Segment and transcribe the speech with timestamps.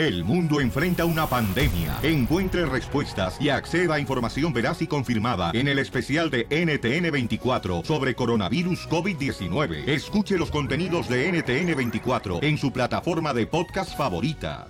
[0.00, 1.98] El mundo enfrenta una pandemia.
[2.02, 8.14] Encuentre respuestas y acceda a información veraz y confirmada en el especial de NTN24 sobre
[8.14, 9.86] coronavirus COVID-19.
[9.86, 14.68] Escuche los contenidos de NTN24 en su plataforma de podcast favorita.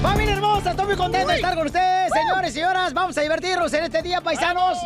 [0.00, 2.94] Familia hermosa, estoy muy contento de estar con ustedes, señores y señoras.
[2.94, 4.78] Vamos a divertirnos en este día, paisanos.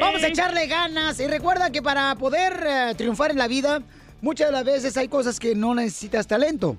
[0.00, 1.18] Vamos a echarle ganas.
[1.18, 3.82] Y recuerda que para poder eh, triunfar en la vida,
[4.20, 6.76] muchas de las veces hay cosas que no necesitas talento.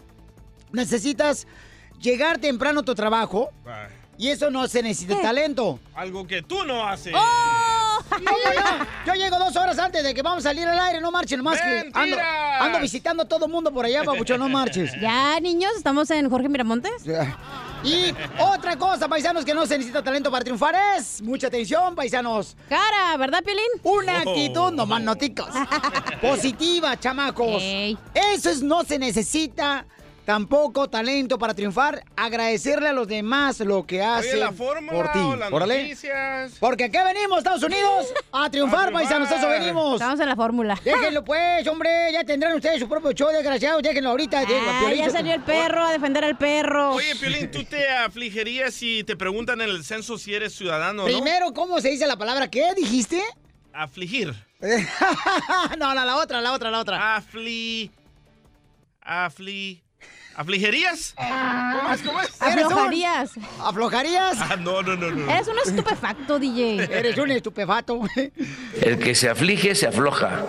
[0.72, 1.48] Necesitas
[2.02, 3.50] llegar temprano a tu trabajo.
[4.18, 5.80] Y eso no se necesita talento.
[5.94, 7.14] Algo que tú no haces.
[7.16, 8.00] ¡Oh!
[8.10, 8.86] ¿Cómo no?
[9.08, 11.60] Yo llego dos horas antes de que vamos a salir al aire, no marchen más
[11.60, 14.92] que ando, visitando a todo el mundo por allá, papucho, no marches.
[15.02, 17.04] Ya, niños, estamos en Jorge Miramontes.
[17.84, 22.56] Y otra cosa, paisanos, que no se necesita talento para triunfar es, mucha atención, paisanos.
[22.70, 23.64] Cara, ¿verdad, Piolín?
[23.84, 24.30] Una Oh.
[24.30, 25.50] actitud, nomás noticos.
[26.22, 27.62] Positiva, chamacos.
[28.14, 29.86] Eso es, no se necesita
[30.26, 32.04] tampoco talento para triunfar.
[32.16, 35.20] Agradecerle a los demás lo que hacen la fórmula por ti.
[35.20, 35.84] o las Órale.
[35.84, 36.54] noticias.
[36.60, 39.94] Porque aquí venimos, Estados Unidos, a triunfar, paisanos, eso venimos.
[39.94, 40.80] Estamos en la fórmula.
[40.84, 44.40] Déjenlo pues, hombre, ya tendrán ustedes su propio show, desgraciados, déjenlo ahorita.
[44.42, 45.06] déjenlo, Ah, Piolín.
[45.06, 46.94] ya salió el perro a defender al perro.
[46.94, 51.08] Oye, Piolín, ¿tú te afligirías si te preguntan en el censo si eres ciudadano o
[51.08, 51.14] no?
[51.14, 52.50] Primero, ¿cómo se dice la palabra?
[52.50, 53.22] ¿Qué dijiste?
[53.74, 54.34] Afligir.
[55.78, 57.16] no, la, la otra, la otra, la otra.
[57.18, 57.92] Afli...
[59.02, 59.82] Afli...
[60.36, 61.16] ¿Afligerías?
[61.18, 62.02] ¿Cómo es?
[62.02, 62.42] ¿Cómo es?
[62.42, 63.32] Aflojarías.
[63.62, 64.38] ¿Aflojarías?
[64.42, 65.32] Ah, no, no, no, no.
[65.32, 66.84] Eres un estupefacto, DJ.
[66.84, 68.02] Eres un estupefato.
[68.82, 70.44] El que se aflige se afloja.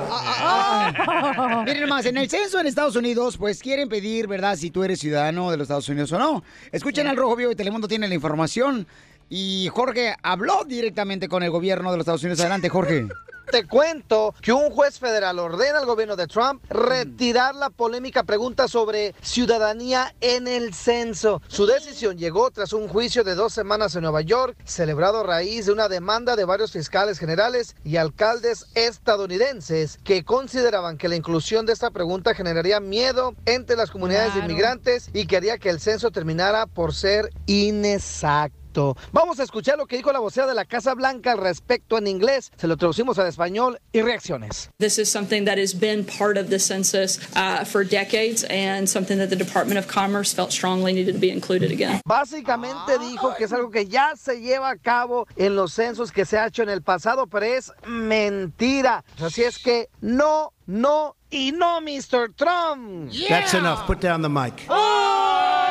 [1.64, 4.56] Miren más, en el censo en Estados Unidos, pues quieren pedir, ¿verdad?
[4.56, 6.42] Si tú eres ciudadano de los Estados Unidos o no.
[6.72, 8.86] Escuchen al Rojo Vivo y Telemundo tiene la información.
[9.28, 12.40] Y Jorge habló directamente con el gobierno de los Estados Unidos.
[12.40, 13.08] Adelante, Jorge.
[13.50, 18.66] Te cuento que un juez federal ordena al gobierno de Trump retirar la polémica pregunta
[18.66, 21.40] sobre ciudadanía en el censo.
[21.46, 25.66] Su decisión llegó tras un juicio de dos semanas en Nueva York, celebrado a raíz
[25.66, 31.66] de una demanda de varios fiscales generales y alcaldes estadounidenses que consideraban que la inclusión
[31.66, 35.78] de esta pregunta generaría miedo entre las comunidades de inmigrantes y que haría que el
[35.78, 38.65] censo terminara por ser inexacto.
[39.12, 42.06] Vamos a escuchar lo que dijo la vocera de la Casa Blanca al respecto en
[42.06, 42.52] inglés.
[42.56, 44.70] Se lo traducimos al español y reacciones.
[44.78, 49.18] This is something that has been part of the census uh, for decades and something
[49.18, 52.00] that the Department of Commerce felt strongly needed to be included again.
[52.06, 56.24] Básicamente dijo que es algo que ya se lleva a cabo en los censos que
[56.24, 59.04] se ha hecho en el pasado, pero es mentira.
[59.20, 62.34] Así es que no, no y no, Mr.
[62.36, 63.12] Trump.
[63.28, 63.86] That's enough.
[63.86, 64.66] Put down the mic.
[64.68, 65.65] Ríete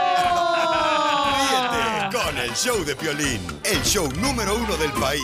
[2.24, 5.22] con el show de Piolín, el show número uno del país.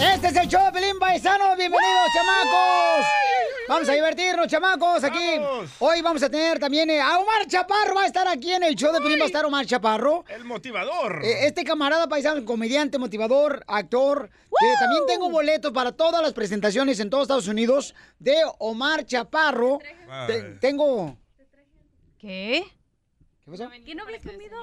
[0.00, 1.56] Este es el show de Pelín Paisano.
[1.56, 3.06] Bienvenidos, chamacos.
[3.68, 5.40] Vamos a divertirnos, chamacos, aquí.
[5.80, 7.94] Hoy vamos a tener también eh, a Omar Chaparro.
[7.96, 9.18] Va a estar aquí en el show de Pelín.
[9.18, 10.24] Va a estar Omar Chaparro.
[10.28, 11.20] El motivador.
[11.24, 16.98] Eh, Este camarada paisano, comediante, motivador, actor, que también tengo boletos para todas las presentaciones
[17.00, 19.80] en todos Estados Unidos de Omar Chaparro.
[20.26, 21.16] Te- tengo...
[22.18, 22.64] ¿Qué?
[23.50, 23.70] ¿Qué pasó?
[23.84, 24.56] ¿Qué no habías comido?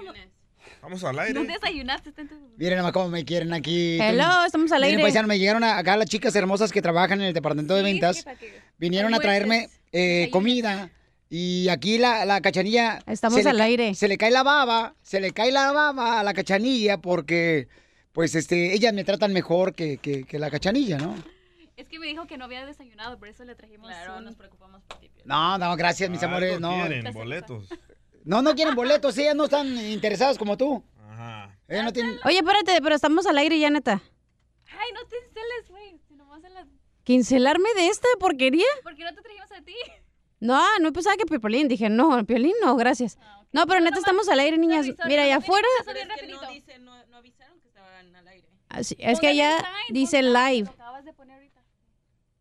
[0.81, 1.33] Vamos al aire.
[1.33, 2.09] No desayunaste.
[2.09, 3.97] está en tu- Miren nomás cómo me quieren aquí.
[4.01, 5.03] Hello, estamos al Miren, aire.
[5.03, 8.25] paisano, me llegaron acá las chicas hermosas que trabajan en el departamento de ventas.
[8.77, 10.89] Vinieron a traerme eh, comida.
[11.29, 12.99] Y aquí la, la cachanilla.
[13.05, 13.93] Estamos le al aire.
[13.95, 14.95] Se le cae la baba.
[15.01, 17.67] Se le cae la baba a la cachanilla porque,
[18.13, 21.15] pues, este, ellas me tratan mejor que, que- que la cachanilla, ¿no?
[21.75, 23.87] Es que me dijo que no había desayunado, por eso le trajimos.
[23.89, 25.09] Claro, nos preocupamos por ti.
[25.25, 26.59] No, no, gracias, mis amores.
[26.59, 26.73] No.
[26.87, 27.67] quieren, boletos.
[28.27, 29.17] No, no quieren boletos.
[29.17, 30.83] Ellas no están interesadas como tú.
[31.09, 31.57] Ajá.
[31.67, 32.19] Ellas no tienen.
[32.25, 34.01] Oye, espérate, pero estamos al aire ya, neta.
[34.69, 35.99] Ay, no te celes, güey.
[36.07, 36.67] Si nomás en las...
[37.03, 38.65] ¿Quincelarme de esta porquería?
[38.83, 39.75] ¿Por qué no te trajimos a ti?
[40.39, 41.67] No, no pensaba que Piolín.
[41.67, 43.17] Dije, no, Piolín no, gracias.
[43.53, 44.85] No, pero neta estamos al aire, niñas.
[45.07, 45.67] Mira, allá afuera.
[45.85, 48.47] Pero es que no dice, no, no avisaron que estaban al aire.
[48.69, 50.69] así- Es que allá dice live.
[50.69, 51.61] Acabas de poner ahorita.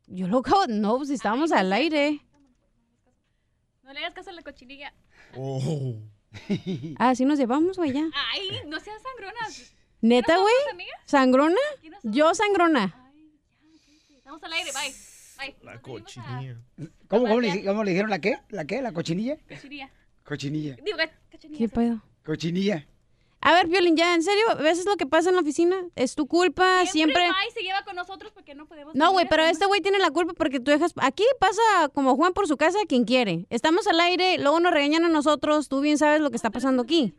[0.09, 0.67] Yo lo acabo.
[0.67, 2.21] No, pues estábamos al aire.
[3.83, 4.93] No le hagas caso a la cochinilla.
[5.37, 5.95] Oh.
[6.99, 8.09] Ah, sí nos llevamos, güey, ya.
[8.33, 9.49] Ay, no seas sangrona.
[10.01, 10.55] ¿Neta, güey?
[11.05, 11.57] ¿Sangrona?
[11.79, 13.13] ¿Aquí no Yo sangrona.
[14.17, 14.95] Estamos al aire, bye.
[15.39, 15.57] Bye.
[15.63, 16.57] La cochinilla.
[17.09, 18.39] ¿Cómo, cómo le, cómo le dijeron la qué?
[18.49, 18.83] ¿La qué?
[18.83, 19.37] ¿La cochinilla?
[19.49, 19.91] Cochinilla.
[20.25, 20.77] Cochinilla.
[20.85, 20.99] Digo,
[21.31, 21.59] cochinilla.
[21.59, 22.03] ¿Qué pedo?
[22.25, 22.87] Cochinilla.
[23.49, 24.45] A ver, Violín, ya, ¿en serio?
[24.61, 25.77] ¿Ves lo que pasa en la oficina?
[25.95, 27.29] Es tu culpa, siempre...
[27.31, 28.93] va y se lleva con nosotros porque no podemos.
[28.97, 30.93] No, güey, pero este güey tiene la culpa porque tú dejas...
[30.97, 31.63] Aquí pasa
[31.95, 33.47] como Juan por su casa quien quiere.
[33.49, 36.83] Estamos al aire, luego nos regañan a nosotros, tú bien sabes lo que está pasando
[36.83, 37.15] aquí.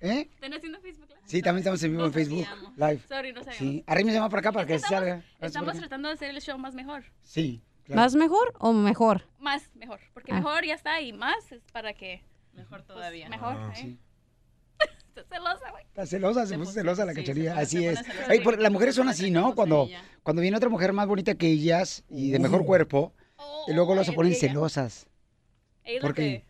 [0.00, 0.28] ¿Eh?
[0.34, 1.20] ¿Están haciendo Facebook Live?
[1.24, 2.46] Sí, también estamos en vivo en Facebook
[2.76, 3.00] Live.
[3.08, 3.58] Sorry, no sabíamos.
[3.58, 5.14] Sí, arrímese más para acá para que se salga.
[5.16, 5.78] Hazte Estamos para acá.
[5.80, 7.02] tratando de hacer el show más mejor.
[7.22, 7.60] Sí.
[7.88, 9.26] ¿Más mejor o mejor?
[9.40, 9.98] Más, mejor.
[10.14, 10.36] Porque Ah.
[10.36, 12.22] mejor ya está y más es para que.
[12.52, 13.28] Mejor todavía.
[13.28, 13.72] mejor, Ah.
[13.78, 13.96] ¿eh?
[15.14, 15.84] Estás celosa, güey.
[15.84, 17.58] Está celosa, se puso celosa la sí, cachanilla.
[17.58, 18.00] Así es.
[18.42, 19.54] por- las mujeres son así, ¿no?
[19.54, 19.88] Cuando,
[20.22, 23.12] cuando viene otra mujer más bonita que ellas y de mejor cuerpo,
[23.66, 25.06] y luego las se ponen celosas.
[26.00, 26.44] ¿Por qué?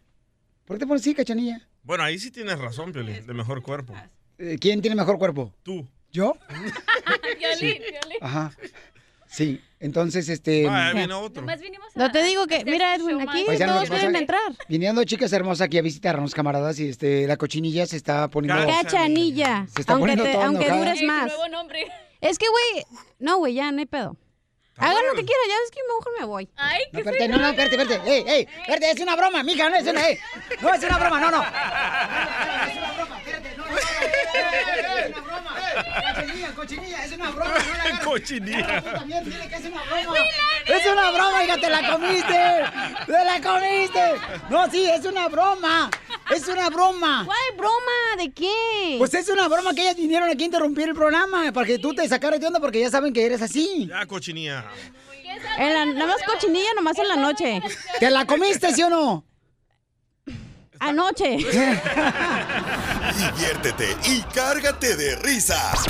[0.65, 1.69] ¿Por qué te pones así, cachanilla?
[1.83, 3.95] Bueno, ahí sí tienes razón, Piolín, de mejor cuerpo.
[4.39, 5.53] Eh, ¿Quién tiene mejor cuerpo?
[5.65, 5.89] Tú.
[6.13, 6.37] ¿Yo?
[7.39, 8.19] Violín, violín.
[8.21, 8.53] Ajá.
[9.27, 10.67] Sí, entonces, este...
[10.69, 11.43] Ah, viene otro.
[11.43, 14.41] Nomás vinimos a- No te digo que, mira Edwin, aquí Paisano, todos pueden entrar.
[14.69, 18.65] Viniendo chicas hermosas aquí a visitarnos, camaradas, y este, la cochinilla se está poniendo...
[18.67, 19.67] Cachanilla.
[19.75, 20.85] Se está aunque poniendo te- aunque enojada.
[20.91, 21.27] dures más.
[21.27, 21.87] nuevo nombre.
[22.21, 22.85] Es que, güey,
[23.19, 24.17] no, güey, ya no hay pedo.
[24.79, 26.49] Hagan lo que quieran, ya ves que mejor me voy.
[26.57, 28.11] Ay, No, espérate, no, no, espérate, espérate.
[28.11, 30.19] Ey, ey, espérate, es una broma, mija, no es una, ey.
[30.63, 31.43] No es una broma, no, no.
[31.43, 35.57] Es una broma, espérate, no, no, no, es una broma.
[36.63, 38.05] Cochinilla, es una broma, no la agarres.
[38.05, 38.81] Cochinilla.
[38.83, 40.19] Tú también, dile que es una broma.
[40.65, 42.63] Es una broma, hija, te la comiste.
[43.07, 44.15] Te la comiste.
[44.49, 45.91] No, sí, es una broma.
[46.31, 47.25] Es una broma.
[47.27, 48.17] ¿Cuál broma?
[48.17, 48.95] ¿De qué?
[48.97, 51.93] Pues es una broma que ellas vinieron aquí a interrumpir el programa para que tú
[51.95, 53.89] te sacaras de onda porque ya saben que eres así.
[53.89, 54.65] Ya, cochinilla.
[55.59, 57.61] En la, nada más cochinilla, nomás en la noche.
[57.99, 59.25] ¿Te la comiste, sí o no?
[60.79, 61.39] Anoche.
[63.17, 65.87] Diviértete y cárgate de risas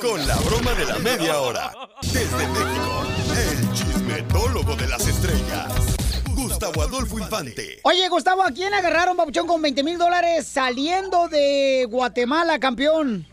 [0.00, 1.72] con la broma de la media hora.
[2.02, 3.04] Desde México,
[3.36, 5.96] el chismetólogo de las estrellas,
[6.34, 7.80] Gustavo Adolfo Infante.
[7.82, 13.26] Oye, Gustavo, ¿a quién agarraron, papuchón, con 20 mil dólares saliendo de Guatemala, campeón?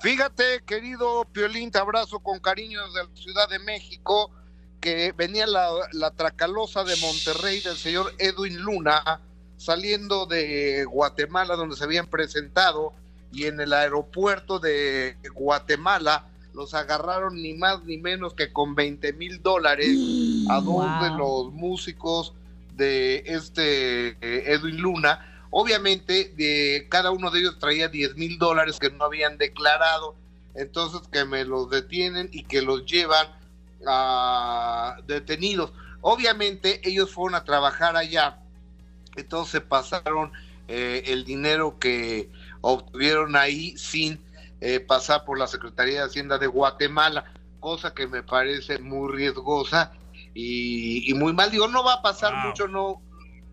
[0.00, 4.30] Fíjate, querido Piolín, te abrazo con cariño desde la Ciudad de México,
[4.80, 9.20] que venía la, la tracalosa de Monterrey del señor Edwin Luna,
[9.56, 12.94] saliendo de Guatemala, donde se habían presentado,
[13.32, 19.14] y en el aeropuerto de Guatemala los agarraron ni más ni menos que con 20
[19.14, 19.96] mil dólares
[20.50, 21.02] a dos Wow.
[21.02, 22.34] de los músicos
[22.76, 25.46] de este eh, Edwin Luna.
[25.50, 30.14] Obviamente, de cada uno de ellos traía 10 mil dólares que no habían declarado.
[30.54, 33.28] Entonces, que me los detienen y que los llevan
[33.86, 35.72] a detenidos.
[36.00, 38.38] Obviamente, ellos fueron a trabajar allá.
[39.16, 40.32] Entonces, pasaron
[40.68, 42.30] eh, el dinero que
[42.62, 44.18] obtuvieron ahí sin
[44.60, 47.24] eh, pasar por la Secretaría de Hacienda de Guatemala,
[47.60, 49.92] cosa que me parece muy riesgosa
[50.34, 51.50] y, y muy mal.
[51.50, 53.02] Digo, no va a pasar mucho, no,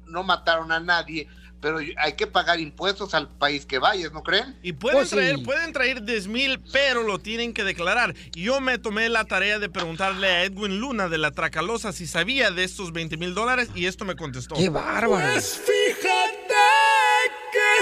[0.07, 1.27] no mataron a nadie,
[1.61, 4.57] pero hay que pagar impuestos al país que vayas, ¿no creen?
[4.63, 8.15] Y pueden traer, pueden traer 10 mil, pero lo tienen que declarar.
[8.35, 12.07] Y Yo me tomé la tarea de preguntarle a Edwin Luna de la Tracalosa si
[12.07, 14.55] sabía de estos 20 mil dólares y esto me contestó.
[14.55, 15.33] ¡Qué bárbaro!
[15.33, 16.48] Pues fíjate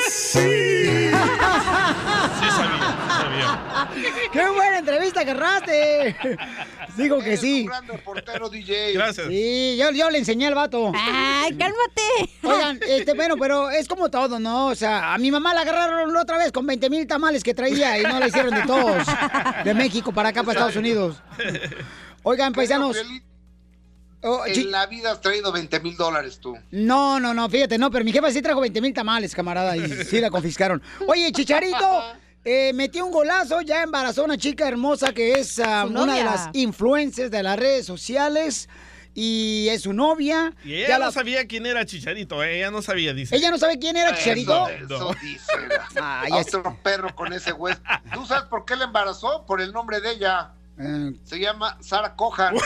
[0.06, 1.12] que sí.
[2.40, 2.98] Sí sabía.
[4.32, 6.16] ¡Qué buena entrevista agarraste!
[6.96, 7.68] Digo que sí.
[8.04, 8.94] portero DJ.
[8.94, 9.28] Gracias.
[9.28, 10.92] Sí, yo, yo le enseñé al vato.
[10.96, 12.32] ¡Ay, cálmate!
[12.44, 14.68] Oigan, este, bueno, pero es como todo, ¿no?
[14.68, 17.54] O sea, a mi mamá la agarraron la otra vez con 20 mil tamales que
[17.54, 19.04] traía y no la hicieron de todos.
[19.64, 21.18] De México para acá, para Estados Unidos.
[22.24, 22.98] Oigan, paisanos.
[24.24, 26.58] Oh, en la vida has traído 20 mil dólares tú.
[26.72, 29.88] No, no, no, fíjate, no, pero mi jefa sí trajo 20 mil tamales, camarada, y
[30.06, 30.82] sí la confiscaron.
[31.08, 32.02] Oye, Chicharito
[32.44, 36.24] eh, metió un golazo, ya embarazó a una chica hermosa que es ah, una de
[36.24, 38.68] las influencers de las redes sociales
[39.14, 40.54] y es su novia.
[40.64, 42.58] Y ella Ya no la- sabía quién era Chicharito, ¿eh?
[42.58, 43.36] ella no sabía, dice.
[43.36, 44.68] ¿Ella no sabe quién era Chicharito?
[44.68, 45.52] Eso, dice.
[46.02, 47.76] Ay, a es- otro perro con ese güey.
[48.14, 49.46] ¿Tú sabes por qué le embarazó?
[49.46, 50.54] Por el nombre de ella.
[50.80, 52.56] Eh, Se llama Sara Cojan.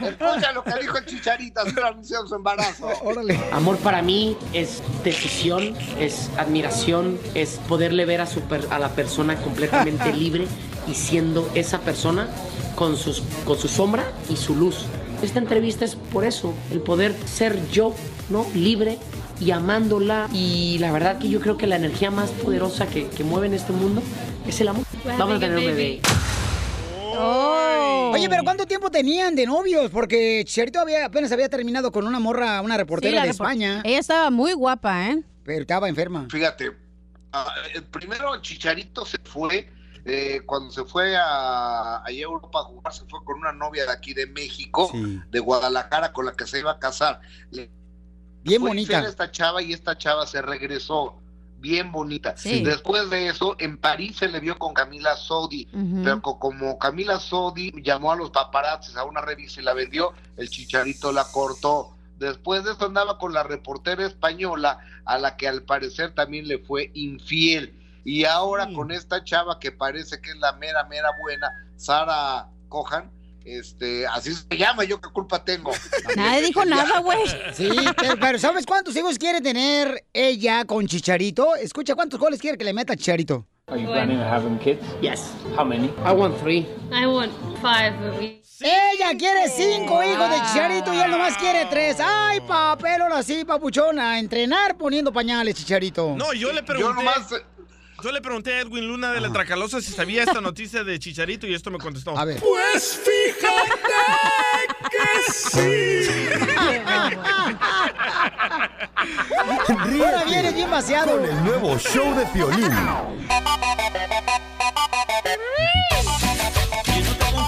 [0.00, 2.88] Escucha lo que dijo el Chicharito al anunciar su embarazo.
[3.02, 3.38] Órale.
[3.52, 8.90] Amor para mí es decisión, es admiración, es poderle ver a, su per- a la
[8.90, 10.46] persona completamente libre
[10.86, 12.28] y siendo esa persona
[12.76, 14.84] con, sus, con su sombra y su luz.
[15.22, 17.94] Esta entrevista es por eso, el poder ser yo,
[18.28, 18.46] ¿no?
[18.54, 18.98] Libre
[19.40, 20.28] y amándola.
[20.32, 23.54] Y la verdad que yo creo que la energía más poderosa que, que mueve en
[23.54, 24.02] este mundo
[24.46, 24.84] es el amor.
[25.04, 26.00] Vamos a tener un bebé.
[27.18, 29.90] Oye, pero ¿cuánto tiempo tenían de novios?
[29.90, 33.82] Porque Chicharito había, apenas había terminado con una morra, una reportera la de repor- España.
[33.84, 35.22] Ella estaba muy guapa, ¿eh?
[35.44, 36.26] Pero estaba enferma.
[36.30, 36.72] Fíjate,
[37.74, 39.68] el primero Chicharito se fue,
[40.04, 43.92] eh, cuando se fue a, a Europa a jugar, se fue con una novia de
[43.92, 44.90] aquí de México,
[45.30, 47.20] de Guadalajara, con la que se iba a casar.
[47.50, 47.70] Le
[48.46, 49.00] Bien fue bonita.
[49.06, 51.16] esta chava y esta chava se regresó.
[51.58, 52.36] Bien bonita.
[52.36, 52.62] Sí.
[52.62, 55.66] Después de eso, en París se le vio con Camila Sodi,
[56.04, 60.12] pero co- como Camila Sodi llamó a los paparazzis a una revista y la vendió,
[60.36, 61.96] el chicharito la cortó.
[62.18, 66.58] Después de eso andaba con la reportera española, a la que al parecer también le
[66.58, 67.74] fue infiel.
[68.04, 73.10] Y ahora con esta chava que parece que es la mera, mera buena, Sara Cojan,
[73.46, 75.70] este, así se llama, yo qué culpa tengo.
[76.16, 77.20] Nadie dijo nada, güey.
[77.54, 81.54] Sí, pero, pero ¿sabes cuántos hijos quiere tener ella con Chicharito?
[81.54, 83.46] Escucha, ¿cuántos goles quiere que le meta Chicharito?
[83.68, 84.80] Are you planning on having kids?
[85.00, 85.32] Yes.
[85.56, 85.92] How many?
[86.04, 86.66] I want three.
[86.92, 87.94] I want five.
[88.60, 91.98] Ella quiere cinco hijos de Chicharito y él nomás quiere tres.
[92.00, 94.18] Ay, papel, ahora sí, papuchona.
[94.18, 96.14] Entrenar poniendo pañales, Chicharito.
[96.16, 97.04] No, yo le pregunté.
[97.04, 97.38] Yo
[98.12, 101.54] le pregunté a Edwin Luna de la Tracalosa si sabía esta noticia de Chicharito y
[101.54, 102.16] esto me contestó.
[102.16, 102.40] A ver.
[102.40, 103.70] Pues fíjate
[104.90, 106.08] que sí.
[110.04, 111.16] Ahora vienes bien vaciado.
[111.16, 112.70] Con el nuevo show de Piolín.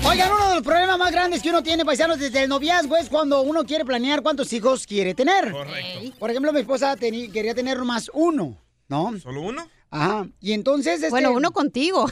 [0.05, 3.09] Oigan, uno de los problemas más grandes que uno tiene, paisanos, desde el noviazgo es
[3.09, 5.53] cuando uno quiere planear cuántos hijos quiere tener.
[5.53, 6.17] Correcto.
[6.19, 8.57] Por ejemplo, mi esposa quería tener más uno,
[8.89, 9.19] ¿no?
[9.21, 9.69] ¿Solo uno?
[9.91, 10.29] Ajá.
[10.41, 10.97] Y entonces.
[10.97, 11.11] Este...
[11.11, 12.07] Bueno, uno contigo.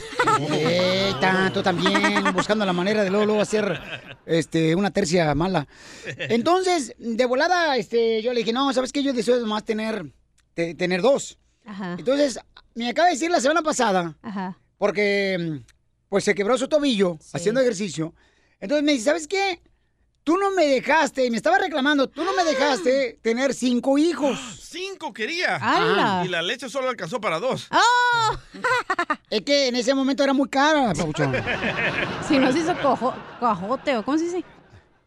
[0.51, 3.79] Eh, tanto también, buscando la manera de luego, luego hacer
[4.25, 5.67] este, una tercia mala.
[6.17, 9.03] Entonces, de volada, este, yo le dije, no, ¿sabes qué?
[9.03, 10.11] Yo deseo más tener,
[10.53, 11.37] te- tener dos.
[11.65, 11.95] Ajá.
[11.97, 12.39] Entonces,
[12.75, 14.57] me acaba de decir la semana pasada, Ajá.
[14.77, 15.61] porque
[16.09, 18.13] pues se quebró su tobillo haciendo ejercicio.
[18.59, 19.59] Entonces me dice, ¿sabes qué?
[20.27, 24.37] Tú no me dejaste, y me estaba reclamando, tú no me dejaste tener cinco hijos.
[24.61, 25.57] Cinco quería.
[26.25, 27.69] Y la leche solo alcanzó para dos.
[27.71, 28.35] ¡Oh!
[29.29, 31.33] Es que en ese momento era muy cara, Pauchón.
[32.27, 34.43] Si no se hizo cojo, cojote, ¿o cómo se dice?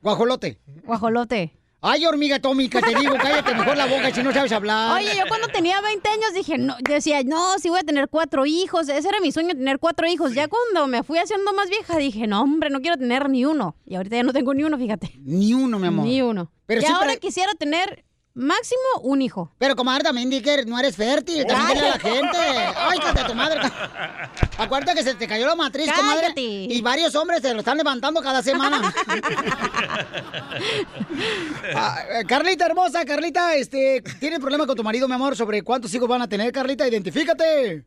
[0.00, 0.58] Guajolote.
[0.84, 1.52] Guajolote.
[1.82, 4.92] Ay, hormiga atómica, te digo, cállate mejor la boca si no sabes hablar.
[5.00, 8.44] Oye, yo cuando tenía 20 años dije, no, decía, no, sí voy a tener cuatro
[8.44, 8.88] hijos.
[8.88, 10.34] Ese era mi sueño, tener cuatro hijos.
[10.34, 13.76] Ya cuando me fui haciendo más vieja, dije, no, hombre, no quiero tener ni uno.
[13.86, 15.12] Y ahorita ya no tengo ni uno, fíjate.
[15.24, 16.04] Ni uno, mi amor.
[16.04, 16.52] Ni uno.
[16.66, 19.52] Pero y siempre- ahora quisiera tener máximo un hijo.
[19.58, 22.38] Pero comadre, también di que no eres fértil, también dile a la gente.
[22.76, 23.60] Ay, cállate tu madre.
[24.58, 26.22] Acuérdate que se te cayó la matriz, comadre.
[26.22, 26.40] Cállate.
[26.40, 28.92] Y varios hombres se lo están levantando cada semana.
[31.74, 35.94] Ah, eh, Carlita hermosa, Carlita, este, ¿tienes problema con tu marido, mi amor, sobre cuántos
[35.94, 36.86] hijos van a tener, Carlita?
[36.86, 37.84] Identifícate.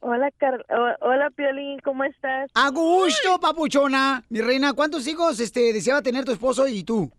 [0.00, 0.64] Hola, Car
[1.00, 2.50] hola Piolín, ¿cómo estás?
[2.54, 4.24] A gusto, papuchona.
[4.28, 7.10] Mi reina, ¿cuántos hijos este, deseaba tener tu esposo y tú?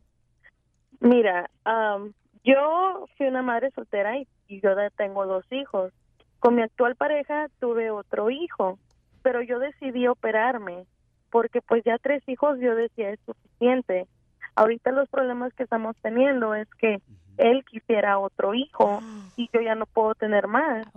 [1.00, 2.13] Mira, am,
[2.48, 5.92] yo fui una madre soltera y, y yo tengo dos hijos.
[6.39, 8.80] Con mi actual pareja tuve otro hijo,
[9.22, 10.86] pero yo decidí operarme
[11.30, 14.08] porque pues ya tres hijos yo decía es suficiente.
[14.56, 17.01] Ahorita los problemas que estamos teniendo es que
[17.38, 19.00] él quisiera otro hijo
[19.36, 20.88] y yo ya no puedo tener más.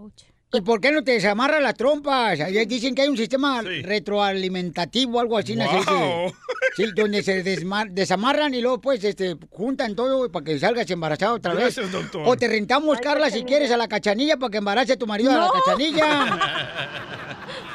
[0.53, 2.41] ¿Y por qué no te desamarra las trompas?
[2.41, 5.65] Ahí Dicen que hay un sistema retroalimentativo, algo así, ¿no?
[5.65, 6.33] Así que- Wow.
[6.75, 11.37] Sí, donde se desma- desamarran y luego pues este, juntan todo para que salgas embarazado
[11.37, 11.63] otra vez.
[11.77, 12.23] Gracias, doctor.
[12.27, 15.31] O te rentamos, Carla, si quieres, a la cachanilla para que embarace a tu marido
[15.33, 15.53] a la No.
[15.53, 16.39] cachanilla.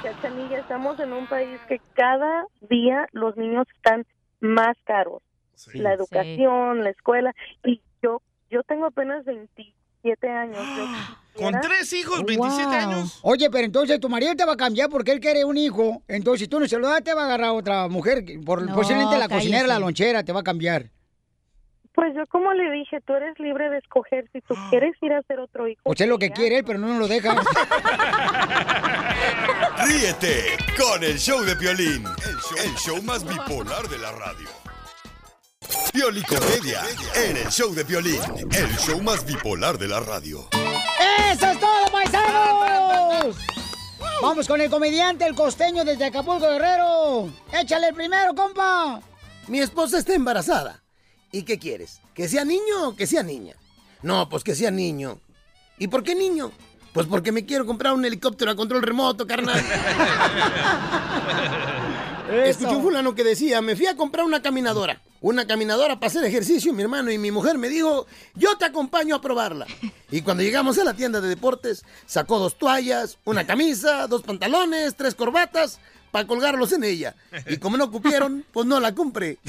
[0.03, 4.05] Cachanilla, estamos en un país que cada día los niños están
[4.39, 5.21] más caros.
[5.73, 7.33] la educación, la escuela.
[7.63, 8.21] Y yo
[8.51, 10.57] yo tengo apenas 27 años.
[10.77, 10.85] Yo
[11.35, 13.19] ¿Con tres hijos, 27 años?
[13.21, 16.01] Oye, pero entonces tu marido te va a cambiar porque él quiere un hijo.
[16.07, 18.23] Entonces, si tú no se lo das, te va a agarrar otra mujer.
[18.45, 20.91] Por, No, posiblemente la cocinera, la lonchera, te va a cambiar.
[21.93, 25.19] Pues yo como le dije, tú eres libre de escoger si tú quieres ir a
[25.19, 25.81] hacer otro hijo.
[25.83, 27.35] O sea, lo que quiere él, pero no nos lo deja.
[29.85, 34.74] Ríete con el show de Piolín, el show, el show más bipolar de la radio.
[35.93, 36.83] Piolicomedia
[37.15, 40.47] en el show de Piolín, el show más bipolar de la radio.
[41.31, 43.35] ¡Eso es todo, paisanos!
[44.21, 47.29] Vamos con el comediante, el costeño desde Acapulco, Guerrero.
[47.53, 49.01] Échale el primero, compa.
[49.47, 50.83] Mi esposa está embarazada.
[51.31, 52.01] ¿Y qué quieres?
[52.13, 53.55] ¿Que sea niño o que sea niña?
[54.01, 55.19] No, pues que sea niño.
[55.77, 56.51] ¿Y por qué niño?
[56.93, 59.59] Pues porque me quiero comprar un helicóptero a control remoto, carnal.
[62.45, 65.01] Escuché un fulano que decía, me fui a comprar una caminadora.
[65.25, 68.05] Una caminadora para hacer ejercicio, mi hermano y mi mujer me dijo,
[68.35, 69.65] yo te acompaño a probarla.
[70.11, 74.95] Y cuando llegamos a la tienda de deportes, sacó dos toallas, una camisa, dos pantalones,
[74.95, 75.79] tres corbatas
[76.11, 77.15] para colgarlos en ella.
[77.47, 79.39] Y como no cupieron, pues no la compré.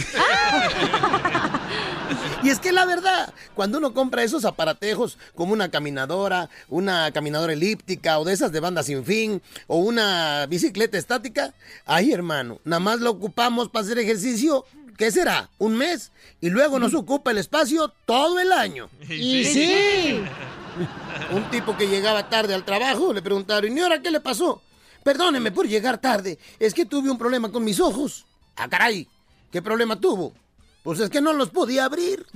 [2.43, 7.53] Y es que la verdad, cuando uno compra esos aparatejos como una caminadora, una caminadora
[7.53, 11.55] elíptica o de esas de banda sin fin o una bicicleta estática,
[11.85, 14.65] ay hermano, nada más lo ocupamos para hacer ejercicio,
[14.97, 15.51] ¿qué será?
[15.59, 16.13] ¿Un mes?
[16.41, 18.89] Y luego nos ocupa el espacio todo el año.
[19.09, 20.21] Y sí.
[21.33, 24.63] Un tipo que llegaba tarde al trabajo le preguntaron, ¿y ahora qué le pasó?
[25.03, 28.27] Perdóneme por llegar tarde, es que tuve un problema con mis ojos.
[28.57, 29.09] Ah, caray,
[29.51, 30.35] ¿qué problema tuvo?
[30.83, 32.25] Pues es que no los podía abrir.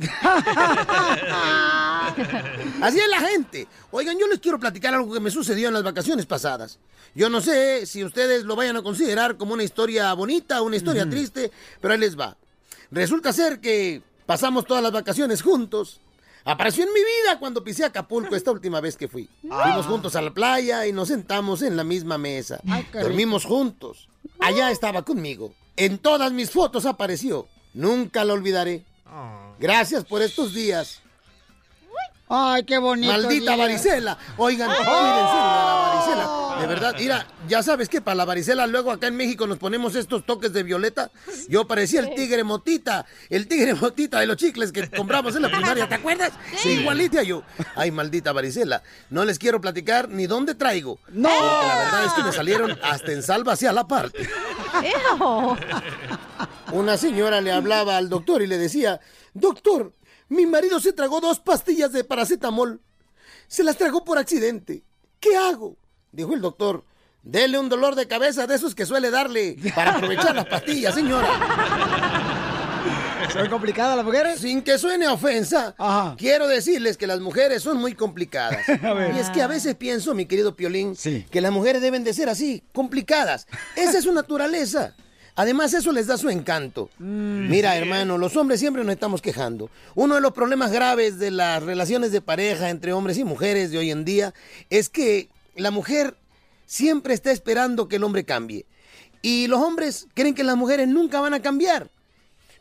[2.81, 3.69] Así es la gente.
[3.93, 6.81] Oigan, yo les quiero platicar algo que me sucedió en las vacaciones pasadas.
[7.15, 10.75] Yo no sé si ustedes lo vayan a considerar como una historia bonita o una
[10.77, 12.37] historia triste, pero ahí les va.
[12.91, 16.01] Resulta ser que pasamos todas las vacaciones juntos.
[16.45, 19.29] Apareció en mi vida cuando pisé Acapulco esta última vez que fui.
[19.43, 22.61] Fuimos juntos a la playa y nos sentamos en la misma mesa.
[22.93, 24.09] Dormimos juntos.
[24.41, 25.55] Allá estaba conmigo.
[25.77, 27.47] En todas mis fotos apareció.
[27.75, 28.85] Nunca lo olvidaré.
[29.59, 31.03] Gracias por estos días.
[32.33, 33.13] Ay, qué bonito.
[33.13, 33.65] Maldita día.
[33.65, 34.19] varicela.
[34.37, 36.61] Oigan, cuídense de la varicela.
[36.61, 39.97] De verdad, mira, ya sabes que para la varicela luego acá en México nos ponemos
[39.97, 41.11] estos toques de violeta.
[41.49, 45.49] Yo parecía el tigre motita, el tigre motita de los chicles que compramos en la
[45.49, 46.33] primaria, ¿te acuerdas?
[46.57, 46.69] Sí.
[46.69, 47.43] Igualita yo.
[47.75, 48.83] Ay, maldita varicela.
[49.09, 51.01] No les quiero platicar ni dónde traigo.
[51.09, 51.29] No.
[51.29, 54.29] Porque la verdad es que me salieron hasta en salva hacia la parte.
[56.73, 59.01] Una señora le hablaba al doctor y le decía,
[59.35, 59.93] doctor,
[60.31, 62.81] mi marido se tragó dos pastillas de paracetamol.
[63.49, 64.85] Se las tragó por accidente.
[65.19, 65.77] ¿Qué hago?
[66.13, 66.85] Dijo el doctor.
[67.23, 71.29] Dele un dolor de cabeza de esos que suele darle para aprovechar las pastillas, señora.
[73.33, 74.41] ¿Son complicadas las mujeres?
[74.41, 75.75] Sin que suene ofensa,
[76.17, 78.67] quiero decirles que las mujeres son muy complicadas.
[79.15, 80.97] Y es que a veces pienso, mi querido Piolín,
[81.31, 83.47] que las mujeres deben de ser así, complicadas.
[83.77, 84.95] Esa es su naturaleza.
[85.41, 86.91] Además, eso les da su encanto.
[86.99, 89.71] Mira, hermano, los hombres siempre nos estamos quejando.
[89.95, 93.79] Uno de los problemas graves de las relaciones de pareja entre hombres y mujeres de
[93.79, 94.35] hoy en día
[94.69, 96.15] es que la mujer
[96.67, 98.67] siempre está esperando que el hombre cambie.
[99.23, 101.89] Y los hombres creen que las mujeres nunca van a cambiar.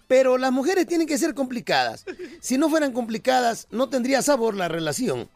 [0.07, 2.05] Pero las mujeres tienen que ser complicadas.
[2.39, 5.27] Si no fueran complicadas, no tendría sabor la relación.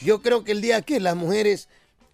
[0.00, 1.68] Yo creo que el día que las mujeres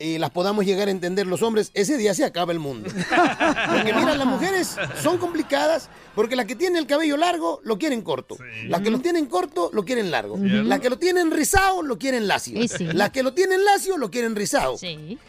[0.05, 2.91] eh, las podamos llegar a entender los hombres, ese día se acaba el mundo.
[2.91, 8.03] Porque mira, las mujeres son complicadas porque la que tiene el cabello largo lo quieren
[8.03, 8.37] corto.
[8.67, 10.37] La que lo tienen corto lo quieren largo.
[10.39, 12.61] La que lo tienen rizado lo quieren lacio.
[12.61, 12.85] Y sí.
[12.85, 14.77] La que lo tienen lacio lo quieren rizado.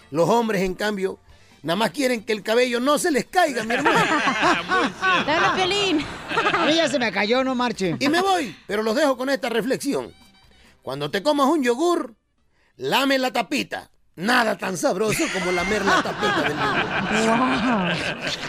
[0.09, 1.19] Los hombres, en cambio,
[1.61, 3.99] nada más quieren que el cabello no se les caiga, mi hermano.
[5.27, 6.03] Dale, Pelín.
[6.51, 7.95] A mí ya se me cayó, no marche.
[7.99, 10.11] Y me voy, pero los dejo con esta reflexión.
[10.81, 12.15] Cuando te comas un yogur,
[12.75, 13.91] lame la tapita.
[14.15, 16.55] Nada tan sabroso como lamer la tapita del
[17.25, 17.95] yogur.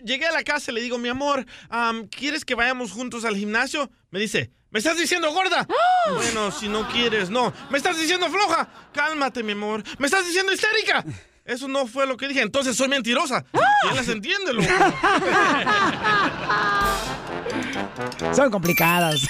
[0.05, 3.35] Llegué a la casa y le digo, mi amor, am, ¿quieres que vayamos juntos al
[3.35, 3.91] gimnasio?
[4.13, 5.67] Me dice, ¿me estás diciendo gorda?
[6.15, 7.53] Bueno, si no quieres, no.
[7.71, 8.69] ¿Me estás diciendo floja?
[8.93, 9.83] Cálmate, mi amor.
[9.99, 11.05] ¿Me estás diciendo histérica?
[11.45, 12.43] Eso no fue lo que dije.
[12.43, 13.45] Entonces soy mentirosa.
[13.83, 14.69] ¿Quién las entiende, loco?
[18.33, 19.27] Son complicadas.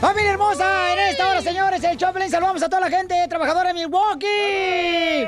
[0.00, 0.92] ¡Familia hermosa!
[0.92, 2.30] En esta hora, señores, el Choplin.
[2.30, 5.26] Saludamos a toda la gente trabajadora de Milwaukee.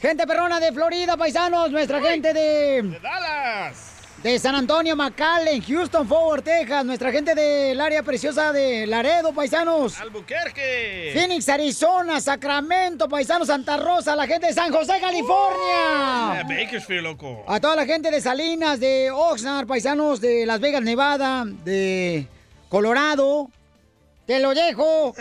[0.00, 1.70] Gente perrona de Florida, paisanos.
[1.70, 3.00] Nuestra gente de...
[3.02, 3.97] Dallas.
[4.22, 6.84] De San Antonio, McAllen, Houston, Fort Worth, Texas.
[6.84, 9.98] Nuestra gente del área preciosa de Laredo, paisanos.
[10.00, 11.12] Albuquerque.
[11.14, 14.16] Phoenix, Arizona, Sacramento, paisanos, Santa Rosa.
[14.16, 16.40] La gente de San José, California.
[16.40, 17.44] Ah, Bakersfield, loco.
[17.46, 22.26] A toda la gente de Salinas, de Oxnard, paisanos de Las Vegas, Nevada, de
[22.68, 23.48] Colorado.
[24.26, 25.14] Te lo dejo.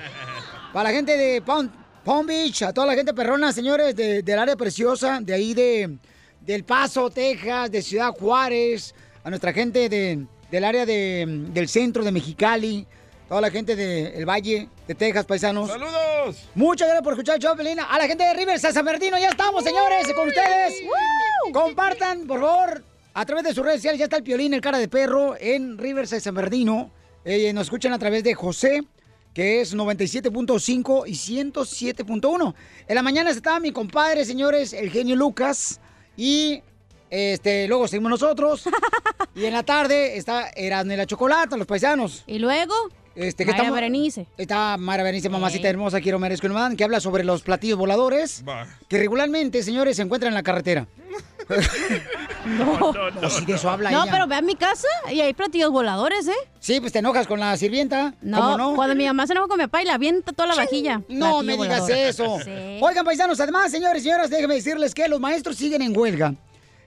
[0.72, 1.70] Para la gente de Palm,
[2.02, 5.98] Palm Beach, a toda la gente perrona, señores, de- del área preciosa, de ahí de
[6.46, 12.04] del Paso, Texas, de Ciudad Juárez, a nuestra gente de- del área de- del centro
[12.04, 12.86] de Mexicali,
[13.28, 15.68] toda la gente del Valle de Texas, paisanos.
[15.70, 16.36] ¡Saludos!
[16.54, 17.78] Muchas gracias por escuchar el show, Pelín.
[17.80, 20.74] A la gente de River San Bernardino, ya estamos, señores, con ustedes.
[21.52, 23.98] Compartan, por favor, a través de sus redes sociales.
[23.98, 26.90] Ya está el Piolín, el cara de perro, en Riverside San Bernardino.
[27.24, 28.82] Eh, nos escuchan a través de José,
[29.32, 32.54] que es 97.5 y 107.1.
[32.86, 35.80] En la mañana estaba mi compadre, señores, el genio Lucas.
[36.16, 36.62] Y
[37.10, 38.64] este, luego seguimos nosotros.
[39.34, 42.24] y en la tarde está Erasmo y la Chocolata, los paisanos.
[42.26, 42.74] ¿Y luego?
[43.14, 44.26] Este, que Mara estamos- Berenice.
[44.36, 48.42] Está Mara Berenice, mamacita hermosa, quiero merezco el man, que habla sobre los platillos voladores
[48.48, 48.66] Va.
[48.88, 50.86] que regularmente, señores, se encuentran en la carretera.
[52.46, 54.12] No, no, si de eso habla No, ella.
[54.12, 56.32] pero ve a mi casa y hay platillos voladores, ¿eh?
[56.60, 58.14] Sí, pues te enojas con la sirvienta.
[58.20, 58.74] No, ¿Cómo no?
[58.74, 60.98] cuando mi mamá se enoja con mi papá y la avienta toda la vajilla.
[61.08, 61.90] No Platillo me digas volador.
[62.06, 62.38] eso.
[62.44, 62.50] Sí.
[62.82, 66.34] Oigan, paisanos, además, señores y señoras, déjenme decirles que los maestros siguen en huelga.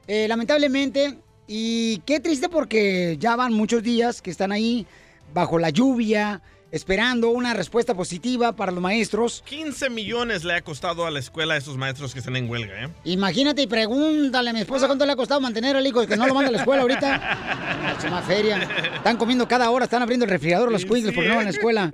[0.08, 1.17] Eh, lamentablemente,
[1.48, 4.86] y qué triste porque ya van muchos días que están ahí
[5.34, 9.43] bajo la lluvia, esperando una respuesta positiva para los maestros.
[9.47, 12.86] 15 millones le ha costado a la escuela a esos maestros que están en huelga,
[12.86, 12.89] ¿eh?
[13.06, 16.27] Imagínate y pregúntale a mi esposa cuánto le ha costado mantener al hijo que no
[16.27, 17.77] lo manda a la escuela ahorita.
[17.97, 18.62] Es una feria.
[18.95, 21.58] Están comiendo cada hora, están abriendo el refrigerador los cuingles porque no van a la
[21.58, 21.91] escuela.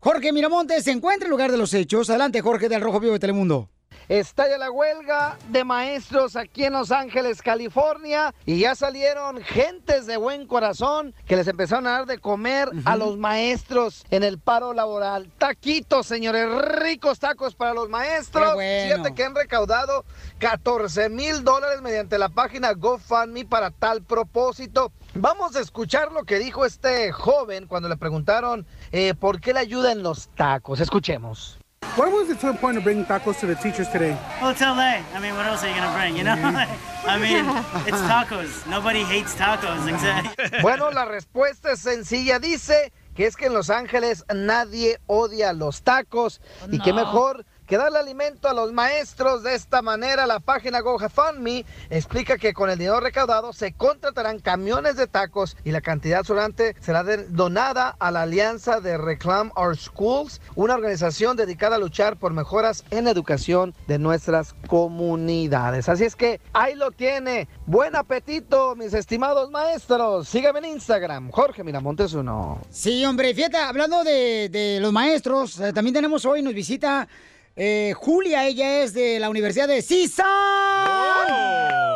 [0.00, 2.10] Jorge Miramontes se encuentra en el lugar de los hechos.
[2.10, 3.70] Adelante, Jorge, del Rojo Vivo de Telemundo.
[4.08, 10.16] Estalla la huelga de maestros aquí en Los Ángeles, California, y ya salieron gentes de
[10.16, 14.74] buen corazón que les empezaron a dar de comer a los maestros en el paro
[14.74, 15.30] laboral.
[15.38, 18.54] Taquitos, señores, ricos tacos para los maestros.
[18.54, 18.94] Bueno.
[18.94, 20.04] Fíjate que han recaudado
[20.38, 24.92] 14 mil dólares mediante la página GoFundMe para tal propósito.
[25.14, 29.60] Vamos a escuchar lo que dijo este joven cuando le preguntaron eh, por qué le
[29.60, 30.80] ayudan los tacos.
[30.80, 31.58] Escuchemos.
[31.96, 34.16] What was the true point of bringing tacos to the teachers today?
[34.40, 34.98] Well, it's LA.
[35.14, 36.16] I mean, what else are you gonna bring?
[36.16, 36.34] You know,
[37.06, 37.44] I mean,
[37.86, 38.66] it's tacos.
[38.66, 39.86] Nobody hates tacos.
[39.86, 40.58] Exactly.
[40.62, 42.40] Bueno, la respuesta es sencilla.
[42.40, 46.40] Dice que es que en Los Ángeles nadie odia los tacos
[46.72, 46.96] y que No.
[47.04, 50.26] mejor que darle alimento a los maestros de esta manera.
[50.26, 55.70] La página GoFundMe explica que con el dinero recaudado se contratarán camiones de tacos y
[55.70, 61.76] la cantidad sobrante será donada a la Alianza de Reclaim Our Schools, una organización dedicada
[61.76, 65.88] a luchar por mejoras en la educación de nuestras comunidades.
[65.88, 67.48] Así es que ahí lo tiene.
[67.66, 70.28] Buen apetito, mis estimados maestros.
[70.28, 72.60] Síganme en Instagram, Jorge Miramontes uno.
[72.70, 77.08] Sí, hombre, fíjate, hablando de, de los maestros, eh, también tenemos hoy, nos visita
[77.56, 80.24] eh, Julia, ella es de la Universidad de CISA.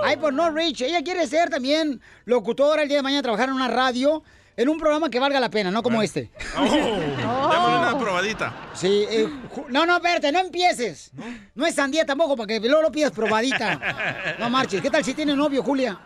[0.04, 0.82] Ay, por Norwich.
[0.82, 4.22] Ella quiere ser también locutora el día de mañana, trabajar en una radio,
[4.56, 6.30] en un programa que valga la pena, no como este.
[6.56, 8.54] Oh, démosle una probadita.
[8.74, 9.28] Sí, eh,
[9.68, 11.10] no, no, espérate, no empieces.
[11.54, 14.36] No es sandía tampoco, para que luego lo pidas probadita.
[14.38, 14.80] No marches.
[14.80, 15.98] ¿Qué tal si tiene novio, Julia?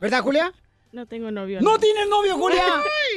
[0.00, 0.52] ¿Verdad, Julia?
[0.92, 1.60] No tengo novio.
[1.60, 2.62] ¿No tienes novio, Julia?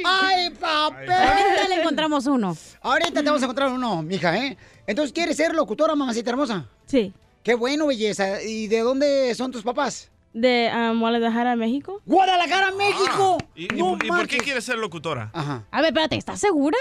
[0.04, 1.10] ¡Ay, papel!
[1.10, 2.56] Ahorita le encontramos uno.
[2.82, 4.58] Ahorita te vamos a encontrar uno, mija, ¿eh?
[4.90, 6.66] Entonces, ¿quieres ser locutora, mamacita hermosa?
[6.86, 7.12] Sí.
[7.44, 8.42] Qué bueno, belleza.
[8.42, 10.10] ¿Y de dónde son tus papás?
[10.32, 12.02] De um, Guadalajara, México.
[12.06, 13.38] ¡Guadalajara, México!
[13.54, 15.30] ¿Y, y- No y por qué quieres ser locutora?
[15.32, 15.64] Ajá.
[15.70, 16.76] A ver, espérate, ¿estás segura?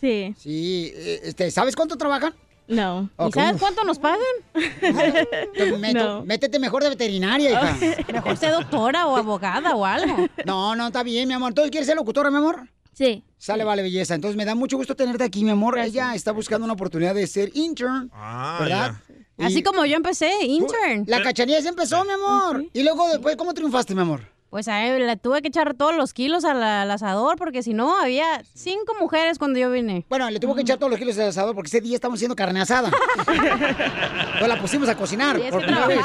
[0.00, 0.34] Sí.
[0.38, 2.34] Sí, eh, este, ¿sabes cuánto trabajan?
[2.68, 3.08] No.
[3.28, 4.20] ¿Y sabes cuánto nos pagan?
[5.80, 6.24] Meto- No.
[6.24, 7.76] Métete mejor de veterinaria, hija.
[8.12, 10.26] Mejor sé doctora o abogada o algo.
[10.44, 11.50] No, no, está bien, mi amor.
[11.52, 12.68] Entonces, ¿quieres ser locutora, mi amor?
[12.96, 13.22] Sí.
[13.36, 14.14] Sale, vale, belleza.
[14.14, 15.74] Entonces, me da mucho gusto tenerte aquí, mi amor.
[15.74, 15.94] Gracias.
[15.94, 18.94] Ella está buscando una oportunidad de ser intern, Ah, ¿verdad?
[19.36, 21.04] Y Así como yo empecé, intern.
[21.06, 22.64] La cachanilla se empezó, mi amor.
[22.72, 24.22] Y luego, después, ¿cómo triunfaste, mi amor?
[24.48, 27.74] Pues a él le tuve que echar todos los kilos al, al asador porque si
[27.74, 30.06] no había cinco mujeres cuando yo vine.
[30.08, 32.34] Bueno, le tuvo que echar todos los kilos del asador porque ese día estamos haciendo
[32.34, 32.90] carne asada.
[34.40, 36.00] no la pusimos a cocinar por que primera vez.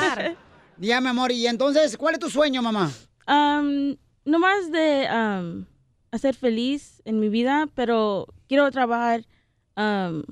[0.78, 1.32] Ya, mi amor.
[1.32, 2.92] Y entonces, ¿cuál es tu sueño, mamá?
[3.28, 5.66] Um, no más de um,
[6.12, 9.26] hacer feliz en mi vida, pero quiero trabajar
[9.78, 10.24] um,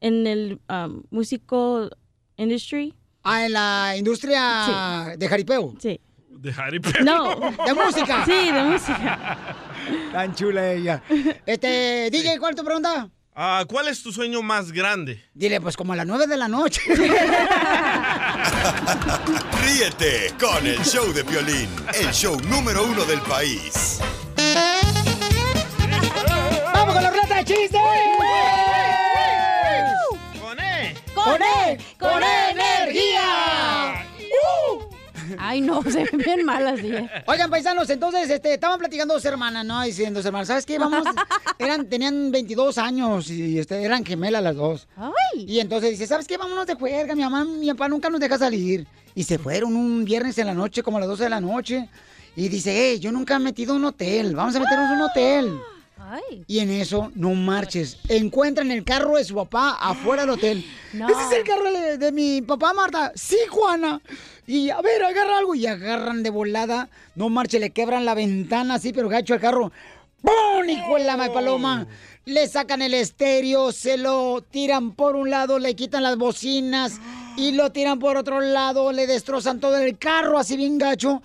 [0.00, 1.90] en el um, músico
[2.36, 2.94] industry.
[3.24, 5.74] Ah, en la industria de jaripeo.
[5.78, 6.00] Sí.
[6.28, 7.36] De Harry No.
[7.66, 8.24] ¿De música?
[8.24, 9.54] Sí, de música.
[10.12, 11.02] Tan chula ella.
[11.46, 13.08] Este, DJ, ¿cuál es tu pregunta?
[13.34, 15.24] Ah, ¿Cuál es tu sueño más grande?
[15.34, 16.82] Dile, pues como a las nueve de la noche.
[19.62, 24.00] Ríete con el show de Piolín, el show número uno del país.
[27.32, 27.80] ¡Vamos con la ruleta de chistes!
[30.40, 30.94] ¡Con E!
[31.14, 31.78] ¡Con E!
[31.98, 34.06] ¡Con E energía!
[35.38, 37.08] Ay, no, se ven bien malas, dije.
[37.26, 39.82] Oigan, paisanos, entonces, este, estaban platicando dos hermanas, ¿no?
[39.82, 40.78] Diciendo dos hermanas, ¿sabes qué?
[40.78, 41.04] Vamos,
[41.58, 44.88] eran, tenían 22 años y este, eran gemelas las dos.
[44.96, 45.46] Ay.
[45.46, 46.36] Y entonces dice, ¿sabes qué?
[46.36, 48.86] Vámonos de juerga, mi mamá, mi papá nunca nos deja salir.
[49.14, 51.88] Y se fueron un viernes en la noche, como a las 12 de la noche.
[52.36, 55.60] Y dice, hey, yo nunca he metido un hotel, vamos a meternos en un hotel.
[56.14, 56.44] Ay.
[56.46, 60.64] Y en eso, no marches, encuentran el carro de su papá afuera del hotel.
[60.92, 61.08] No.
[61.08, 63.12] ¿Ese es el carro de, de mi papá, Marta?
[63.14, 63.98] Sí, Juana.
[64.46, 65.54] Y a ver, agarra algo.
[65.54, 66.90] Y agarran de volada.
[67.14, 69.72] No marche, le quebran la ventana así, pero gacho el carro.
[70.20, 70.68] ¡Pum!
[70.68, 71.86] Hijo de la ma- paloma.
[72.26, 77.00] Le sacan el estéreo, se lo tiran por un lado, le quitan las bocinas
[77.38, 81.22] y lo tiran por otro lado, le destrozan todo el carro así bien gacho.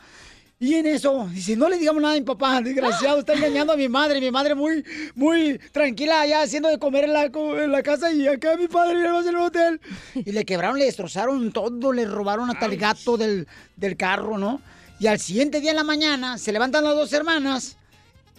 [0.60, 3.78] Y en eso, dice, no le digamos nada a mi papá, desgraciado, está engañando a
[3.78, 7.84] mi madre, mi madre muy, muy tranquila allá haciendo de comer en la, en la
[7.84, 9.80] casa y acá mi padre viene en el hotel.
[10.16, 14.60] Y le quebraron, le destrozaron todo, le robaron hasta el gato del, del carro, ¿no?
[15.00, 17.78] Y al siguiente día en la mañana se levantan las dos hermanas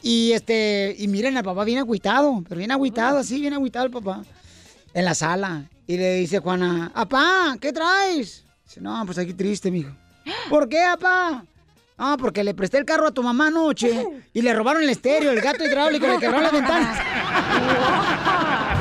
[0.03, 3.93] y este, y miren, el papá viene agüitado, pero viene agüitado, así, viene agüitado el
[3.93, 4.25] papá,
[4.93, 5.69] en la sala.
[5.87, 8.45] Y le dice Juana, apá, ¿qué traes?
[8.65, 9.91] Dice, no, pues aquí triste, mijo.
[10.51, 11.45] ¿Por qué, apá?
[11.99, 15.33] Ah, porque le presté el carro a tu mamá anoche y le robaron el estéreo,
[15.33, 16.99] el gato hidráulico, le quebraron las ventanas.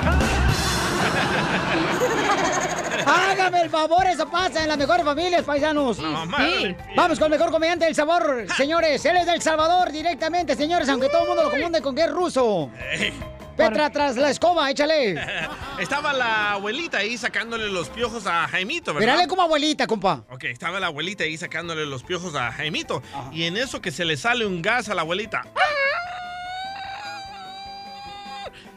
[3.08, 6.00] Hágame el favor, eso pasa en las mejores familias, paisanos.
[6.00, 6.76] madre.
[6.96, 9.04] Vamos con el mejor comediante del sabor, señores.
[9.06, 12.12] Él es del Salvador directamente, señores, aunque todo el mundo lo confunde con que es
[12.12, 12.70] ruso.
[13.56, 15.16] Petra tras la escoba, échale.
[15.80, 19.08] Estaba la abuelita ahí sacándole los piojos a Jaimito, ¿verdad?
[19.14, 20.24] Mírale como abuelita, compa.
[20.30, 23.02] Ok, estaba la abuelita ahí sacándole los piojos a Jaimito.
[23.32, 25.44] Y en eso que se le sale un gas a la abuelita.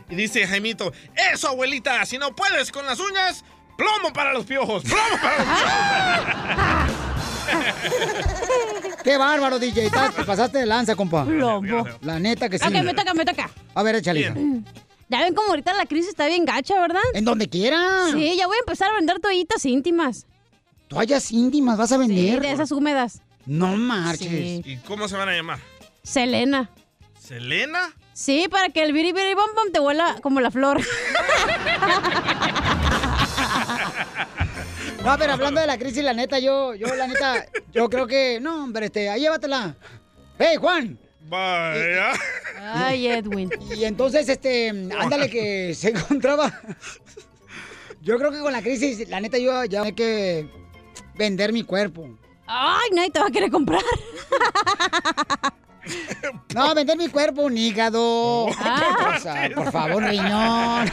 [0.08, 0.92] Y dice Jaimito,
[1.32, 3.44] eso abuelita, si no puedes con las uñas,
[3.80, 5.70] plomo para los piojos, plomo para los piojos.
[9.02, 9.86] Qué bárbaro, DJ.
[9.86, 11.24] Estás- Te pasaste de lanza, compa.
[11.24, 11.86] Lobo.
[12.02, 12.64] La neta que sí.
[12.66, 13.50] Ok, me toca, me toca.
[13.74, 14.32] A ver, échale.
[15.08, 17.00] Ya ven como ahorita la crisis está bien gacha, ¿verdad?
[17.14, 18.06] En donde quiera.
[18.12, 20.26] Sí, ya voy a empezar a vender toallitas íntimas.
[20.88, 22.40] Toallas íntimas vas a Sí, vender.
[22.40, 23.22] de esas húmedas.
[23.46, 24.28] No marches.
[24.28, 24.62] Sí.
[24.64, 25.58] ¿Y cómo se van a llamar?
[26.02, 26.70] Selena.
[27.18, 27.92] ¿Selena?
[28.12, 30.80] Sí, para que el biri biri bom bom te huela como la flor.
[35.04, 38.38] No, pero hablando de la crisis, la neta, yo, yo, la neta, yo creo que.
[38.40, 39.74] No, hombre, este, ahí llévatela.
[40.38, 40.98] ¡Hey, Juan!
[41.22, 42.12] Vaya.
[42.58, 43.50] Ay, Edwin.
[43.74, 46.52] Y entonces, este, ándale que se encontraba.
[48.02, 50.48] Yo creo que con la crisis, la neta, yo ya hay que
[51.16, 52.08] vender mi cuerpo.
[52.46, 53.82] Ay, nadie te va a querer comprar.
[56.54, 58.48] No, vender mi cuerpo, un hígado.
[58.58, 59.14] Ah.
[59.16, 60.90] O sea, por favor, riñón.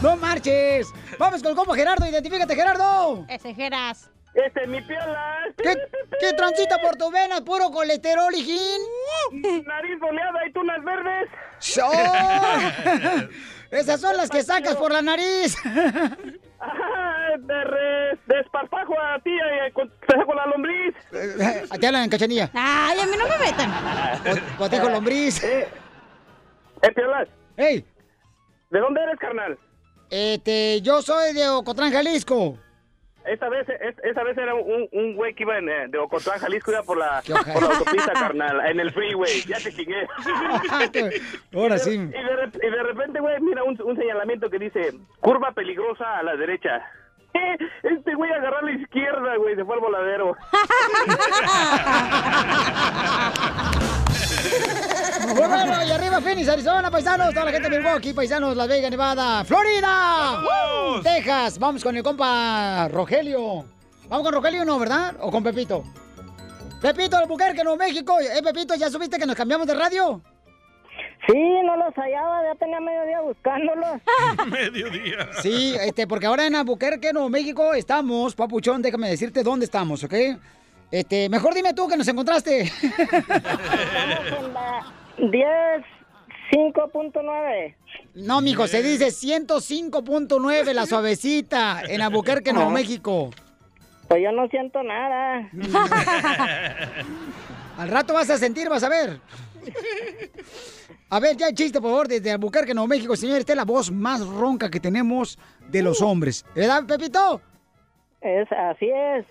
[0.00, 0.88] No marches.
[1.18, 3.24] Vamos con el combo Gerardo, identifícate, Gerardo.
[3.28, 4.10] Ese Geras.
[4.34, 5.38] Este es mi piola.
[5.56, 5.76] ¿Qué,
[6.18, 7.40] qué transita por tu vena?
[7.44, 8.82] Puro colesterol, hijín.
[9.64, 11.30] Nariz boleada y tunas verdes.
[11.82, 13.22] ¡Oh!
[13.70, 15.56] Esas son las que sacas por la nariz.
[16.60, 20.94] Ah, de desparpajo a ti eh, con, te saco la lombriz.
[21.10, 22.50] Te hablan en cachanilla.
[22.54, 23.70] Ay, a mí no me metan.
[24.58, 25.44] Botejo lombriz.
[25.44, 25.68] Eh,
[26.82, 27.28] eh, piolas.
[27.56, 27.84] ¡Ey!
[28.70, 29.58] ¿De dónde eres, carnal?
[30.16, 32.56] Este, yo soy de Ocotlán, Jalisco.
[33.26, 36.38] Esta vez, es- esa vez era un, un güey que iba en, eh, de Ocotlán,
[36.38, 37.20] Jalisco, iba por la,
[37.52, 39.42] por la autopista, carnal, en el freeway.
[39.48, 40.06] Ya te chingué.
[41.52, 41.94] Ahora sí.
[41.94, 46.18] Y de, rep- y de repente, güey, mira un, un señalamiento que dice, curva peligrosa
[46.18, 46.80] a la derecha.
[47.82, 50.36] Este güey agarró a la izquierda, güey, se fue al voladero.
[55.24, 58.90] Muy bueno, y arriba Phoenix, Arizona, paisanos, toda la gente de Milwaukee, paisanos, Las Vegas,
[58.90, 60.42] Nevada, Florida.
[61.02, 61.58] Texas.
[61.58, 63.64] Vamos con el compa Rogelio.
[64.08, 65.16] Vamos con Rogelio, ¿no, verdad?
[65.20, 65.84] ¿O con Pepito?
[66.80, 68.18] Pepito, Albuquerque, Nuevo México.
[68.20, 70.20] Eh, Pepito, ¿ya supiste que nos cambiamos de radio?
[71.26, 74.02] Sí, no los hallaba, ya tenía medio día buscándolos.
[74.46, 75.30] Mediodía.
[75.40, 80.14] Sí, este, porque ahora en Albuquerque, Nuevo México, estamos, papuchón, déjame decirte dónde estamos, ¿ok?
[80.94, 82.60] Este, mejor dime tú que nos encontraste.
[82.60, 82.70] En
[84.54, 84.86] la
[85.18, 85.34] 10,
[86.52, 87.74] 5.9.
[88.14, 92.70] No, mijo, se dice 105.9, la suavecita, en Albuquerque, Nuevo.
[92.70, 93.30] México.
[94.06, 95.50] Pues yo no siento nada.
[97.76, 99.18] Al rato vas a sentir, vas a ver.
[101.10, 103.40] A ver, ya el chiste, por favor, desde Albuquerque, Nuevo México, señor.
[103.40, 106.46] Esta es la voz más ronca que tenemos de los hombres.
[106.54, 107.40] ¿Verdad, Pepito?
[108.24, 109.26] Es, así es.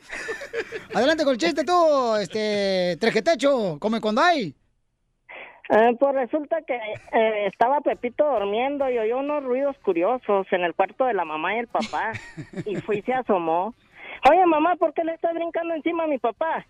[0.96, 4.54] Adelante con el chiste tú, este, trejetecho, come cuando hay.
[5.70, 10.76] Eh, pues resulta que eh, estaba Pepito durmiendo y oyó unos ruidos curiosos en el
[10.76, 12.12] cuarto de la mamá y el papá.
[12.68, 13.74] Y fue y se asomó.
[14.30, 16.64] Oye, mamá, ¿por qué le estás brincando encima a mi papá?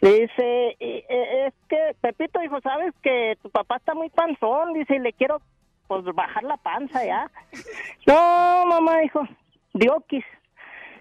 [0.00, 4.72] Le dice, "Y, eh, es que Pepito dijo, ¿sabes que tu papá está muy panzón?
[4.72, 5.40] Dice, y le quiero
[5.86, 7.30] pues bajar la panza ya.
[8.06, 9.22] No, mamá, dijo,
[9.74, 10.24] dioquis.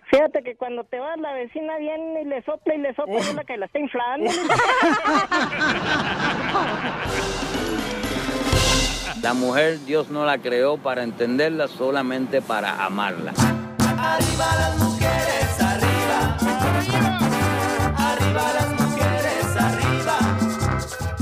[0.10, 3.18] Fíjate que cuando te vas la vecina viene y le sopla y le sopla y
[3.18, 4.32] es la que la está inflando.
[9.22, 13.34] La mujer Dios no la creó para entenderla, solamente para amarla.
[13.98, 15.62] Arriba las mujeres,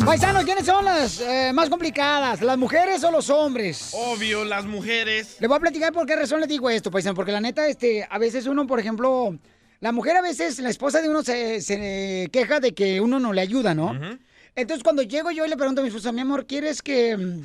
[0.07, 0.21] arriba.
[0.21, 2.41] Paisanos, ¿quiénes son las eh, más complicadas?
[2.41, 3.91] ¿Las mujeres o los hombres?
[3.93, 5.37] Obvio, las mujeres.
[5.39, 8.07] Le voy a platicar por qué razón les digo esto, paisano, porque la neta, este,
[8.09, 9.37] a veces uno, por ejemplo,
[9.79, 13.33] la mujer a veces, la esposa de uno se, se queja de que uno no
[13.33, 13.93] le ayuda, ¿no?
[14.55, 17.15] Entonces cuando llego yo y le pregunto a mi esposa, mi amor, ¿quieres que...
[17.15, 17.41] mm,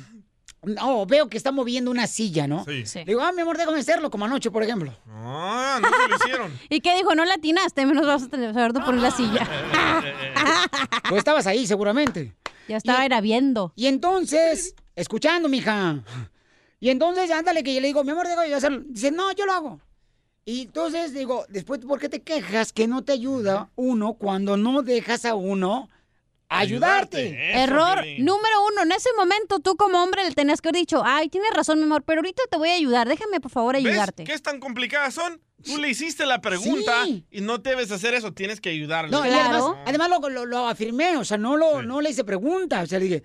[0.73, 2.65] No, veo que está moviendo una silla, ¿no?
[2.65, 2.99] Sí.
[2.99, 4.91] Le digo, ah, mi amor, déjame hacerlo, como anoche, por ejemplo.
[5.09, 6.59] Ah, no se lo hicieron.
[6.69, 7.13] ¿Y qué dijo?
[7.13, 9.47] No latinaste, menos vas a tener- saber tú poner la silla.
[11.09, 12.33] Tú estabas ahí, seguramente.
[12.67, 13.73] Ya estaba era viendo.
[13.75, 16.03] Y entonces, escuchando, mija.
[16.79, 18.81] Y entonces, ándale, que yo le digo, mi amor, déjame yo hacerlo.
[18.87, 19.79] Dice, no, yo lo hago.
[20.45, 24.81] Y entonces digo, después, ¿por qué te quejas que no te ayuda uno cuando no
[24.81, 25.89] dejas a uno
[26.49, 27.53] ayudarte?
[27.61, 28.83] Error número uno.
[28.83, 31.85] En ese momento, tú como hombre le tenías que haber dicho, ay, tienes razón, mi
[31.85, 33.07] amor, pero ahorita te voy a ayudar.
[33.07, 34.25] Déjame, por favor, ¿Ves ayudarte.
[34.25, 35.41] qué tan complicadas son?
[35.63, 39.11] Tú le hiciste la pregunta y no debes hacer eso, tienes que ayudarle.
[39.11, 42.81] No, además, además lo, lo- lo afirmé, o sea, no, lo, no le hice pregunta,
[42.81, 43.23] o sea, le dije,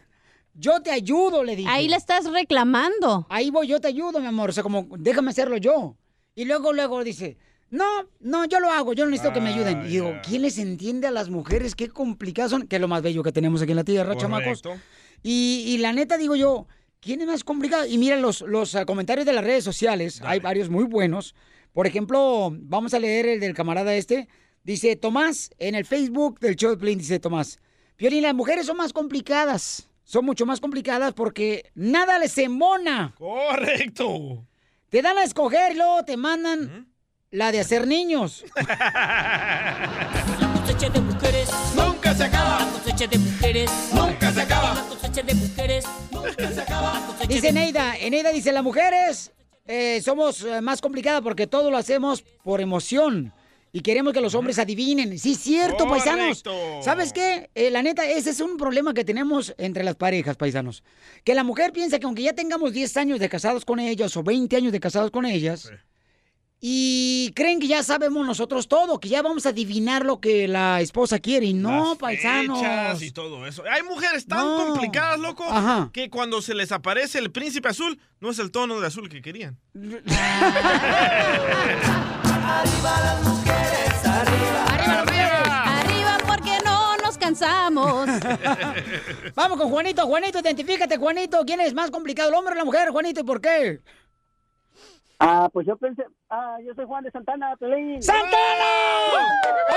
[0.55, 1.69] yo te ayudo, le dije.
[1.71, 3.27] Ahí le estás reclamando.
[3.29, 5.97] Ahí voy, yo te ayudo, mi amor, o sea, como, déjame hacerlo yo.
[6.35, 7.37] Y luego, luego dice,
[7.71, 7.85] no,
[8.21, 9.85] no, yo lo hago, yo no necesito que me ayuden.
[9.87, 11.75] Y digo, ¿quién les entiende a las mujeres?
[11.75, 14.63] Qué complicadas son, que es lo más bello que tenemos aquí en la tierra, chamacos.
[14.63, 14.83] Correcto.
[15.23, 16.67] Y, y la neta, digo yo,
[17.01, 17.85] ¿quién es más complicado?
[17.87, 21.35] Y mira los, los ah, comentarios de las redes sociales, hay varios muy buenos.
[21.73, 24.29] Por ejemplo, vamos a leer el del camarada este.
[24.65, 27.59] Dice Tomás, en el Facebook del show de Plin, dice Tomás,
[27.97, 29.89] Piolín, las mujeres son más complicadas.
[30.05, 33.15] Son mucho más complicadas porque nada les embona.
[33.19, 34.47] Correcto.
[34.89, 36.89] Te dan a escoger, y luego te mandan
[37.31, 38.45] la de hacer niños.
[40.61, 42.61] cosecha de mujeres nunca se acaba.
[42.61, 44.75] La cosecha de mujeres nunca se acaba.
[44.75, 47.17] La cosecha de mujeres nunca se acaba.
[47.29, 49.33] Dice Neida, Neida dice, las mujeres
[49.69, 53.33] eh, somos eh, más complicadas porque todo lo hacemos por emoción.
[53.71, 55.19] Y queremos que los hombres adivinen.
[55.19, 56.43] Sí, cierto, paisanos.
[56.83, 57.51] ¿Sabes qué?
[57.55, 60.83] Eh, la neta, ese es un problema que tenemos entre las parejas, paisanos.
[61.23, 64.23] Que la mujer piensa que aunque ya tengamos 10 años de casados con ellas o
[64.23, 65.71] 20 años de casados con ellas,
[66.61, 70.81] y creen que ya sabemos nosotros todo, que ya vamos a adivinar lo que la
[70.81, 71.47] esposa quiere.
[71.47, 72.59] Y no, paisanos.
[72.59, 73.63] Fechas y todo eso.
[73.71, 74.57] Hay mujeres tan No.
[74.67, 75.91] complicadas, loco, Ajá.
[75.93, 79.23] que cuando se les aparece el príncipe azul, no es el tono de azul que
[79.23, 79.57] querían.
[82.49, 84.65] Arriba las mujeres, arriba.
[85.03, 88.09] ¡Arriba, Arriba porque no nos cansamos.
[89.35, 90.07] Vamos con Juanito.
[90.07, 91.43] Juanito, identifícate, Juanito.
[91.47, 93.21] ¿Quién es más complicado, el hombre o la mujer, Juanito?
[93.21, 93.81] ¿Y por qué?
[95.21, 98.01] Ah, pues yo pensé, ah, yo soy Juan de Santana, Pelín.
[98.01, 98.37] ¡Santana!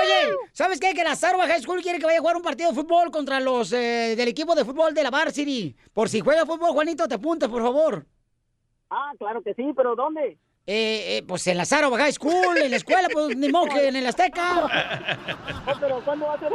[0.00, 0.94] Oye, ¿sabes qué?
[0.94, 3.40] Que la Sarva High School quiere que vaya a jugar un partido de fútbol contra
[3.40, 5.74] los eh, del equipo de fútbol de la Varsity.
[5.92, 8.06] Por si juega fútbol, Juanito, te apuntas, por favor.
[8.88, 10.38] Ah, claro que sí, pero ¿dónde?
[10.64, 13.88] Eh, eh, pues en la Sarva High School, en la escuela, pues ni modo que
[13.88, 14.68] en el Azteca.
[15.80, 16.52] Pero ¿cuándo va a ser?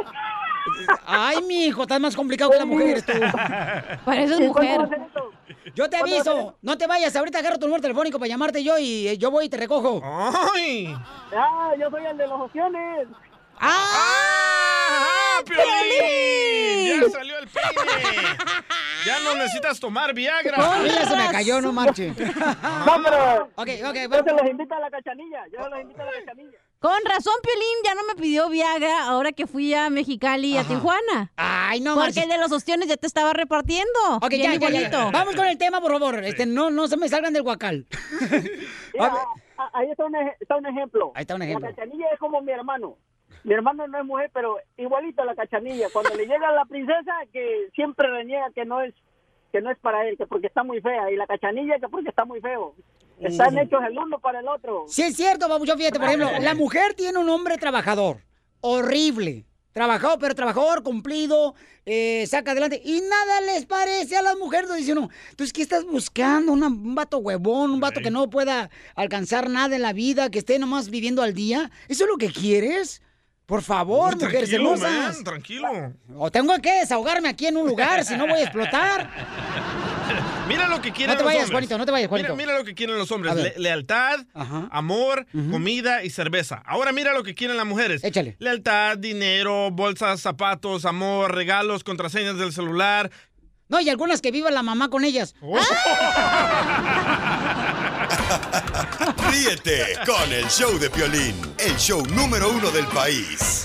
[1.06, 3.12] Ay, mi hijo, estás más complicado que la mujer tú.
[4.04, 5.00] Pareces ¿Y cuándo va a mujer.
[5.10, 5.32] eso?
[5.74, 8.18] Yo te ¿Cuándo va a ser aviso, no te vayas, ahorita agarro tu número telefónico
[8.18, 10.00] para llamarte yo y eh, yo voy y te recojo.
[10.54, 10.94] ¡Ay!
[11.36, 13.08] Ah, yo soy el de las opciones.
[13.60, 15.40] ¡Ah!
[15.44, 17.00] ¡Piolín!
[17.02, 18.28] ¡Ya salió el peine!
[19.06, 20.78] ¡Ya no necesitas tomar Viagra!
[20.82, 22.08] Mí ya se me cayó, no marche.
[22.08, 24.24] No, pero Ok, ok, yo vamos.
[24.26, 26.58] se los invito a la cachanilla, yo los invito a la cachanilla.
[26.80, 30.62] Con razón, Piolín ya no me pidió Viagra ahora que fui a Mexicali y a
[30.64, 31.32] Tijuana.
[31.36, 33.88] Ay, no Porque el de los ostiones ya te estaba repartiendo.
[34.22, 34.54] Ok, ya, ya, ya.
[34.54, 35.10] igualito.
[35.10, 36.22] Vamos con el tema, por favor.
[36.22, 37.84] Este, no, no se me salgan del guacal.
[38.94, 39.12] Mira,
[39.58, 41.10] ah, ahí está un, ej- está un ejemplo.
[41.16, 41.68] Ahí está un ejemplo.
[41.68, 42.96] La cachanilla es como mi hermano.
[43.42, 45.88] Mi hermano no es mujer, pero igualito a la cachanilla.
[45.92, 48.94] Cuando le llega la princesa, que siempre reniega que no es
[49.50, 51.10] que no es para él, que porque está muy fea.
[51.10, 52.74] Y la cachanilla, que porque está muy feo.
[53.20, 53.58] Están Sí.
[53.60, 54.84] hechos el uno para el otro.
[54.88, 58.18] Sí, es cierto, babuchón, fíjate, por ejemplo, la mujer tiene un hombre trabajador,
[58.60, 61.54] horrible, trabajador, pero trabajador, cumplido,
[61.86, 65.84] eh, saca adelante, y nada les parece a las mujeres, dice uno, entonces, ¿qué estás
[65.84, 66.52] buscando?
[66.52, 70.38] Una- un vato huevón, un vato que no pueda alcanzar nada en la vida, que
[70.40, 73.02] esté nomás viviendo al día, ¿eso es lo que quieres?
[73.46, 74.92] Por favor, Uy, mujeres hermosas.
[75.16, 75.68] man, tranquilo.
[76.18, 79.08] O tengo que desahogarme aquí en un lugar, si no voy a explotar.
[80.48, 81.52] Mira lo que quieren No te los vayas, hombres.
[81.54, 82.34] Juanito, no te vayas, Juanito.
[82.34, 83.34] Mira, mira lo que quieren los hombres.
[83.34, 84.20] Le- lealtad,
[84.70, 86.62] amor, comida y cerveza.
[86.66, 88.02] Ahora mira lo que quieren las mujeres.
[88.04, 88.36] Échale.
[88.38, 93.10] Lealtad, dinero, bolsas, zapatos, amor, regalos, contraseñas del celular.
[93.68, 95.34] No, y algunas que viva la mamá con ellas.
[99.30, 103.64] Ríete con el show de Piolín, el show número uno del país.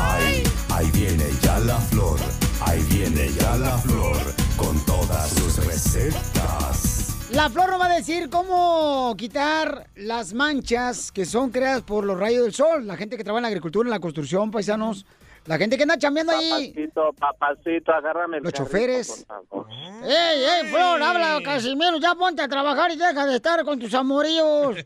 [0.00, 2.18] Ahí, ahí viene ya la flor,
[2.60, 4.16] ahí viene ya la flor,
[4.56, 7.30] con todas sus recetas.
[7.30, 12.18] La flor nos va a decir cómo quitar las manchas que son creadas por los
[12.18, 12.86] rayos del sol.
[12.86, 15.04] La gente que trabaja en la agricultura, en la construcción, paisanos.
[15.46, 16.68] La gente que anda chambeando ahí.
[16.72, 19.26] Papacito, papacito, agárrame el Los carrito, choferes.
[19.28, 19.66] por favor.
[20.04, 21.02] ¡Ey, ey, Flor!
[21.02, 21.98] Habla, Casimiro.
[21.98, 24.76] Ya ponte a trabajar y deja de estar con tus amoríos.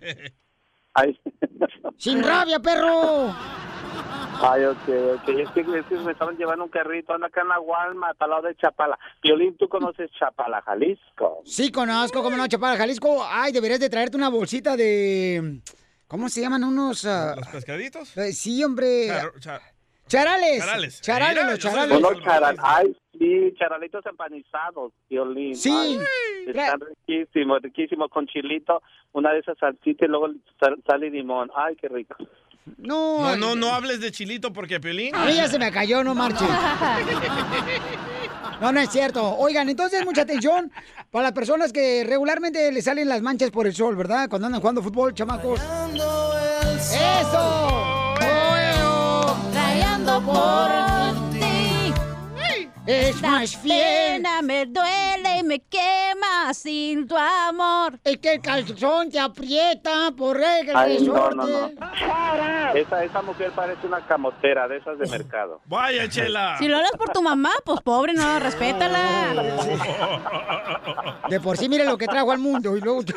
[0.95, 1.17] Ay.
[1.97, 3.33] ¡Sin rabia, perro!
[4.41, 5.29] Ay, ok, ok.
[5.31, 8.31] Es que, es que me estaban llevando un carrito, anda acá en la Walmart, al
[8.31, 8.99] lado de Chapala.
[9.23, 11.43] Violín, ¿tú conoces Chapala, Jalisco?
[11.45, 13.25] Sí, conozco, cómo no, Chaparra, Jalisco.
[13.29, 15.61] Ay, deberías de traerte una bolsita de...
[16.07, 17.05] ¿Cómo se llaman unos...?
[17.05, 18.17] ah, ¿Los pescaditos?
[18.17, 19.09] eh, sí, hombre.
[19.09, 19.61] Char- char-
[20.07, 20.59] Charales.
[20.65, 21.01] Charales.
[21.03, 21.99] Charales, Mira, los charales.
[21.99, 25.55] Unos charal, ay, sí, charalitos empanizados, Violín.
[25.55, 25.71] Sí.
[25.71, 25.99] Ay,
[26.47, 28.81] están riquísimos, riquísimos, con chilito,
[29.13, 30.29] una de esas salsitas y luego
[30.59, 31.51] sal, sal y limón.
[31.55, 32.17] Ay, qué rico.
[32.77, 35.15] No, No, no, no hables de chilito porque Piolín.
[35.15, 36.45] A mí ya se me cayó, no marche.
[38.61, 39.37] No, no es cierto.
[39.37, 40.73] Oigan, entonces mucha atención
[41.13, 44.29] para las personas que regularmente le salen las manchas por el sol, ¿verdad?
[44.29, 45.61] Cuando andan jugando fútbol, chamacos.
[46.75, 48.15] ¡Eso!
[49.55, 50.88] Rayando por.
[52.89, 54.17] Es más fiel.
[54.17, 58.01] pena me duele y me quema sin tu amor.
[58.03, 61.71] Es que el calzón te aprieta por el Ay, no, no, no.
[62.75, 65.61] Esa, esa mujer parece una camotera de esas de mercado.
[65.67, 66.57] Vaya, Chela.
[66.57, 69.35] Si lo hablas por tu mamá, pues pobre, no, respétala.
[71.29, 72.75] De por sí, mire lo que trajo al mundo.
[72.75, 73.03] Y luego...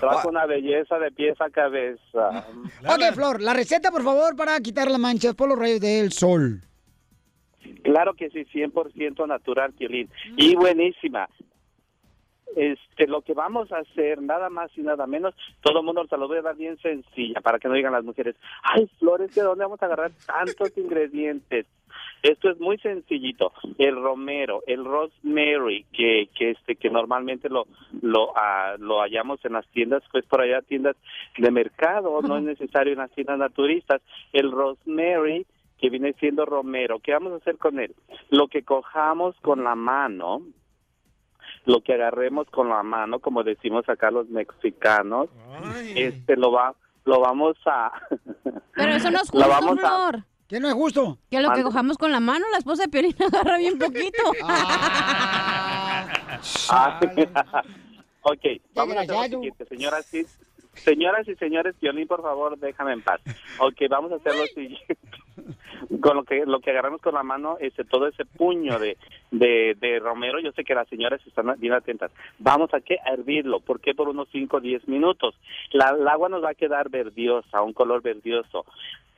[0.00, 2.46] Trajo una belleza de pies a cabeza.
[2.80, 6.60] Ok, Flor, la receta, por favor, para quitar las manchas por los rayos del sol.
[7.82, 10.08] Claro que sí, 100% natural, Piolín.
[10.36, 11.28] Y buenísima.
[12.54, 16.16] Este, lo que vamos a hacer, nada más y nada menos, todo el mundo se
[16.18, 19.42] lo voy a dar bien sencilla para que no digan las mujeres, ay, Flores, ¿de
[19.42, 21.66] dónde vamos a agarrar tantos ingredientes?
[22.22, 23.52] Esto es muy sencillito.
[23.78, 27.66] El romero, el rosemary, que, que este, que normalmente lo,
[28.00, 30.96] lo, ah, lo hallamos en las tiendas, pues por allá tiendas
[31.36, 34.00] de mercado, no es necesario en las tiendas naturistas.
[34.32, 35.46] El rosemary,
[35.78, 37.92] que viene siendo romero, ¿qué vamos a hacer con él?
[38.30, 40.42] Lo que cojamos con la mano,
[41.66, 45.28] lo que agarremos con la mano, como decimos acá los mexicanos,
[45.96, 47.90] este lo va, lo vamos a,
[48.74, 50.24] Pero eso no es justo, vamos a, Flor.
[50.52, 51.16] ¿Qué no es justo?
[51.30, 54.22] Que lo que cojamos con la mano, la esposa de Piolín agarra bien poquito.
[56.70, 56.98] Ah,
[58.22, 58.44] ok,
[58.74, 60.24] vamos a hacer lo siguiente, señoras y
[60.74, 63.20] señoras y señores, Violín, por favor, déjame en paz.
[63.60, 64.96] Ok, vamos a hacer lo siguiente.
[66.00, 68.96] Con lo que lo que agarramos con la mano, ese todo ese puño de,
[69.30, 72.10] de, de romero, yo sé que las señoras están bien atentas.
[72.38, 73.94] Vamos a que a hervirlo, ¿por qué?
[73.94, 75.34] Por unos 5 o 10 minutos.
[75.70, 78.64] La, el agua nos va a quedar verdiosa, un color verdioso.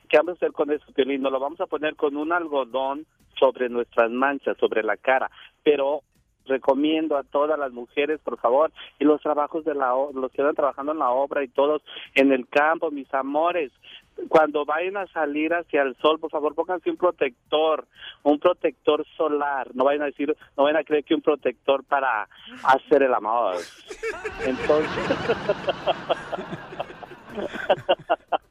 [0.05, 1.21] ¿Qué vamos a hacer con eso, Piolín?
[1.21, 3.05] Nos lo vamos a poner con un algodón
[3.39, 5.29] sobre nuestras manchas, sobre la cara,
[5.63, 6.01] pero
[6.45, 10.55] recomiendo a todas las mujeres, por favor, y los trabajos de la los que están
[10.55, 11.81] trabajando en la obra y todos
[12.13, 13.71] en el campo, mis amores,
[14.29, 17.85] cuando vayan a salir hacia el sol, por favor, pónganse un protector,
[18.23, 22.27] un protector solar, no vayan a decir, no vayan a creer que un protector para
[22.63, 23.57] hacer el amor.
[24.45, 25.17] Entonces,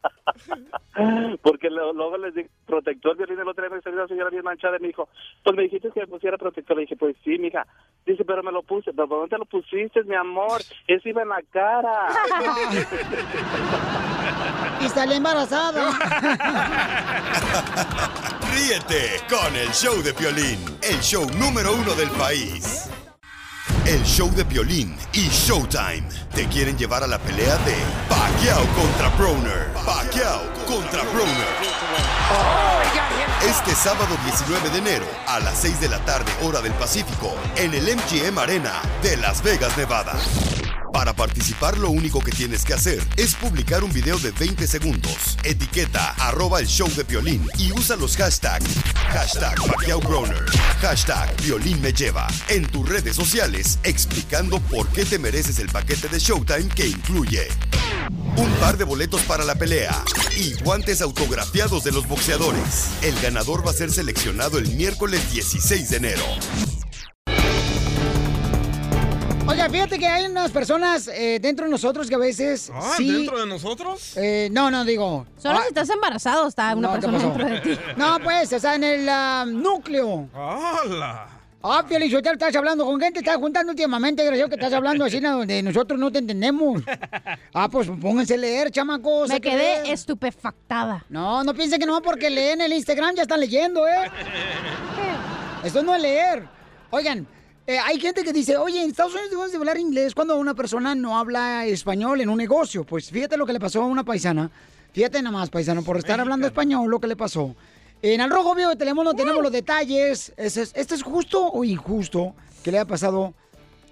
[1.43, 4.45] Porque lo- luego les dije, protector, violín, el otro día me salió una señora bien
[4.45, 5.09] manchada y me dijo,
[5.43, 6.77] pues me dijiste que me pusiera protector.
[6.77, 7.67] Le dije, pues sí, mija.
[8.07, 8.93] Dice, pero me lo puse.
[8.93, 10.61] ¿Pero por dónde te lo pusiste, mi amor?
[10.87, 12.09] Eso iba en la cara.
[14.81, 15.91] Y sale embarazada.
[18.55, 22.89] Ríete con el show de Piolín, el show número uno del país.
[23.87, 26.05] El show de Piolín y Showtime
[26.35, 27.77] te quieren llevar a la pelea de
[28.09, 29.73] Pacquiao contra Broner.
[29.85, 31.47] Pacquiao contra Broner.
[33.43, 37.75] Este sábado 19 de enero a las 6 de la tarde hora del Pacífico en
[37.75, 40.15] el MGM Arena de Las Vegas, Nevada.
[41.05, 45.37] Para participar lo único que tienes que hacer es publicar un video de 20 segundos,
[45.45, 48.65] etiqueta arroba el show de Piolín y usa los hashtags
[49.11, 50.47] hashtag Pacquiao Broner,
[50.81, 56.09] hashtag Piolín me lleva en tus redes sociales explicando por qué te mereces el paquete
[56.09, 57.49] de Showtime que incluye
[58.39, 60.03] un par de boletos para la pelea
[60.39, 62.89] y guantes autografiados de los boxeadores.
[63.03, 66.25] El ganador va a ser seleccionado el miércoles 16 de enero.
[69.65, 73.11] Oiga, fíjate que hay unas personas eh, dentro de nosotros que a veces Ah, sí...
[73.11, 74.15] ¿dentro de nosotros?
[74.15, 75.27] Eh, no, no, digo...
[75.39, 77.81] Solo ah, si estás embarazado está una no, ¿qué persona dentro de ti.
[77.97, 80.29] No, pues, o sea, en el núcleo.
[80.35, 81.29] ¡Hala!
[81.63, 85.19] Ah, Piolín, Sotelo, estás hablando con gente, estás juntando últimamente, gracias que estás hablando así,
[85.19, 86.83] donde nosotros no te entendemos.
[87.55, 89.29] Ah, pues pónganse a leer, chamacos.
[89.31, 89.87] Me quedé leer.
[89.87, 91.07] estupefactada.
[91.09, 94.11] No, no piensen que no porque leen el Instagram ya están leyendo, ¿eh?
[95.63, 96.49] Esto no es leer.
[96.91, 97.27] Oigan,
[97.67, 100.55] eh, hay gente que dice, oye, en Estados Unidos debemos de hablar inglés cuando una
[100.55, 102.85] persona no habla español en un negocio.
[102.85, 104.51] Pues fíjate lo que le pasó a una paisana.
[104.93, 107.55] Fíjate nada más, paisano, por estar hablando español, lo que le pasó.
[108.03, 110.33] En Al Rojo Vivo de Telemundo tenemos los detalles.
[110.37, 113.33] ¿Es- es- ¿Esto es justo o injusto que le haya pasado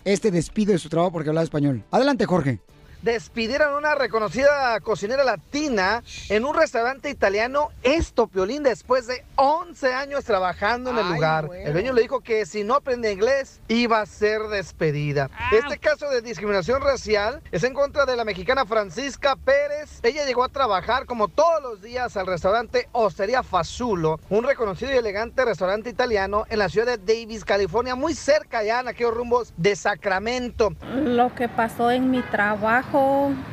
[0.04, 1.82] este despido de su trabajo porque hablaba español?
[1.90, 2.60] Adelante, Jorge.
[3.02, 7.70] Despidieron a una reconocida cocinera latina en un restaurante italiano.
[7.82, 11.50] Esto, Piolín, después de 11 años trabajando en el lugar.
[11.52, 15.30] El dueño le dijo que si no aprende inglés, iba a ser despedida.
[15.52, 20.00] Este caso de discriminación racial es en contra de la mexicana Francisca Pérez.
[20.02, 24.96] Ella llegó a trabajar como todos los días al restaurante Osteria Fazulo, un reconocido y
[24.96, 29.52] elegante restaurante italiano en la ciudad de Davis, California, muy cerca ya en aquellos rumbos
[29.56, 30.72] de Sacramento.
[30.94, 32.91] Lo que pasó en mi trabajo,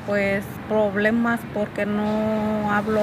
[0.06, 3.02] pues problemas porque no hablo,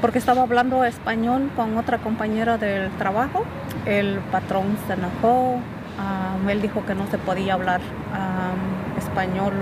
[0.00, 3.44] porque estaba hablando español con otra compañera del trabajo.
[3.86, 5.56] El patrón se enojó,
[5.98, 7.80] am, él dijo que no se podía hablar
[8.12, 9.52] am, español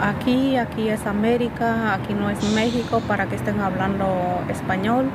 [0.00, 4.06] aquí, aquí es América, aquí no es México para que estén hablando
[4.48, 5.06] español.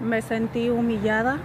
[0.00, 1.38] Me sentí humillada,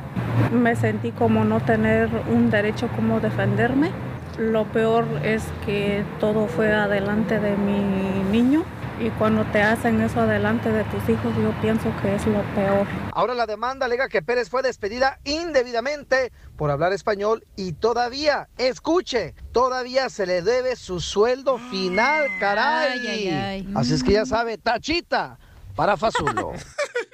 [0.51, 3.89] me sentí como no tener un derecho como defenderme.
[4.37, 8.65] Lo peor es que todo fue adelante de mi niño
[8.99, 12.87] y cuando te hacen eso adelante de tus hijos yo pienso que es lo peor.
[13.11, 19.35] Ahora la demanda alega que Pérez fue despedida indebidamente por hablar español y todavía, escuche,
[19.51, 22.99] todavía se le debe su sueldo final, caray.
[22.99, 23.71] Ay, ay, ay.
[23.75, 25.37] Así es que ya sabe, tachita
[25.75, 26.53] para Fazulo.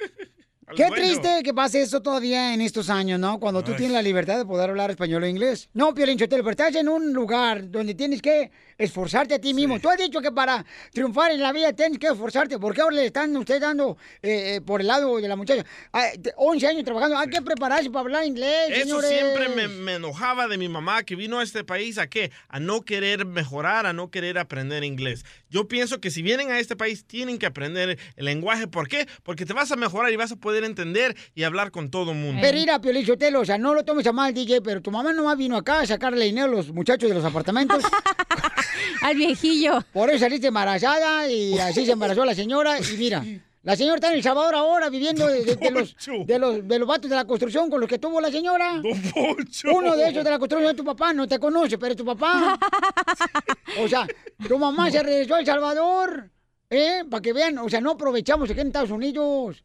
[0.76, 3.40] Qué triste que pase eso todavía en estos años, ¿no?
[3.40, 3.78] Cuando tú Ay.
[3.78, 5.68] tienes la libertad de poder hablar español o inglés.
[5.74, 8.50] No, Piolín Sotelo, pero estás en un lugar donde tienes que
[8.80, 9.78] esforzarte a ti mismo.
[9.78, 12.58] Tú has dicho que para triunfar en la vida tienes que esforzarte.
[12.58, 15.64] ¿Por qué ahora le están ustedes dando eh, eh, por el lado de la muchacha?
[15.92, 19.10] Ah, te- 11 años trabajando, hay que prepararse para hablar inglés, Eso señores.
[19.10, 22.32] siempre me, me enojaba de mi mamá que vino a este país a qué?
[22.48, 25.24] A no querer mejorar, a no querer aprender inglés.
[25.50, 28.66] Yo pienso que si vienen a este país tienen que aprender el lenguaje.
[28.66, 29.06] ¿Por qué?
[29.22, 32.18] Porque te vas a mejorar y vas a poder entender y hablar con todo el
[32.18, 32.40] mundo.
[32.40, 34.90] Pero ir a Piolín Sotelo, o sea, no lo tomes a mal, DJ, pero tu
[34.90, 37.82] mamá nomás vino acá a sacarle dinero a los muchachos de los apartamentos.
[39.02, 39.82] Al viejillo.
[39.92, 42.78] Por eso saliste embarazada y así se embarazó la señora.
[42.78, 43.24] Y mira,
[43.62, 45.94] la señora está en El Salvador ahora viviendo de, de- de los,
[46.26, 48.80] de, los, de los vatos de la construcción con los que tuvo la señora.
[49.72, 52.04] Uno de ellos de la construcción es tu papá, no te conoce, pero es tu
[52.04, 52.58] papá.
[53.78, 54.06] O sea,
[54.48, 56.28] tu mamá se regresó a El Salvador.
[56.68, 57.02] ¿Eh?
[57.10, 59.64] Para que vean, o sea, no aprovechamos aquí en Estados Unidos.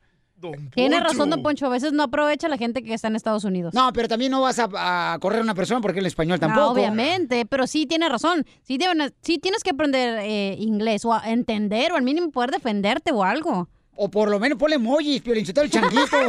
[0.74, 1.66] Tiene razón, don Poncho.
[1.66, 3.74] A veces no aprovecha la gente que está en Estados Unidos.
[3.74, 6.66] No, pero también no vas a, a correr a una persona porque el español tampoco.
[6.66, 8.46] No, obviamente, pero sí tiene razón.
[8.64, 12.52] Sí, deben- sí tienes que aprender eh, inglés o a entender o al mínimo poder
[12.52, 13.70] defenderte o algo.
[13.96, 16.18] O por lo menos ponle emojis, Piolincito, el changuito.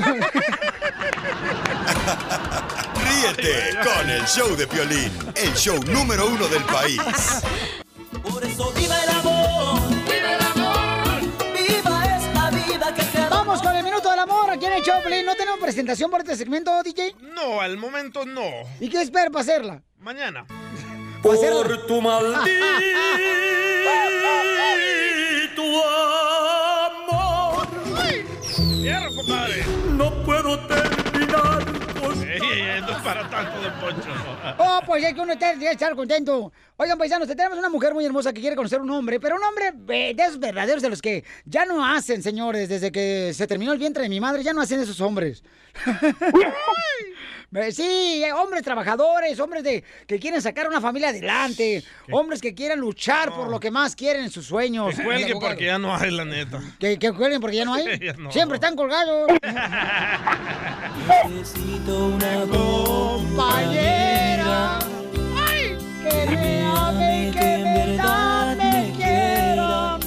[2.95, 7.01] Ríete con el show de Piolín, el show número uno del país.
[8.23, 8.73] Por eso
[14.57, 15.27] aquí en el Choplin.
[15.27, 17.15] ¿No tenemos presentación por este segmento, DJ?
[17.35, 18.43] No, al momento no.
[18.81, 19.83] ¿Y qué espera para hacerla?
[19.99, 20.47] Mañana.
[21.23, 21.63] ¿Para hacerla?
[21.63, 22.41] Por tu maldito
[26.87, 27.67] amor.
[28.83, 29.65] ¡Fierro, compadre!
[29.91, 31.65] No puedo terminar
[32.01, 34.09] con Ey, ey, no para tanto, don Poncho.
[34.59, 36.53] Oh, pues es que uno está- tiene que estar contento.
[36.79, 39.73] Oigan, paisanos, tenemos una mujer muy hermosa que quiere conocer un hombre, pero un hombre
[39.89, 43.73] eh, de esos verdaderos de los que ya no hacen, señores, desde que se terminó
[43.73, 45.43] el vientre de mi madre, ya no hacen esos hombres.
[47.71, 53.33] Sí, hombres trabajadores, hombres de que quieren sacar una familia adelante, hombres que quieren luchar
[53.33, 54.95] por lo que más quieren en sus sueños.
[54.95, 55.53] Que cuelgue Mi abogado.
[55.53, 56.61] porque ya no hay, la neta.
[56.79, 57.99] Que, que cuelguen porque ya no hay.
[57.99, 58.31] Ya no.
[58.33, 59.31] Siempre están colgados.
[61.31, 62.45] Necesito una
[63.39, 64.79] compañera.
[66.09, 69.95] Que me ame y que en verdad me quiera.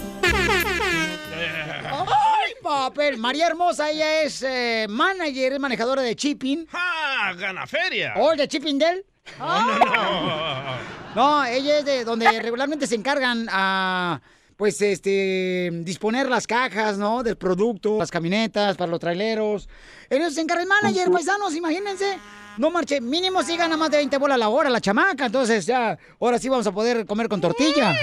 [1.92, 3.18] Ay, papel.
[3.18, 6.68] María Hermosa, ella es eh, manager, es manejadora de Chipping.
[6.74, 7.34] ¡Ah!
[7.38, 8.14] ¡Gana feria!
[8.18, 9.06] ¿O de Chippingdale?
[9.38, 11.00] No, no, no.
[11.16, 14.22] No, ella es de donde regularmente se encargan a
[14.56, 17.24] pues este disponer las cajas, ¿no?
[17.24, 19.68] Del producto, las camionetas para los traileros.
[20.10, 22.20] En eso se encarga el manager, paisanos, imagínense.
[22.60, 25.98] No marche, mínimo si gana más de 20 bolas la hora la chamaca, entonces ya,
[26.20, 27.96] ahora sí vamos a poder comer con tortilla.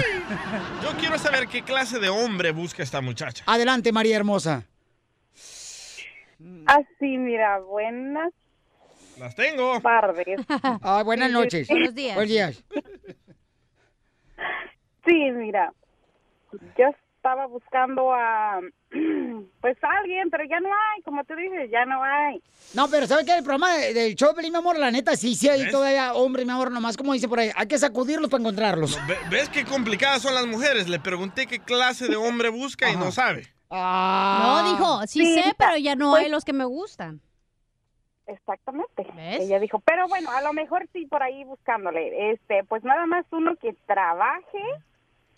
[0.82, 3.44] Yo quiero saber qué clase de hombre busca esta muchacha.
[3.46, 4.64] Adelante, María Hermosa.
[6.64, 8.32] Así, mira, buenas
[9.18, 9.78] Las tengo.
[9.82, 10.40] tardes.
[10.82, 11.68] Ah, buenas noches.
[11.68, 12.14] Buenos días.
[12.14, 12.64] Buenos días.
[15.04, 15.70] Sí, mira,
[16.78, 16.86] yo
[17.26, 18.60] estaba buscando a,
[19.60, 22.40] pues a alguien, pero ya no hay, como te dije, ya no hay.
[22.72, 23.32] No, pero ¿sabe qué?
[23.36, 25.72] El programa de- del show, mi amor, la neta, sí, sí hay ¿Ves?
[25.72, 28.96] todavía hombres, mi amor, nomás como dice por ahí, hay que sacudirlos para encontrarlos.
[29.08, 30.88] Ve- ¿Ves qué complicadas son las mujeres?
[30.88, 33.48] Le pregunté qué clase de hombre busca y no sabe.
[33.70, 34.62] Ah.
[34.62, 37.20] No, dijo, sí, Sí, sé, pero ya no pues- hay los que me gustan.
[38.28, 39.04] Exactamente.
[39.40, 42.30] Ella dijo, pero bueno, a lo mejor sí por ahí buscándole.
[42.32, 44.62] Este, pues nada más uno que trabaje.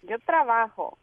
[0.03, 0.99] Yo trabajo.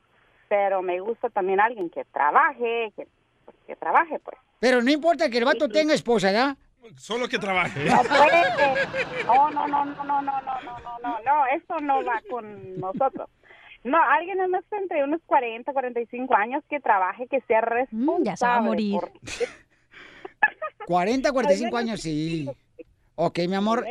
[0.49, 3.07] Pero me gusta también alguien que trabaje, que,
[3.45, 4.37] pues, que trabaje, pues.
[4.59, 6.55] Pero no importa que el vato tenga esposa, ¿ya?
[6.97, 7.83] Solo que trabaje.
[7.85, 9.25] No puede.
[9.25, 12.79] No, no, no, no, no, no, no, no, no, no, no, eso no va con
[12.79, 13.29] nosotros.
[13.83, 18.23] No, alguien en unos- entre unos 40, 45 años que trabaje, que sea responsable.
[18.25, 18.99] ya se va a morir.
[18.99, 19.11] por-
[20.87, 22.49] 40, 45 años, sí.
[23.15, 23.85] Ok, mi amor.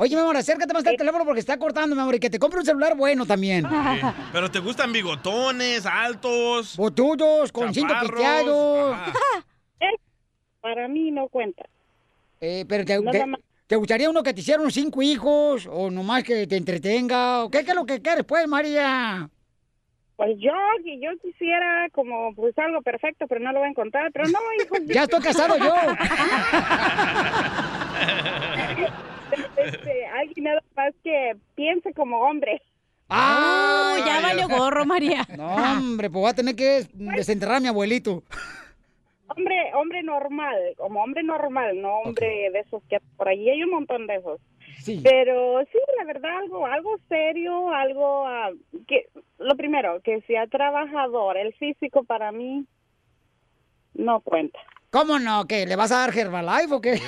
[0.00, 2.38] Oye, mi amor, acércate más al teléfono porque está cortando, mi amor, y que te
[2.38, 3.64] compre un celular bueno también.
[3.64, 4.06] Sí.
[4.32, 6.76] Pero te gustan bigotones, altos.
[6.76, 8.94] Botudos, con cinto pisteado.
[8.94, 9.12] Ah.
[10.60, 11.64] Para mí no cuenta.
[12.40, 13.40] Eh, pero te, Nada te- más.
[13.66, 17.42] ¿te gustaría uno que te hiciera unos cinco hijos o nomás que te entretenga?
[17.44, 19.28] ¿O qué, qué es lo que quieres, pues, María?
[20.14, 20.52] Pues yo,
[21.00, 24.78] yo quisiera como pues algo perfecto, pero no lo voy a encontrar, pero no, hijos.
[24.86, 25.74] Ya estoy casado yo.
[29.56, 32.62] Este, alguien nada más que piense como hombre.
[33.08, 33.96] ¡Ah!
[34.04, 35.26] ya valió gorro, María.
[35.36, 38.22] No, hombre, pues voy a tener que desenterrar a mi abuelito.
[39.28, 43.70] Hombre, hombre normal, como hombre normal, no hombre de esos que por allí hay un
[43.70, 44.40] montón de esos.
[44.80, 45.00] Sí.
[45.02, 48.50] Pero sí, la verdad, algo, algo serio, algo ah,
[48.86, 51.36] que, lo primero, que sea trabajador.
[51.36, 52.64] El físico para mí
[53.94, 54.58] no cuenta.
[54.90, 55.46] ¿Cómo no?
[55.46, 55.66] ¿Qué?
[55.66, 56.98] ¿Le vas a dar Herbalife o qué?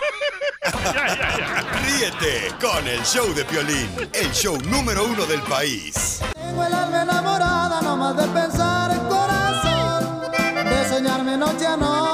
[1.85, 6.19] Ríete con el show de Piolín, el show número uno del país.
[6.33, 10.31] Tengo el alma enamorada nomás de pensar el corazón
[10.65, 12.12] De soñarme noche a noche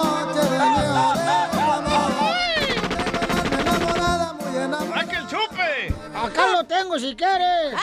[6.69, 7.73] tengo si quieres.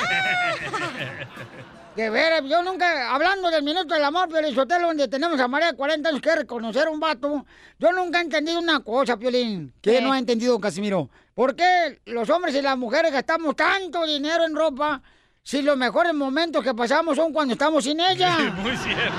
[1.96, 5.72] De veras, yo nunca, hablando del minuto del amor, Piolín Sotelo, donde tenemos a María
[5.72, 7.46] de 40 años que reconocer a un vato,
[7.78, 10.00] yo nunca he entendido una cosa, Piolín, que ¿Qué?
[10.02, 11.08] no ha entendido Casimiro.
[11.34, 15.00] ¿Por qué los hombres y las mujeres gastamos tanto dinero en ropa
[15.42, 18.38] si los mejores momentos que pasamos son cuando estamos sin ella?
[18.62, 19.12] Muy cierto.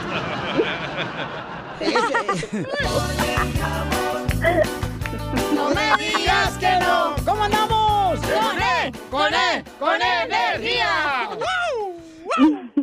[5.54, 7.16] ¡No me digas que no!
[7.26, 7.77] ¿Cómo andamos?
[9.10, 9.34] ¡Con E!
[9.34, 9.64] ¡Con E!
[9.80, 11.30] ¡Con energía!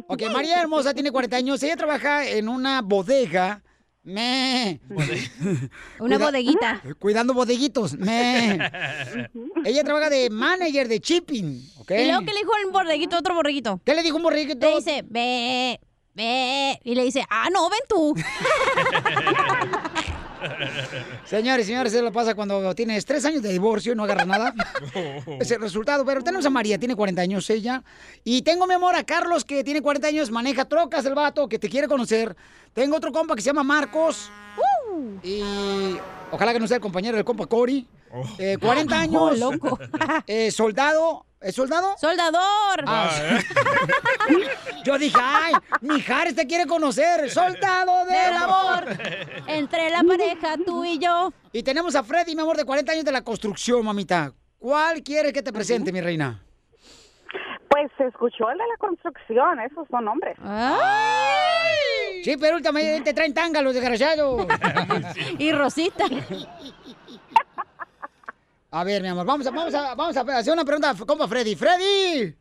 [0.07, 1.63] Ok, María Hermosa tiene 40 años.
[1.63, 3.63] Ella trabaja en una bodega.
[4.03, 4.81] Me.
[5.99, 6.83] Una bodeguita.
[6.99, 7.97] Cuidando bodeguitos.
[7.97, 8.59] Me.
[9.65, 11.71] Ella trabaja de manager de shipping.
[11.79, 11.91] ¿ok?
[11.93, 13.81] Y luego que le dijo un borreguito a otro borreguito.
[13.85, 14.69] ¿Qué le dijo un borreguito?
[14.69, 15.81] Le dice, ve,
[16.13, 16.79] ve.
[16.85, 18.15] Y le dice, ah, no, ven tú.
[21.25, 24.55] Señores, señores, eso lo pasa cuando tienes tres años de divorcio y no agarras nada.
[25.41, 26.05] es el resultado.
[26.05, 27.83] Pero tenemos a María, tiene 40 años ella.
[28.25, 31.59] Y tengo, mi amor, a Carlos, que tiene 40 años, maneja trocas el vato, que
[31.59, 32.37] te quiere conocer.
[32.73, 34.31] Tengo otro compa que se llama Marcos.
[35.23, 35.97] Y
[36.31, 37.87] ojalá que no sea el compañero del compa Cory.
[38.39, 39.23] Eh, 40 años.
[39.23, 39.79] Oh, loco.
[40.27, 41.27] Eh, soldado.
[41.45, 41.95] ¿Es soldado?
[41.99, 42.85] ¡Soldador!
[42.87, 43.11] Ah,
[44.85, 47.31] Yo dije, ay, Mijares te quiere conocer.
[47.31, 48.85] Soldado del Del amor.
[49.47, 51.35] Entre la pareja, tú y yo.
[51.53, 54.33] Y tenemos a Freddy, mi amor, de 40 años de la construcción, mamita.
[54.59, 56.43] ¿Cuál quieres que te presente, mi reina?
[57.69, 60.39] Pues se escuchó el de la construcción, esos son hombres.
[62.25, 64.47] Sí, pero últimamente te traen tanga los desgraciados.
[65.39, 66.07] y Rosita.
[68.77, 71.55] A ver, mi amor, vamos a, vamos a, vamos a hacer una pregunta, compa Freddy.
[71.55, 72.35] ¡Freddy!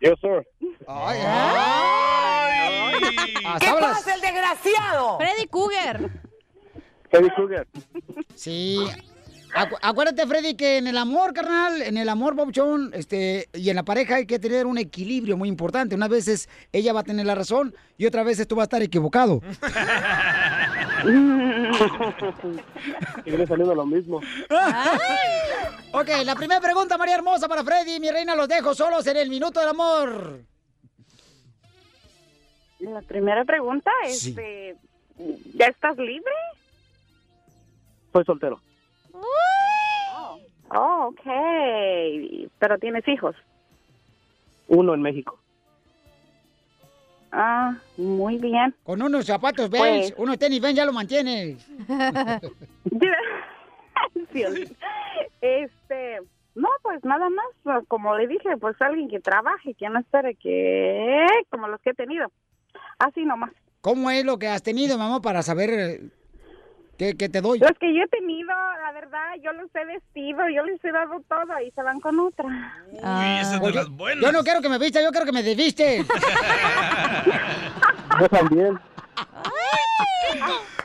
[0.00, 0.46] Yo, sir.
[0.86, 2.92] Ay, ay.
[3.44, 4.06] Hasta hablas.
[4.06, 5.18] el desgraciado?
[5.18, 6.10] Freddy Cougar.
[7.10, 7.66] Freddy Krueger.
[8.36, 8.78] Sí.
[9.52, 13.74] Acu- acuérdate, Freddy, que en el amor, carnal, en el amor, Bobchón, este, y en
[13.74, 15.96] la pareja hay que tener un equilibrio muy importante.
[15.96, 18.82] Unas veces ella va a tener la razón y otras veces tú vas a estar
[18.82, 19.42] equivocado.
[23.24, 24.18] Y saliendo lo mismo.
[25.92, 27.98] ok, la primera pregunta, María Hermosa, para Freddy.
[28.00, 30.40] Mi reina, los dejo solos en el minuto del amor.
[32.80, 34.34] La primera pregunta es, Sí.
[35.54, 36.32] ¿ya estás libre?
[38.12, 38.60] Soy soltero.
[39.12, 40.38] Oh,
[41.08, 41.20] ok.
[42.58, 43.36] Pero tienes hijos.
[44.68, 45.39] Uno en México.
[47.32, 48.74] Ah, muy bien.
[48.82, 51.66] Con unos zapatos Pues- Vans, unos tenis Vans ya lo mantienes.
[55.40, 56.18] Este,
[56.54, 61.24] No, pues nada más, como le dije, pues alguien que trabaje, que no espere que,
[61.48, 62.30] como los que he tenido.
[62.98, 63.50] Así nomás.
[63.80, 66.00] ¿Cómo es lo que has tenido, mamá, para saber eh,
[67.00, 67.58] qué, qué te doy?
[67.58, 71.22] Los que yo he tenido, la verdad, yo los he vestido, yo les he dado
[71.26, 72.44] todo y se van con otra.
[72.92, 74.22] esa es de Oye, las buenas.
[74.22, 76.04] Yo no quiero que me vista, yo quiero que me desviste.
[78.20, 78.78] Yo también.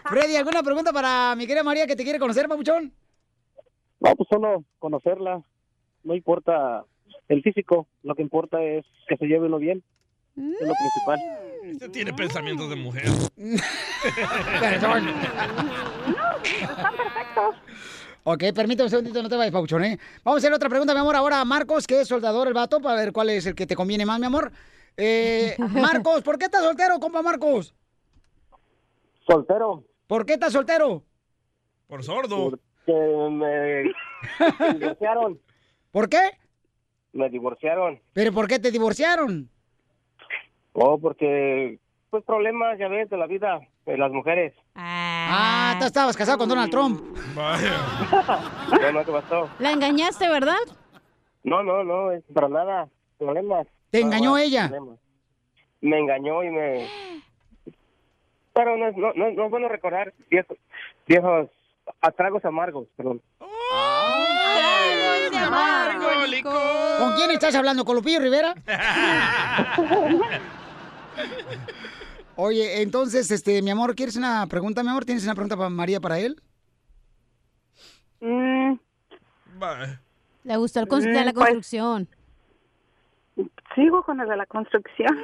[0.06, 2.94] Freddy, ¿alguna pregunta para mi querida María que te quiere conocer, papuchón?
[4.00, 5.42] No, pues solo conocerla.
[6.04, 6.86] No importa
[7.28, 9.84] el físico, lo que importa es que se lleve uno bien.
[10.36, 11.20] Es lo principal.
[11.64, 13.06] Este tiene pensamientos de mujer.
[14.60, 15.08] Perdón.
[16.44, 17.56] Están perfectos.
[18.24, 20.00] Ok, permítame un segundito, no te vayas, Pauchón, ¿eh?
[20.24, 22.82] Vamos a hacer otra pregunta, mi amor, ahora a Marcos, que es soldador el vato,
[22.82, 24.52] para ver cuál es el que te conviene más, mi amor.
[24.98, 27.76] Eh, Marcos, ¿por qué estás soltero, compa Marcos?
[29.28, 29.84] Soltero.
[30.08, 31.04] ¿Por qué estás soltero?
[31.88, 32.60] Por sordo.
[32.86, 33.94] Que me
[34.74, 35.40] divorciaron.
[35.92, 36.32] ¿Por qué?
[37.14, 38.02] Me divorciaron.
[38.14, 39.50] ¿Pero por qué te divorciaron?
[40.78, 44.54] Oh, porque, pues problemas, ya ves, de la vida de las mujeres.
[44.76, 47.02] Ah, tú estabas casado con Donald Trump.
[47.36, 49.50] No, no, ¿qué pasó?
[49.60, 50.58] La engañaste, ¿verdad?
[51.44, 52.88] No, no, no, es para nada.
[53.18, 53.68] Problemas.
[53.92, 54.68] ¿Te engañó más, ella?
[54.68, 55.00] problemas.
[55.82, 56.88] Me engañó y me...
[58.54, 60.58] Pero no, es- no, no, no es bueno recordar viejos,
[61.08, 61.50] viejos
[62.02, 63.22] atragos amargos, perdón.
[67.00, 67.86] ¿Con quién estás hablando?
[67.86, 68.54] ¿Con Lupillo Rivera?
[72.38, 75.06] Oye, entonces, este, mi amor, ¿quieres una pregunta, mi amor?
[75.06, 76.42] ¿Tienes una pregunta para María para él?
[78.20, 78.74] Mm,
[80.44, 82.08] Le gustó el de la Mm, pues- construcción.
[83.76, 85.18] sigo con el de la construcción.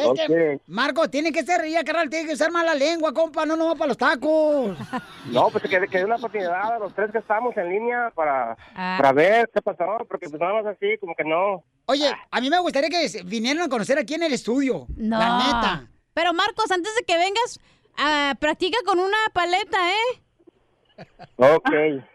[0.00, 3.44] Es que, Marco, tiene que ser, ya, carnal, tiene que usar más la lengua, compa,
[3.46, 4.76] no, no va para los tacos.
[5.32, 8.56] No, pues que, que dé una oportunidad a los tres que estamos en línea para,
[8.74, 8.96] Ah.
[8.98, 11.62] para ver qué pasó, porque pues nada más así, como que no.
[11.86, 14.86] Oye, a mí me gustaría que vinieran a conocer aquí en el estudio.
[14.96, 15.18] No.
[15.18, 15.88] La neta.
[16.14, 17.60] Pero Marcos, antes de que vengas,
[17.98, 20.22] ah, practica con una paleta, ¿eh?
[21.36, 21.70] Ok,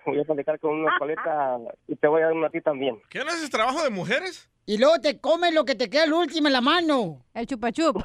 [0.06, 1.58] voy a platicar con una paleta
[1.88, 3.00] y te voy a dar una a ti también.
[3.10, 4.48] ¿Qué no haces trabajo de mujeres?
[4.68, 7.24] Y luego te comes lo que te queda el último en la mano.
[7.36, 7.98] El chupachup.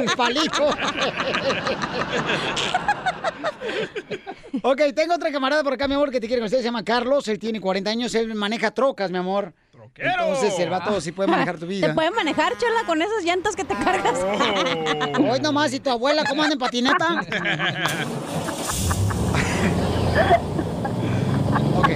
[0.00, 0.68] el palito.
[4.62, 6.60] ok, tengo otra camarada por acá, mi amor, que te quiere conocer.
[6.60, 7.26] Se llama Carlos.
[7.26, 8.14] Él tiene 40 años.
[8.14, 9.54] Él maneja trocas, mi amor.
[9.96, 11.86] Entonces, el vato sí puede manejar tu vida.
[11.88, 14.24] Te puede manejar, chela, con esas llantas que te cargas.
[15.18, 17.22] Hoy nomás, ¿y tu abuela cómo anda en patineta?
[21.76, 21.88] ok.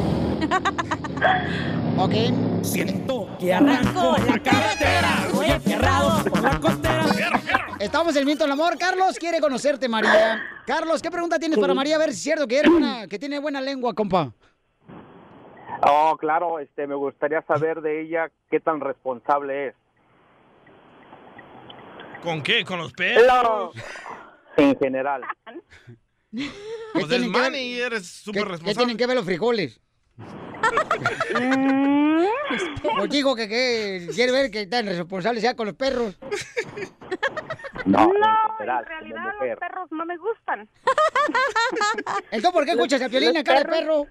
[2.63, 7.05] Siento que arranco la carretera, voy aferrado por la costera.
[7.79, 8.79] Estamos en el Miento del Amor.
[8.79, 10.43] Carlos quiere conocerte, María.
[10.67, 11.97] Carlos, ¿qué pregunta tienes para María?
[11.97, 14.33] A ver si es cierto que, eres buena- que tiene buena lengua, compa.
[15.83, 19.75] Oh, claro, este, me gustaría saber de ella qué tan responsable es.
[22.23, 22.65] ¿Con qué?
[22.65, 23.75] ¿Con los perros?
[24.57, 25.23] En general.
[26.33, 28.75] Pues es tienen que ver- man y eres súper ¿Qué, qué responsable.
[28.87, 29.81] tienen que ver los frijoles?
[32.97, 36.19] Pues digo que, que quiere ver que tan responsable sea con los perros.
[37.87, 40.69] No, No, en realidad los perros no me gustan.
[42.31, 44.07] Entonces, ¿por qué escuchas a Piolín Los acá de perro?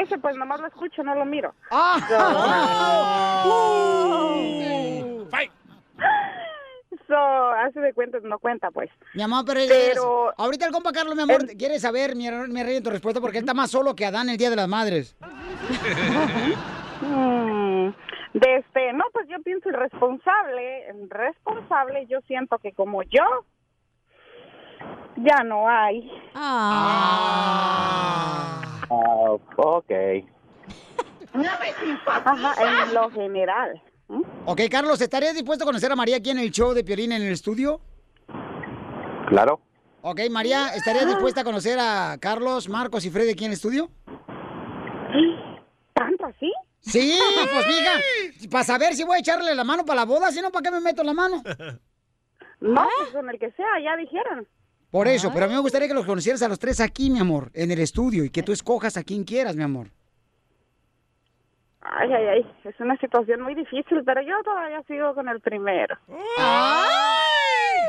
[0.00, 1.54] Ese pues nomás lo escucho, no lo miro.
[1.70, 3.42] ¡Ah!
[3.44, 5.26] So,
[7.10, 8.90] hace de cuentas no cuenta, pues.
[9.14, 12.62] Mi amor, pero, Pero- es- ahorita el compa Carlos, mi amor, quiere saber, mi, mi
[12.62, 14.68] rey, en tu respuesta, porque él está más solo que Adán el Día de las
[14.68, 15.16] Madres.
[17.00, 17.88] Mm,
[18.34, 23.44] de este, no, pues yo pienso el responsable, el responsable, yo siento que como yo,
[25.16, 26.10] ya no hay.
[26.34, 27.60] Ah,
[29.56, 29.90] ok.
[32.06, 32.54] Ajá,
[32.86, 33.82] en lo general.
[34.44, 37.22] Ok, Carlos, ¿estarías dispuesto a conocer a María aquí en el show de Piolín en
[37.22, 37.80] el estudio?
[39.28, 39.60] Claro.
[40.02, 43.90] Ok, María, ¿estarías dispuesta a conocer a Carlos, Marcos y Freddy aquí en el estudio?
[45.94, 46.52] ¿Tanto así?
[46.80, 47.18] Sí,
[47.52, 50.50] pues mija, para saber si voy a echarle la mano para la boda, si no,
[50.50, 51.42] ¿para qué me meto la mano?
[52.60, 54.46] No, pues con el que sea, ya dijeron.
[54.90, 57.18] Por eso, pero a mí me gustaría que los conocieras a los tres aquí, mi
[57.18, 59.88] amor, en el estudio, y que tú escojas a quien quieras, mi amor.
[61.96, 65.96] Ay, ay, ay, es una situación muy difícil, pero yo todavía sigo con el primero.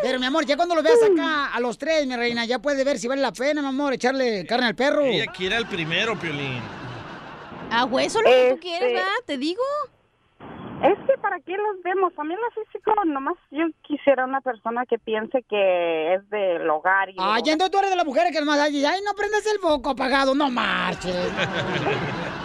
[0.01, 2.86] Pero, mi amor, ya cuando lo veas acá a los tres, mi reina, ya puedes
[2.86, 5.01] ver si vale la pena, mi amor, echarle carne al perro.
[5.01, 6.62] Ella quiere al primero, Piolín.
[7.72, 9.12] Ah, güey, eso es lo que tú Este- quieres, ¿verdad?
[9.26, 9.64] Te digo.
[10.84, 12.14] Es que para ¿para qué los vemos?
[12.18, 17.10] A mí lo físico, nomás yo quisiera una persona que piense que es del hogar.
[17.10, 19.89] Y Ay, entonces tú eres de las mujeres que nomás ay, no prendas el foco
[19.89, 21.16] apagado, no marches.
[21.34, 22.45] No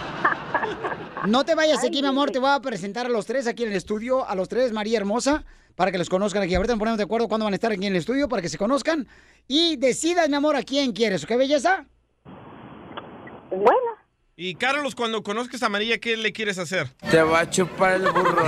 [1.45, 3.75] te vayas aquí, mi amor, te voy a presentar a los tres aquí en el
[3.75, 5.43] estudio, a los tres, María Hermosa,
[5.75, 6.55] para que los conozcan aquí.
[6.55, 8.49] Ahorita nos ponemos de acuerdo cuándo van a estar aquí en el estudio para que
[8.49, 9.07] se conozcan
[9.47, 11.25] y decidas, mi amor, a quién quieres.
[11.25, 11.85] ¿Qué belleza?
[13.49, 13.91] Bueno.
[14.35, 16.87] Y Carlos, cuando conozcas a María, ¿qué le quieres hacer?
[17.09, 18.43] Te va a chupar el burro.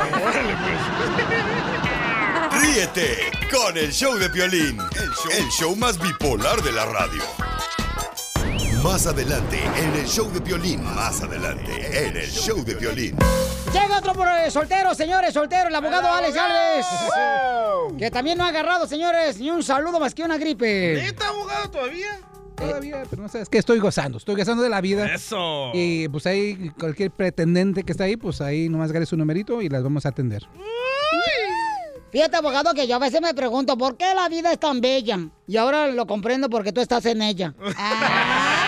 [2.61, 3.17] Ríete
[3.51, 7.53] con el show de Piolín, el show, el show más bipolar de la radio.
[8.84, 11.71] Más adelante en el show de Piolín, más adelante
[12.05, 13.15] en el show de Piolín.
[13.71, 16.86] Llega otro por, eh, soltero, señores, soltero, el abogado Alex Alves.
[17.97, 20.95] Que también no ha agarrado, señores, ni un saludo más que una gripe.
[21.01, 22.19] ¿Neta, abogado, todavía?
[22.55, 25.13] Todavía, pero no sabes que estoy gozando, estoy gozando de la vida.
[25.13, 25.71] Eso.
[25.73, 29.69] Y pues ahí, cualquier pretendente que está ahí, pues ahí nomás gane su numerito y
[29.69, 30.45] las vamos a atender.
[32.11, 35.17] Fíjate, abogado, que yo a veces me pregunto por qué la vida es tan bella.
[35.47, 37.55] Y ahora lo comprendo porque tú estás en ella.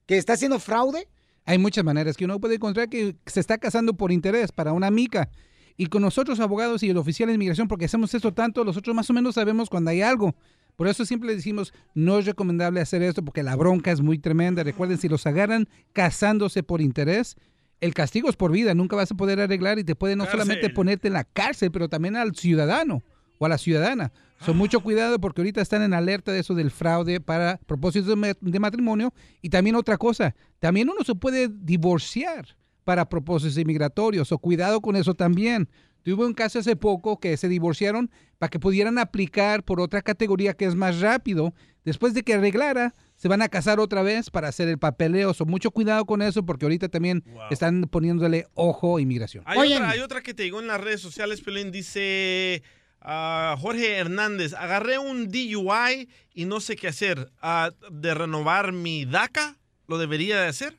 [0.05, 1.07] que está haciendo fraude?
[1.45, 4.89] Hay muchas maneras que uno puede encontrar que se está casando por interés para una
[4.89, 5.29] mica.
[5.77, 9.09] Y con nosotros, abogados y el oficial de inmigración, porque hacemos esto tanto, nosotros más
[9.09, 10.35] o menos sabemos cuando hay algo.
[10.75, 14.17] Por eso siempre le decimos, no es recomendable hacer esto porque la bronca es muy
[14.17, 14.63] tremenda.
[14.63, 17.35] Recuerden, si los agarran casándose por interés,
[17.79, 18.73] el castigo es por vida.
[18.73, 21.89] Nunca vas a poder arreglar y te puede no solamente ponerte en la cárcel, pero
[21.89, 23.03] también al ciudadano
[23.37, 24.11] o a la ciudadana.
[24.41, 28.15] Son mucho cuidado porque ahorita están en alerta de eso del fraude para propósitos de,
[28.15, 29.13] ma- de matrimonio.
[29.41, 34.31] Y también otra cosa, también uno se puede divorciar para propósitos inmigratorios.
[34.31, 35.69] O cuidado con eso también.
[36.03, 40.53] Tuve un caso hace poco que se divorciaron para que pudieran aplicar por otra categoría
[40.53, 41.53] que es más rápido.
[41.83, 45.33] Después de que arreglara, se van a casar otra vez para hacer el papeleo.
[45.33, 49.43] So, mucho cuidado con eso porque ahorita también están poniéndole ojo a inmigración.
[49.47, 52.61] Hay otra, hay otra que te llegó en las redes sociales, Pelín, dice
[53.05, 57.31] ah, Jorge Hernández, agarré un DUI y no sé qué hacer.
[57.41, 59.57] Ah, ¿De renovar mi DACA?
[59.87, 60.77] ¿Lo debería de hacer?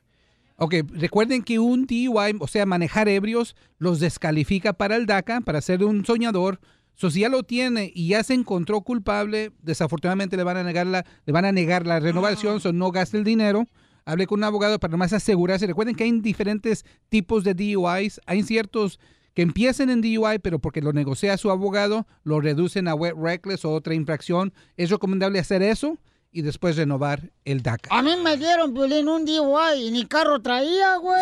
[0.57, 5.61] Ok, recuerden que un DUI, o sea, manejar ebrios, los descalifica para el DACA, para
[5.61, 6.59] ser un soñador.
[6.95, 10.87] So, si ya lo tiene y ya se encontró culpable, desafortunadamente le van a negar
[10.87, 13.67] la, le van a negar la renovación, so no gaste el dinero.
[14.03, 15.67] Hable con un abogado para nomás asegurarse.
[15.67, 18.19] Recuerden que hay diferentes tipos de DUIs.
[18.25, 18.99] Hay ciertos
[19.37, 23.65] que empiecen en DUI, pero porque lo negocia su abogado, lo reducen a wet reckless
[23.65, 24.51] o otra infracción.
[24.77, 25.99] Es recomendable hacer eso
[26.31, 27.89] y después renovar el DACA.
[27.95, 31.21] A mí me dieron, Piolín, un DUI y ni carro traía, güey.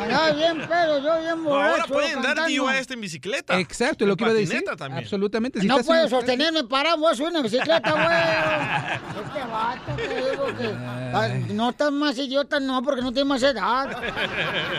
[0.00, 1.92] Andaba bien pedo, yo bien No, ahora borracho.
[1.92, 2.36] pueden dar.
[2.36, 3.58] DUI este en bicicleta.
[3.58, 4.62] Exacto, lo que iba a decir.
[4.78, 5.02] también.
[5.04, 5.60] Absolutamente.
[5.60, 9.22] Si no en- sostenerme parado, voy a subir una bicicleta, güey.
[9.32, 10.76] Este vato, te digo que...
[11.14, 13.90] Ay, No estás más idiota, no, porque no tienes más edad.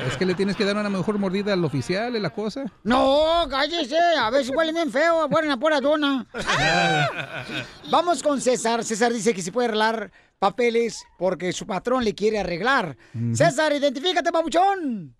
[0.07, 2.63] Es que le tienes que dar una mejor mordida al oficial, es la cosa.
[2.83, 6.25] No, cállese, a ver si huele bien feo, huele a pura dona.
[7.89, 8.83] Vamos con César.
[8.83, 12.95] César dice que se puede arreglar papeles porque su patrón le quiere arreglar.
[13.33, 15.15] César, identifícate, papuchón.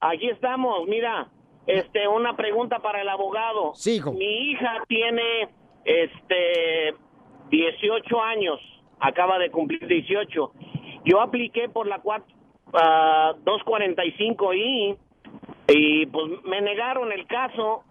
[0.00, 1.30] Aquí estamos, mira,
[1.66, 3.72] este, una pregunta para el abogado.
[3.74, 4.12] Sí, hijo.
[4.12, 5.48] Mi hija tiene,
[5.84, 6.94] este,
[7.50, 8.58] 18 años,
[9.00, 10.52] acaba de cumplir 18.
[11.04, 12.24] Yo apliqué por la cuat-
[12.74, 14.96] ah, 245I
[15.68, 17.84] y pues me negaron el caso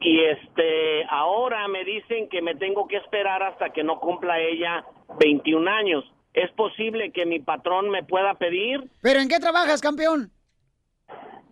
[0.00, 4.84] y este, ahora me dicen que me tengo que esperar hasta que no cumpla ella
[5.18, 6.04] 21 años.
[6.34, 10.30] ¿Es posible que mi patrón me pueda pedir ¿Pero en qué trabajas, campeón?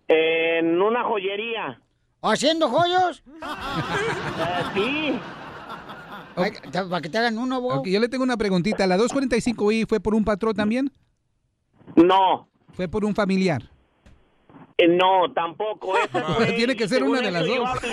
[0.07, 1.81] en una joyería?
[2.21, 3.23] ¿Haciendo joyos?
[4.73, 5.19] sí.
[6.35, 7.57] Ay, Para que te hagan uno.
[7.57, 8.87] Ok, yo le tengo una preguntita.
[8.87, 10.91] ¿La 245I fue por un patrón también?
[11.95, 12.47] No.
[12.73, 13.63] ¿Fue por un familiar?
[14.77, 15.97] Eh, no, tampoco.
[16.03, 17.83] Esa fue- Tiene que ser una de las eso, yo dos.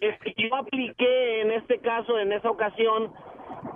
[0.00, 3.12] es que apliqué en este caso, en esa ocasión,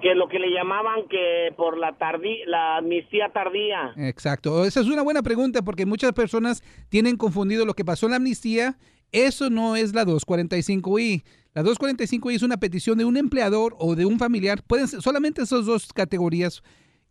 [0.00, 3.92] que lo que le llamaban que por la tardí, la amnistía tardía.
[3.96, 4.64] Exacto.
[4.64, 8.16] Esa es una buena pregunta porque muchas personas tienen confundido lo que pasó en la
[8.16, 8.76] amnistía.
[9.12, 11.22] Eso no es la 245i.
[11.54, 14.62] La 245i es una petición de un empleador o de un familiar.
[14.66, 16.62] Pueden ser solamente esas dos categorías.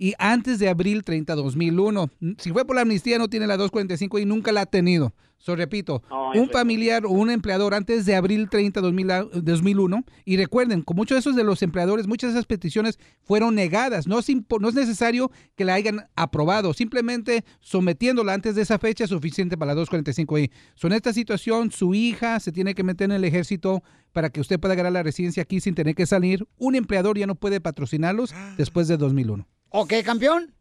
[0.02, 2.10] Y antes de abril 30, 2001.
[2.38, 5.14] Si fue por la amnistía, no tiene la 245 y nunca la ha tenido.
[5.38, 10.04] So, repito, No, un familiar o un empleador antes de abril 30, 2000 a- 2001.
[10.26, 14.06] Y recuerden, con muchos de esos de los empleadores, muchas de esas peticiones fueron negadas.
[14.08, 14.28] No es,
[14.60, 16.74] no es necesario que la hayan aprobado.
[16.74, 20.50] Simplemente sometiéndola antes de esa fecha es suficiente para la 245i.
[20.76, 24.42] So, en esta situación, su hija se tiene que meter en el ejército para que
[24.42, 26.48] usted pueda ganar la residencia aquí sin tener que salir.
[26.58, 29.46] Un empleador ya no puede patrocinarlos después de 2001.
[29.72, 30.54] ¿Ok, campeón?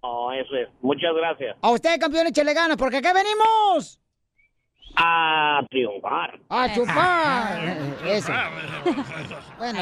[0.00, 0.68] Oh, eso es.
[0.80, 1.56] Muchas gracias.
[1.62, 4.01] A usted, campeón, échale ganas, porque acá venimos
[4.96, 6.40] A triunfar.
[6.48, 7.78] a chupar.
[8.06, 8.32] Eso.
[9.58, 9.78] Bueno,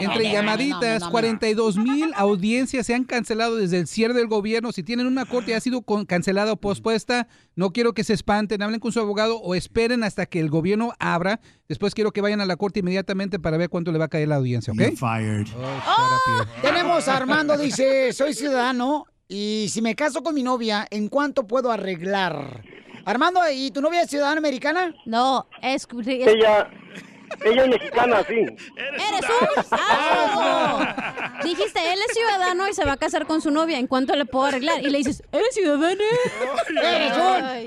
[0.00, 4.72] Entre llamaditas, 42 mil audiencias se han cancelado desde el cierre del gobierno.
[4.72, 8.62] Si tienen una corte y ha sido cancelada o pospuesta, no quiero que se espanten,
[8.62, 11.40] hablen con su abogado o esperen hasta que el gobierno abra.
[11.68, 14.28] Después quiero que vayan a la corte inmediatamente para ver cuánto le va a caer
[14.28, 14.96] la audiencia, ¿ok?
[14.96, 15.46] fired.
[16.62, 21.46] Tenemos a Armando, dice, soy ciudadano y si me caso con mi novia, ¿en cuánto
[21.46, 22.62] puedo arreglar?
[23.06, 24.92] Armando, ¿y tu novia es ciudadana americana?
[25.04, 25.86] No, es...
[26.08, 26.68] Ella,
[27.44, 28.34] ella es mexicana, sí.
[28.34, 30.94] ¡Eres un asno!
[31.44, 33.78] Dijiste, él es ciudadano y se va a casar con su novia.
[33.78, 34.82] ¿En cuánto le puedo arreglar?
[34.84, 36.02] Y le dices, ¿eres ciudadano?
[36.82, 37.66] ¡Eres un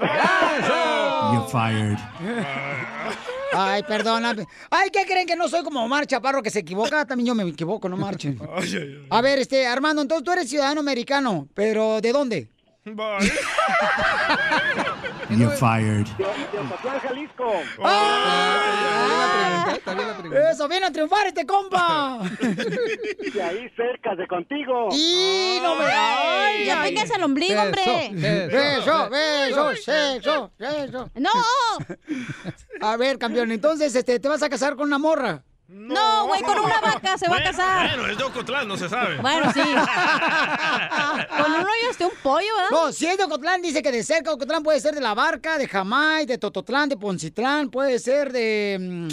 [1.33, 1.97] You're fired.
[3.53, 4.45] Ay, perdóname.
[4.69, 7.05] Ay, ¿qué creen que no soy como Omar Chaparro que se equivoca?
[7.05, 8.37] También yo me equivoco, no marchen.
[9.09, 12.49] A ver, este, Armando, entonces tú eres ciudadano americano, pero ¿de dónde?
[15.29, 16.07] You're fired.
[16.17, 16.25] De
[16.59, 17.45] Ocotlán, Jalisco.
[20.51, 22.19] Eso, viene a triunfar este compa.
[22.39, 24.87] De ahí cerca de contigo.
[24.91, 25.85] Y no me.
[25.85, 26.93] Ay, Ya ay.
[26.95, 28.09] tengas el ombligo, hombre.
[28.13, 31.11] Beso, beso, sexo, sexo.
[31.15, 31.29] ¡No!
[32.81, 35.43] A ver, campeón, entonces, este, ¿te vas a casar con una morra?
[35.71, 37.95] No, güey, con una vaca se va a casar.
[37.95, 39.17] Bueno, es de Ocotlán, no se sabe.
[39.17, 39.61] Bueno, sí.
[41.37, 42.69] Con uno yo esté un pollo, ¿verdad?
[42.71, 45.59] No, si es de Ocotlán, dice que de cerca Ocotlán puede ser de La Barca,
[45.59, 49.07] de Jamay, de Tototlán, de Poncitlán, puede ser de mm,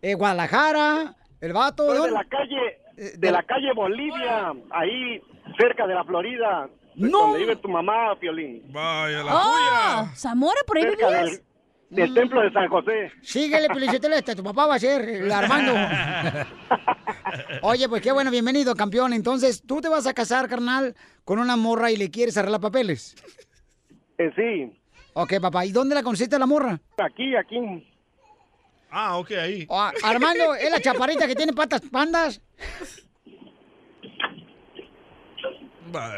[0.00, 1.94] eh, Guadalajara, el vato.
[1.94, 5.22] Soy de la calle, de la calle Bolivia, ahí
[5.58, 6.68] cerca de la Florida.
[6.94, 7.18] No.
[7.18, 8.62] Donde vive tu mamá, Piolín.
[8.72, 10.08] Vaya, ¡Oh!
[10.16, 11.30] ¿Zamora por ahí Cerca vivías?
[11.30, 11.42] del,
[11.90, 13.12] del templo de San José.
[13.22, 15.72] Síguele, Pelichotelo, este, tu papá va a ser el Armando.
[17.62, 19.12] Oye, pues qué bueno, bienvenido, campeón.
[19.12, 23.16] Entonces, ¿tú te vas a casar, carnal, con una morra y le quieres arreglar papeles?
[24.18, 24.78] Eh, sí.
[25.14, 25.64] Ok, papá.
[25.64, 26.78] ¿Y dónde la conociste la morra?
[26.98, 27.58] Aquí, aquí.
[28.90, 29.66] Ah, ok, ahí.
[29.70, 32.40] Ah, Armando, ¿es la chaparrita que tiene patas pandas?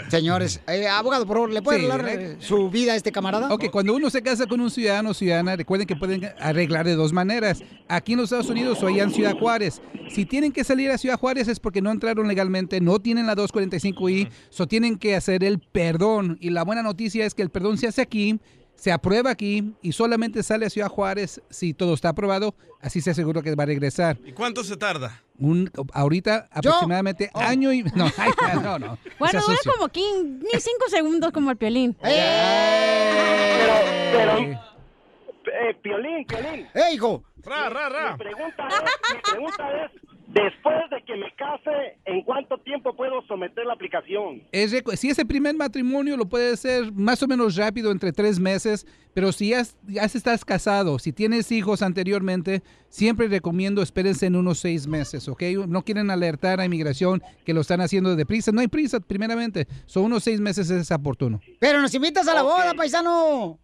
[0.09, 2.33] Señores, eh, abogado, por favor, ¿le puede Sí, hablar ¿eh?
[2.33, 3.53] eh, su vida a este camarada?
[3.53, 6.95] Ok, cuando uno se casa con un ciudadano o ciudadana, recuerden que pueden arreglar de
[6.95, 7.62] dos maneras.
[7.89, 9.81] Aquí en los Estados Unidos o allá en Ciudad Juárez.
[10.09, 13.37] Si tienen que salir a Ciudad Juárez es porque no entraron legalmente, no tienen la
[13.37, 16.37] 245i, so tienen que hacer el perdón.
[16.41, 18.41] Y la buena noticia es que el perdón se hace aquí,
[18.81, 22.55] se aprueba aquí y solamente sale a Ciudad Juárez si todo está aprobado.
[22.81, 24.16] Así se asegura que va a regresar.
[24.24, 25.22] ¿Y cuánto se tarda?
[25.39, 27.83] Un, ahorita aproximadamente año y...
[27.83, 28.31] No, ay,
[28.62, 28.99] no, no.
[29.18, 31.95] Bueno, dura como 15, ni 5 segundos como el piolín.
[32.01, 33.74] Pero,
[34.12, 36.66] pero, eh, Piolín, Piolín.
[36.72, 37.22] ¡Eh, hijo!
[37.43, 38.12] Ra, ra, ra.
[38.12, 39.91] Mi pregunta es, mi pregunta es,
[40.33, 44.43] después de que me case, ¿en cuánto tiempo puedo someter la aplicación?
[44.53, 48.39] Es si es el primer matrimonio, lo puede hacer más o menos rápido, entre tres
[48.39, 54.26] meses, pero si ya, es- ya estás casado, si tienes hijos anteriormente, siempre recomiendo espérense
[54.26, 55.43] en unos seis meses, ¿ok?
[55.66, 60.05] No quieren alertar a inmigración que lo están haciendo deprisa, no hay prisa, primeramente, son
[60.05, 61.41] unos seis meses es oportuno.
[61.59, 63.59] Pero nos invitas a la boda, paisano.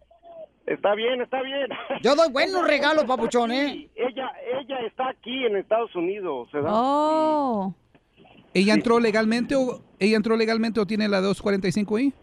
[0.67, 1.67] Está bien, está bien.
[2.03, 3.89] Yo doy buenos regalos, papuchón, ¿eh?
[3.95, 6.71] Ella, ella está aquí en Estados Unidos, ¿verdad?
[6.73, 7.73] Oh.
[8.53, 12.13] ¿Ella entró legalmente o ella entró legalmente o tiene la 245i?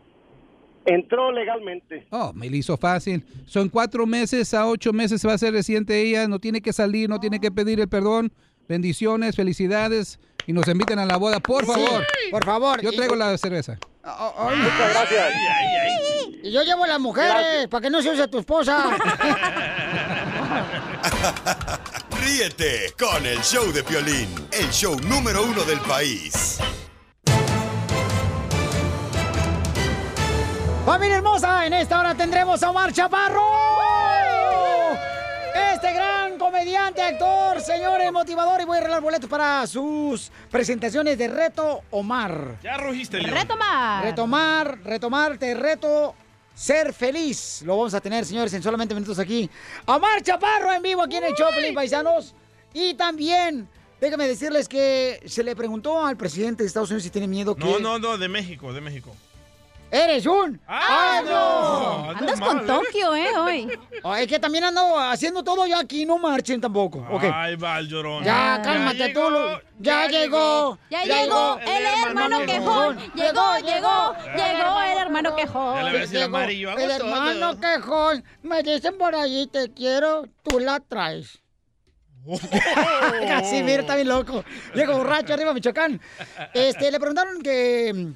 [0.85, 2.07] Entró legalmente.
[2.11, 3.25] Oh, me lo hizo fácil.
[3.47, 6.75] Son cuatro meses a ocho meses se va a ser residente ella, no tiene que
[6.75, 8.31] salir, no tiene que pedir el perdón.
[8.69, 12.07] Bendiciones, felicidades y nos inviten a la boda, por favor.
[12.31, 12.81] Por favor.
[12.83, 13.79] Yo traigo la cerveza.
[14.03, 15.33] Muchas gracias.
[16.43, 18.85] Y yo llevo a las mujeres, para que no se use tu esposa.
[22.23, 26.59] Ríete con el show de Piolín, el show número uno del país.
[30.85, 34.14] Familia hermosa, en esta hora tendremos a Omar Chaparro.
[36.65, 42.59] Comediante, actor, señores, motivador y voy a arreglar boletos para sus presentaciones de Reto Omar.
[42.63, 43.35] Ya rugiste, León.
[43.35, 44.03] Retomar.
[44.03, 46.15] Retomar, retomar, te reto
[46.55, 47.61] ser feliz.
[47.67, 49.51] Lo vamos a tener, señores, en solamente minutos aquí.
[49.85, 52.35] Omar Chaparro en vivo aquí en el Choplin, paisanos.
[52.73, 53.69] Y también,
[54.01, 57.63] déjame decirles que se le preguntó al presidente de Estados Unidos si tiene miedo que...
[57.63, 59.15] No, no, no, de México, de México.
[59.95, 62.11] ¡Eres un ¡Ah, no!
[62.19, 62.63] Andas con ¿eh?
[62.67, 63.29] Tokio, ¿eh?
[63.39, 63.79] Hoy.
[64.07, 67.07] Oh, es que también ando haciendo todo yo aquí, no marchen tampoco.
[67.33, 68.23] Ay, va el llorón.
[68.23, 69.21] Ya, cálmate tú.
[69.79, 70.79] Ya, llegó.
[70.91, 72.99] Ya llegó el hermano quejón.
[73.15, 75.79] Llegó, llegó, llegó el hermano quejón.
[75.79, 78.25] El hermano quejón.
[78.43, 81.41] Me dicen por allí, te quiero, tú la traes.
[83.29, 84.45] Casimiro está bien loco.
[84.75, 85.99] Llega borracho arriba, Michoacán.
[86.53, 88.13] Este, le preguntaron que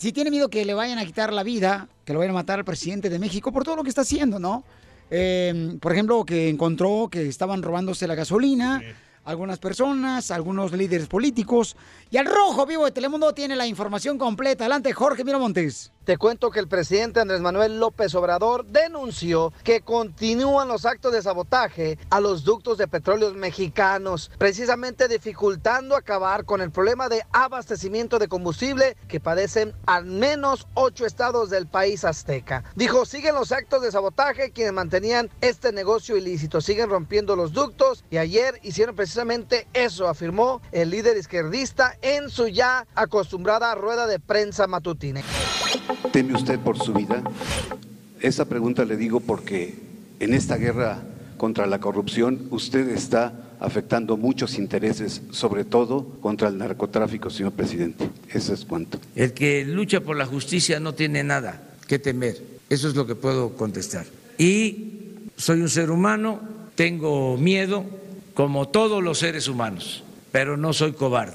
[0.00, 2.58] si tiene miedo que le vayan a quitar la vida, que lo vayan a matar
[2.58, 4.64] al presidente de México por todo lo que está haciendo, ¿no?
[5.10, 8.80] Eh, por ejemplo, que encontró que estaban robándose la gasolina.
[9.24, 11.76] Algunas personas, algunos líderes políticos.
[12.10, 14.64] Y al rojo vivo de Telemundo tiene la información completa.
[14.64, 15.92] Adelante, Jorge Miramontes.
[16.04, 21.20] Te cuento que el presidente Andrés Manuel López Obrador denunció que continúan los actos de
[21.20, 28.18] sabotaje a los ductos de petróleos mexicanos, precisamente dificultando acabar con el problema de abastecimiento
[28.18, 32.64] de combustible que padecen al menos ocho estados del país azteca.
[32.74, 38.04] Dijo, siguen los actos de sabotaje quienes mantenían este negocio ilícito, siguen rompiendo los ductos
[38.08, 44.18] y ayer hicieron precisamente eso, afirmó el líder izquierdista en su ya acostumbrada rueda de
[44.18, 45.22] prensa matutina.
[46.12, 47.22] ¿Teme usted por su vida?
[48.20, 49.74] Esa pregunta le digo porque
[50.18, 51.02] en esta guerra
[51.36, 58.10] contra la corrupción usted está afectando muchos intereses, sobre todo contra el narcotráfico, señor presidente.
[58.32, 58.98] Eso es cuanto.
[59.14, 62.42] El que lucha por la justicia no tiene nada que temer.
[62.68, 64.06] Eso es lo que puedo contestar.
[64.38, 64.94] Y
[65.36, 66.40] soy un ser humano,
[66.74, 67.84] tengo miedo,
[68.34, 70.02] como todos los seres humanos,
[70.32, 71.34] pero no soy cobarde.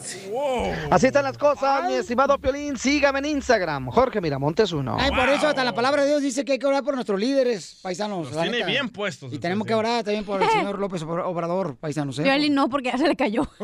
[0.90, 2.78] Así están las cosas, mi estimado Piolín.
[2.78, 4.96] Sígame en Instagram, Jorge Miramontes uno.
[5.00, 7.20] Ay, por eso hasta la palabra de Dios dice que hay que orar por nuestros
[7.20, 8.32] líderes, paisanos.
[8.32, 8.66] Los tiene neta.
[8.68, 9.34] bien puestos.
[9.34, 12.18] Y tenemos que orar también por el señor López Obra- Obrador, paisanos.
[12.20, 12.24] ¿eh?
[12.24, 13.48] Piolín no, porque ya se le cayó.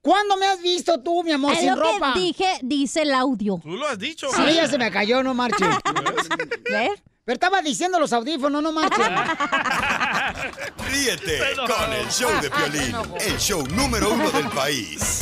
[0.00, 2.12] ¿Cuándo me has visto tú, mi amor, Es sin lo que ropa?
[2.16, 3.60] dije, dice el audio.
[3.62, 4.26] Tú lo has dicho.
[4.44, 5.64] Mí ya se me cayó, no marche.
[6.70, 7.00] ¿Ves?
[7.24, 9.00] Pero estaba diciendo los audífonos, no marche.
[10.90, 15.20] Ríete con el show de Piolín, el show número uno del país.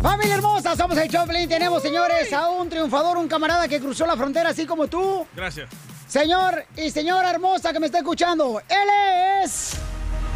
[0.00, 1.48] Familia hermosa, somos el Choplin.
[1.48, 5.26] Tenemos, señores, a un triunfador, un camarada que cruzó la frontera así como tú.
[5.34, 5.68] Gracias.
[6.06, 8.88] Señor y señora hermosa que me está escuchando, él
[9.42, 9.89] es...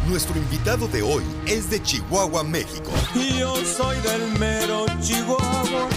[0.07, 2.91] Nuestro invitado de hoy es de Chihuahua, México.
[3.15, 5.89] Yo soy del mero Chihuahua.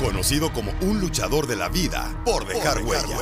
[0.00, 3.16] Conocido como un luchador de la vida por dejar, huella.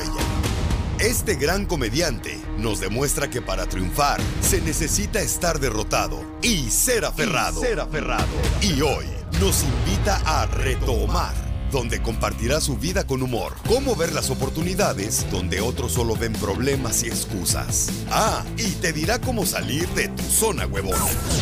[0.99, 7.61] Este gran comediante nos demuestra que para triunfar se necesita estar derrotado y ser aferrado.
[7.61, 8.27] Y ser aferrado.
[8.63, 9.05] Y hoy
[9.39, 11.35] nos invita a retomar,
[11.73, 17.03] donde compartirá su vida con humor, cómo ver las oportunidades donde otros solo ven problemas
[17.03, 17.91] y excusas.
[18.11, 20.99] Ah, y te dirá cómo salir de tu zona huevona.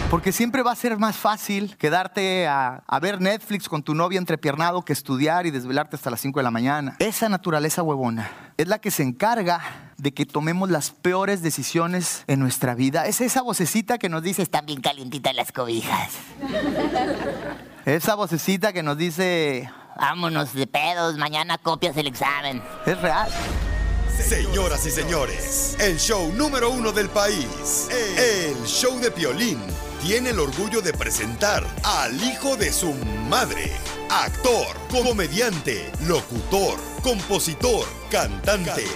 [0.08, 4.18] Porque siempre va a ser más fácil quedarte a, a ver Netflix con tu novia
[4.18, 6.96] entrepiernado que estudiar y desvelarte hasta las 5 de la mañana.
[7.00, 9.60] Esa naturaleza huevona es la que se encarga
[9.96, 13.06] de que tomemos las peores decisiones en nuestra vida.
[13.06, 16.12] Es esa vocecita que nos dice, están bien calientitas las cobijas.
[17.86, 22.62] Esa vocecita que nos dice, vámonos de pedos, mañana copias el examen.
[22.86, 23.30] Es real.
[24.28, 27.88] Señoras y señores, el show número uno del país,
[28.18, 29.59] el show de Piolín,
[30.03, 32.93] tiene el orgullo de presentar al hijo de su
[33.28, 33.72] madre,
[34.11, 38.86] actor, comediante, locutor, compositor, cantante,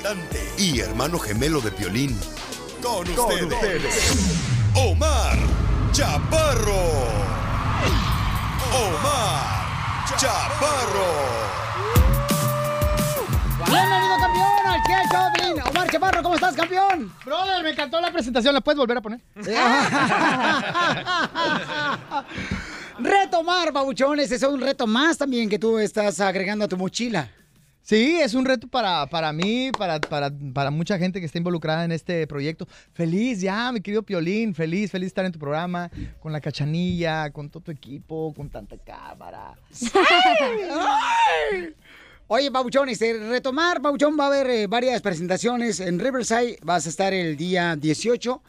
[0.58, 2.18] y hermano gemelo de Piolín.
[2.82, 4.12] Con ustedes,
[4.74, 5.38] Omar
[5.92, 7.34] Chaparro.
[8.72, 9.63] Omar
[10.16, 11.10] Chaparro.
[13.66, 15.60] Bienvenido, campeón, al Chel Choplin.
[15.68, 17.12] Omar Chaparro, ¿cómo estás, campeón?
[17.24, 18.54] Brother, me encantó la presentación.
[18.54, 19.20] ¿La puedes volver a poner?
[23.00, 27.28] Retomar, babuchones, ese es un reto más también que tú estás agregando a tu mochila.
[27.84, 31.84] Sí, es un reto para, para mí, para, para, para mucha gente que está involucrada
[31.84, 32.66] en este proyecto.
[32.94, 37.50] Feliz ya, mi querido Piolín, feliz, feliz estar en tu programa, con la cachanilla, con
[37.50, 39.54] todo tu equipo, con tanta cámara.
[40.72, 41.74] ¡Ay!
[42.26, 46.58] Oye, Babuchones, eh, retomar, Babuchón, va a haber eh, varias presentaciones en Riverside.
[46.62, 48.42] Vas a estar el día 18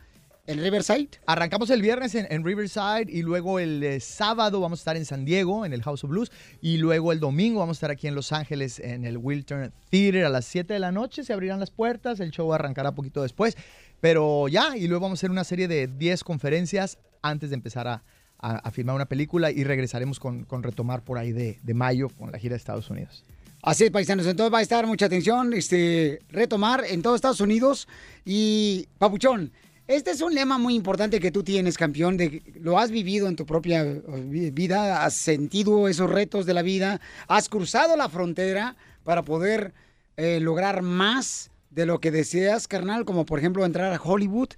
[0.48, 1.10] ¿En Riverside?
[1.26, 5.04] Arrancamos el viernes en, en Riverside y luego el eh, sábado vamos a estar en
[5.06, 6.32] San Diego, en el House of Blues.
[6.62, 10.24] Y luego el domingo vamos a estar aquí en Los Ángeles, en el Wiltern Theater
[10.26, 11.24] a las 7 de la noche.
[11.24, 13.58] Se abrirán las puertas, el show arrancará poquito después.
[14.02, 17.88] Pero ya, y luego vamos a hacer una serie de 10 conferencias antes de empezar
[17.88, 18.04] a,
[18.38, 22.10] a- a filmar una película y regresaremos con, con retomar por ahí de, de mayo
[22.10, 23.24] con la gira de Estados Unidos.
[23.64, 24.28] Así es, paisanos.
[24.28, 27.88] Entonces va a estar mucha atención, este, retomar en todo Estados Unidos.
[28.24, 29.52] Y, Papuchón,
[29.88, 33.36] este es un lema muy importante que tú tienes, campeón, de lo has vivido en
[33.36, 38.10] tu propia eh, vi- vida, has sentido esos retos de la vida, has cruzado la
[38.10, 39.74] frontera para poder
[40.18, 44.50] eh, lograr más de lo que deseas, carnal, como por ejemplo entrar a Hollywood,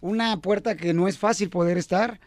[0.00, 2.20] una puerta que no es fácil poder estar.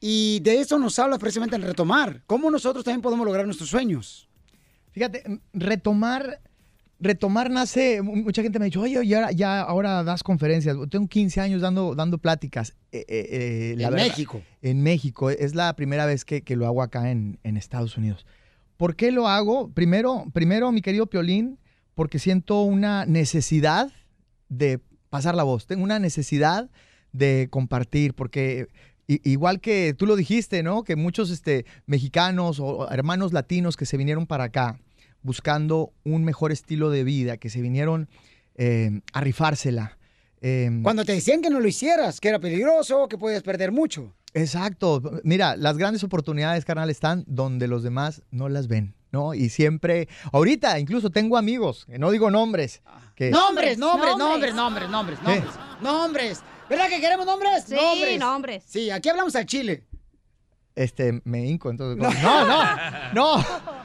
[0.00, 2.22] Y de eso nos habla precisamente el retomar.
[2.26, 4.28] ¿Cómo nosotros también podemos lograr nuestros sueños?
[4.90, 6.40] Fíjate, m- retomar,
[7.02, 10.76] retomar nace, mu- mucha gente me ha dicho, oye, ya, ya ahora das conferencias.
[10.90, 12.74] Tengo 15 años dando, dando pláticas.
[12.92, 14.42] Eh, eh, eh, En verdad- México.
[14.62, 15.30] En México.
[15.30, 18.24] Es la primera vez que, que lo hago acá en, en Estados Unidos.
[18.76, 19.70] ¿Por qué lo hago?
[19.72, 21.58] Primero, primero, mi querido Piolín,
[21.94, 23.90] porque siento una necesidad
[24.48, 24.80] de
[25.10, 25.66] pasar la voz.
[25.66, 26.70] Tengo una necesidad
[27.12, 28.68] de compartir, porque
[29.06, 30.84] igual que tú lo dijiste, ¿no?
[30.84, 34.80] Que muchos este, mexicanos o hermanos latinos que se vinieron para acá
[35.22, 38.08] buscando un mejor estilo de vida, que se vinieron
[38.56, 39.98] eh, a rifársela.
[40.40, 44.14] eh, Cuando te decían que no lo hicieras, que era peligroso, que podías perder mucho.
[44.34, 45.02] Exacto.
[45.24, 49.34] Mira, las grandes oportunidades, carnal, están donde los demás no las ven, ¿no?
[49.34, 52.82] Y siempre, ahorita incluso tengo amigos, que no digo nombres,
[53.14, 53.30] que...
[53.30, 55.26] Nombres, nombres, nombres, nombres, nombres, ¿Qué?
[55.26, 55.54] nombres.
[55.82, 56.40] Nombres.
[56.70, 57.64] ¿Verdad que queremos nombres?
[57.66, 58.18] Sí, nombres.
[58.18, 58.64] nombres.
[58.66, 59.84] Sí, aquí hablamos al chile.
[60.74, 62.02] Este, me hinco, entonces...
[62.02, 62.64] No, no, no,
[63.12, 63.44] no,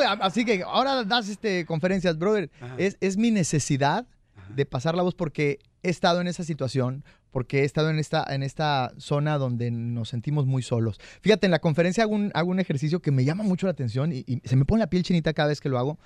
[0.00, 2.50] a- así que ahora das este, conferencias, brother.
[2.78, 4.06] Es, es mi necesidad
[4.54, 8.24] de pasar la voz porque he estado en esa situación, porque he estado en esta,
[8.34, 10.98] en esta zona donde nos sentimos muy solos.
[11.20, 14.12] Fíjate, en la conferencia hago un, hago un ejercicio que me llama mucho la atención
[14.12, 15.98] y, y se me pone la piel chinita cada vez que lo hago.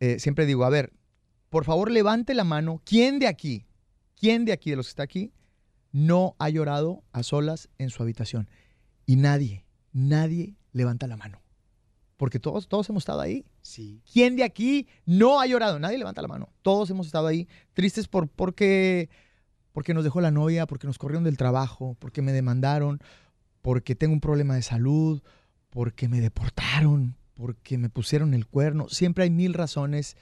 [0.00, 0.92] Eh, siempre digo, a ver,
[1.50, 2.80] por favor levante la mano.
[2.84, 3.66] ¿Quién de aquí,
[4.18, 5.32] quién de aquí, de los que está aquí,
[5.92, 8.48] no ha llorado a solas en su habitación?
[9.04, 11.40] Y nadie, nadie levanta la mano.
[12.16, 13.44] Porque todos, todos hemos estado ahí.
[13.62, 14.00] Sí.
[14.10, 15.78] ¿Quién de aquí no ha llorado?
[15.78, 16.48] Nadie levanta la mano.
[16.62, 19.10] Todos hemos estado ahí tristes por, porque,
[19.72, 23.00] porque nos dejó la novia, porque nos corrieron del trabajo, porque me demandaron,
[23.60, 25.22] porque tengo un problema de salud,
[25.70, 28.88] porque me deportaron, porque me pusieron el cuerno.
[28.88, 30.16] Siempre hay mil razones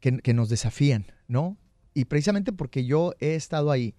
[0.00, 1.58] que, que nos desafían, ¿no?
[1.92, 3.94] Y precisamente porque yo he estado ahí.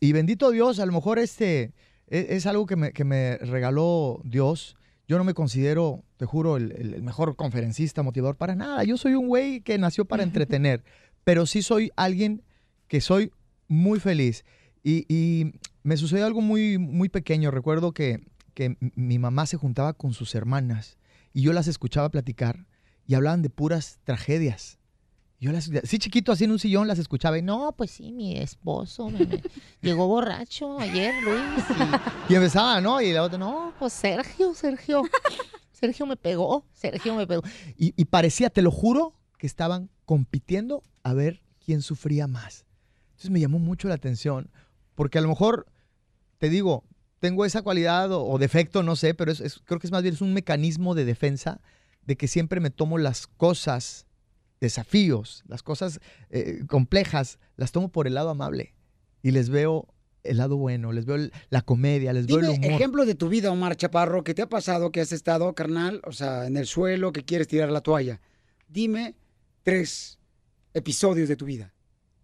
[0.00, 1.72] Y bendito Dios, a lo mejor este
[2.06, 4.76] es, es algo que me, que me regaló Dios.
[5.06, 8.84] Yo no me considero, te juro, el, mejor conferencista, motivador para nada.
[8.84, 10.82] Yo soy un güey que nació para entretener,
[11.24, 12.42] pero sí soy alguien
[12.88, 13.30] que soy
[13.68, 14.44] muy feliz.
[14.82, 15.52] Y, y
[15.82, 17.50] me sucedió algo muy, muy pequeño.
[17.50, 18.20] Recuerdo que,
[18.54, 20.96] que mi mamá se juntaba con sus hermanas
[21.32, 22.66] y yo las escuchaba platicar
[23.06, 24.78] y hablaban de puras tragedias.
[25.40, 28.38] Yo las, sí, chiquito, así en un sillón las escuchaba y no, pues sí, mi
[28.38, 29.40] esposo me- me
[29.82, 31.64] llegó borracho ayer, Luis.
[32.28, 33.00] Y, y empezaba, ¿no?
[33.00, 35.02] Y la otra, no, pues Sergio, Sergio.
[35.72, 37.42] Sergio me pegó, Sergio me pegó.
[37.76, 42.64] Y, y parecía, te lo juro, que estaban compitiendo a ver quién sufría más.
[43.10, 44.50] Entonces me llamó mucho la atención,
[44.94, 45.66] porque a lo mejor,
[46.38, 46.84] te digo,
[47.18, 50.02] tengo esa cualidad o, o defecto, no sé, pero es- es- creo que es más
[50.02, 51.60] bien es un mecanismo de defensa
[52.06, 54.06] de que siempre me tomo las cosas,
[54.64, 56.00] desafíos, las cosas
[56.30, 58.74] eh, complejas, las tomo por el lado amable
[59.22, 59.86] y les veo
[60.24, 62.72] el lado bueno, les veo el- la comedia, les veo el Dime humor.
[62.72, 66.12] ejemplo de tu vida, Omar Chaparro, que te ha pasado que has estado, carnal, o
[66.12, 68.20] sea, en el suelo, que quieres tirar la toalla.
[68.68, 69.14] Dime
[69.62, 70.18] tres
[70.72, 71.72] episodios de tu vida.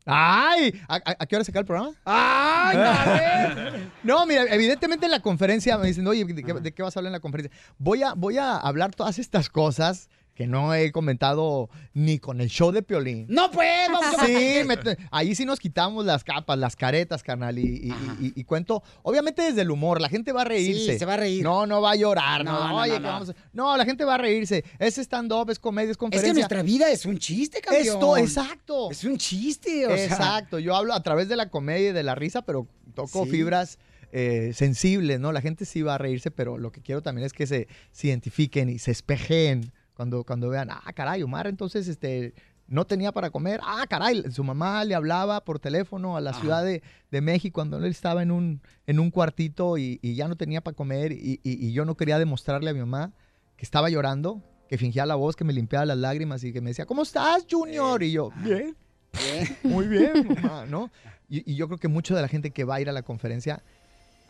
[0.07, 0.81] ¡Ay!
[0.89, 1.95] ¿A, a- a qué hora se acaba el programa?
[2.05, 3.91] ¡Ay, dale!
[4.03, 7.01] No, mira, evidentemente en la conferencia me dicen, oye, ¿de qué, de qué vas a
[7.01, 7.55] hablar en la conferencia?
[7.77, 10.09] Voy a, voy a hablar todas estas cosas
[10.41, 13.27] que no he comentado ni con el show de Piolín.
[13.29, 14.33] No, pues, vamos a Sí,
[14.65, 14.79] me-
[15.11, 17.93] ahí sí nos quitamos las capas, las caretas, carnal, y, y-
[18.27, 20.95] y- y cuento, obviamente desde el humor, la gente va a reírse.
[20.95, 21.43] Sí, se va a reír.
[21.45, 23.09] No, no va a llorar, no, No, no, oye, no, que no.
[23.09, 24.65] vamos a- no, la gente va a reírse.
[24.79, 26.33] Es stand-up, es comedia, es Es conferencia.
[26.33, 27.87] que nuestra vida es un chiste, campeón.
[27.87, 28.91] Esto, exacto.
[28.91, 30.05] Es un chiste, o sea.
[30.07, 33.31] Exacto, yo hablo a través de la comedia y de la risa, pero toco Sí.
[33.31, 33.79] fibras
[34.12, 35.31] eh, sensibles, ¿no?
[35.31, 38.09] La gente sí va a reírse, pero lo que quiero también es que se, se
[38.09, 39.71] identifiquen y se espejeen
[40.01, 42.33] cuando, cuando vean, ah, caray, Omar, entonces, este,
[42.69, 46.65] no tenía para comer, ah, caray, su mamá le hablaba por teléfono a la Ciudad
[46.65, 50.37] de, de México cuando él estaba en un, en un cuartito y, y ya no
[50.37, 53.13] tenía para comer y, y- y yo no quería demostrarle a mi mamá
[53.59, 56.71] que estaba llorando, que fingía la voz, que me limpiaba las lágrimas y que me
[56.71, 58.03] decía, ¿cómo estás, Junior?
[58.03, 58.75] Y yo, bien.
[59.65, 60.91] Muy bien, mamá, ¿no?
[61.29, 63.03] Y, y yo creo que mucho de la gente que va a ir a la
[63.03, 63.63] conferencia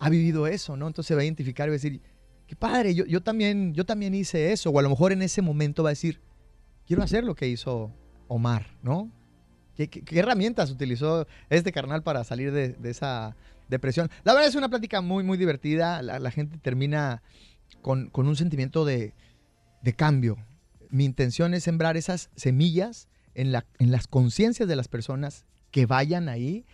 [0.00, 0.88] ha vivido eso, ¿no?
[0.88, 2.00] Entonces se va a identificar y va a decir,
[2.50, 4.70] qué padre, yo, yo, también, yo también hice eso.
[4.70, 6.20] O a lo mejor en ese momento va a decir,
[6.84, 7.92] quiero hacer lo que hizo
[8.26, 9.08] Omar, ¿no?
[9.76, 13.36] ¿Qué, qué- herramientas utilizó este carnal para salir de, de esa
[13.68, 14.10] depresión?
[14.24, 16.02] La verdad es una plática muy, muy divertida.
[16.02, 17.22] La, la gente termina
[17.82, 19.14] con, con un sentimiento de,
[19.82, 20.36] de cambio.
[20.90, 25.86] Mi intención es sembrar esas semillas en, la, en las conciencias de las personas que
[25.86, 26.66] vayan ahí,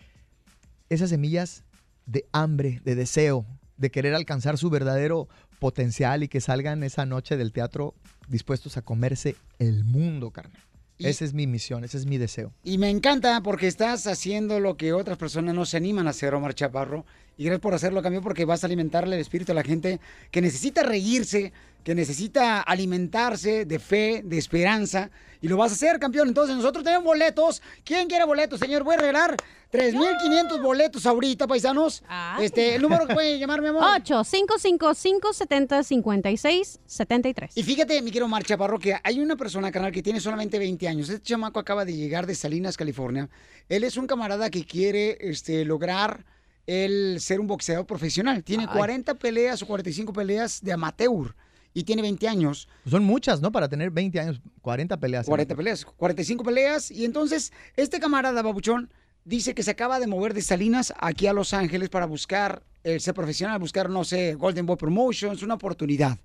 [0.89, 1.65] esas semillas
[2.07, 3.45] de hambre, de deseo,
[3.77, 5.29] de querer alcanzar su verdadero
[5.59, 7.95] potencial y que salgan esa noche del teatro
[8.29, 10.61] dispuestos a comerse el mundo, carnal.
[10.99, 12.53] Y- Esa es mi misión, ese es mi deseo.
[12.65, 16.35] Y me encanta porque estás haciendo lo que otras personas no se animan a hacer,
[16.35, 17.05] Omar Chaparro.
[17.37, 20.01] Y gracias por hacerlo, cambio, porque vas a alimentarle el espíritu a la gente
[20.31, 21.53] que necesita reírse,
[21.87, 25.09] que necesita alimentarse de fe, de esperanza.
[25.41, 26.27] Y lo vas a hacer, campeón.
[26.27, 27.63] Entonces, nosotros tenemos boletos.
[27.85, 28.83] ¿Quién quiere boletos, señor?
[28.83, 29.37] Voy a regalar
[29.71, 32.03] 3.500 boletos ahorita, paisanos.
[32.41, 33.85] Este, el número que puede llamar, mi amor.
[33.85, 39.71] 8 555 70 56 73 Y fíjate, mi querido Omar Chaparro, que hay una persona,
[39.71, 41.09] canal, que tiene solamente 20 años.
[41.09, 43.29] Este chamaco acaba de llegar de Salinas, California.
[43.69, 46.25] Él es un camarada que quiere este, lograr
[46.67, 48.43] el ser un boxeador profesional.
[48.43, 48.77] Tiene Ay.
[48.77, 51.33] 40 peleas o 45 peleas de amateur
[51.77, 52.69] y tiene 20 años.
[52.89, 53.53] Son muchas, ¿no?
[53.53, 55.27] Para tener 20 años, 40 peleas.
[55.27, 56.91] 40 peleas, 45 peleas.
[56.91, 58.91] Y entonces, este camarada, Babuchón,
[59.25, 62.99] dice que se acaba de mover de Salinas aquí a Los Ángeles para buscar el
[63.03, 66.17] ser profesional, buscar, no sé, Golden Boy Promotions, una oportunidad.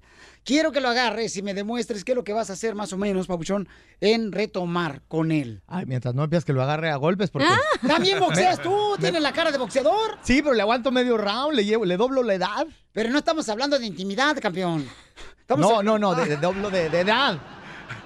[0.45, 2.93] Quiero que lo agarres y me demuestres qué es lo que vas a hacer más
[2.93, 3.67] o menos, Babuchón,
[3.99, 5.63] en retomar con él.
[5.67, 7.47] Ay, mientras no empiezas que lo agarre a golpes porque...
[7.85, 10.17] También boxeas tú, tienes la cara de boxeador.
[10.21, 12.67] Sí, pero le aguanto medio round, le, llevo, le doblo la edad.
[12.93, 14.87] Pero no estamos hablando de intimidad, campeón.
[15.57, 17.37] No, no, no, de, de doblo de, de edad.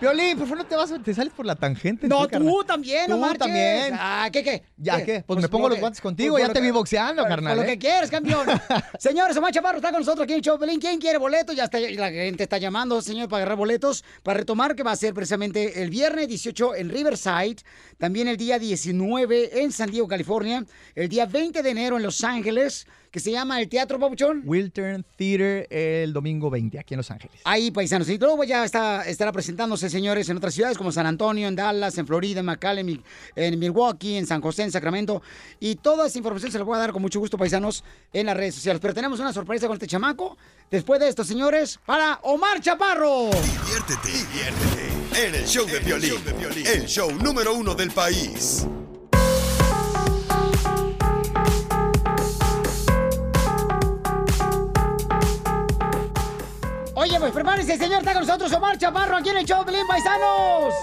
[0.01, 2.07] Violín, por favor, no te vas, te sales por la tangente.
[2.07, 3.39] No, tú, tú también, no Tú marches.
[3.39, 3.93] también.
[3.97, 4.63] Ah, ¿qué, qué?
[4.75, 5.23] ¿Ya qué?
[5.25, 7.55] Pues, me pongo lo los guantes contigo, pues, ya lo te que- vi boxeando, carnal.
[7.55, 7.73] Por lo ¿eh?
[7.73, 8.45] que quieres, campeón.
[8.99, 10.81] Señores, Omar Chaparro está con nosotros aquí en el show de Pelín.
[10.81, 11.55] ¿Quién quiere boletos?
[11.55, 14.03] Ya está, la gente está llamando, señor, para agarrar boletos.
[14.23, 17.57] Para retomar, que va a ser precisamente el viernes 18 en Riverside.
[17.97, 20.65] También el día 19 en San Diego, California.
[20.95, 22.85] El día 20 de enero en Los Ángeles,
[23.15, 24.41] que se llama el Teatro Pabuchón.
[24.43, 27.39] Wiltern Theater el domingo 20, aquí en Los Ángeles.
[27.45, 28.09] Ahí, paisanos.
[28.09, 31.97] Y luego ya está, estará presentándose, señores, en otras ciudades como San Antonio, en Dallas,
[31.97, 33.01] en Florida, en McAllen,
[33.37, 35.21] en- Milwaukee, en San José, en Sacramento.
[35.61, 38.35] Y toda esa información se la voy a dar con mucho gusto, paisanos, en las
[38.35, 38.81] redes sociales.
[38.81, 40.37] Pero tenemos una sorpresa con este chamaco.
[40.69, 43.29] Después de esto, señores, para Omar Chaparro.
[43.29, 48.65] Diviértete, diviértete en el show de Piolín, el show número uno del país.
[57.05, 60.73] Oye, pues prepárense, señor, está con nosotros Omar Chaparro aquí en el Pelín, paisanos.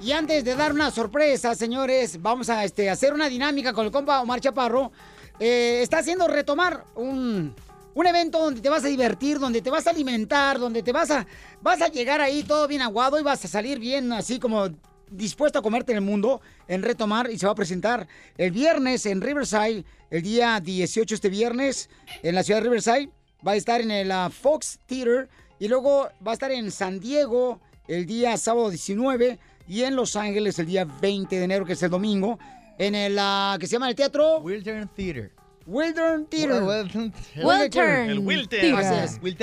[0.00, 3.90] Y antes de dar una sorpresa, señores, vamos a este, hacer una dinámica con el
[3.90, 4.92] compa Omar Chaparro.
[5.40, 7.52] Eh, está haciendo retomar un,
[7.94, 11.10] un evento donde te vas a divertir, donde te vas a alimentar, donde te vas
[11.10, 11.26] a,
[11.60, 14.68] vas a llegar ahí todo bien aguado y vas a salir bien así como
[15.10, 18.06] dispuesto a comerte en el mundo en retomar y se va a presentar
[18.38, 21.90] el viernes en Riverside, el día 18 este viernes
[22.22, 23.10] en la ciudad de Riverside.
[23.46, 26.98] Va a estar en el ah, Fox Theater y luego va a estar en San
[26.98, 29.38] Diego el día sábado 19
[29.68, 32.38] y en Los Ángeles el día 20 de enero, que es el domingo,
[32.78, 35.32] en el ah, que se llama el teatro Wiltern Theater.
[35.66, 36.62] Wiltern Theater.
[36.62, 37.12] Wiltern.
[37.42, 38.10] Wiltern.
[38.10, 38.76] El Wiltern.
[38.76, 39.34] Así es.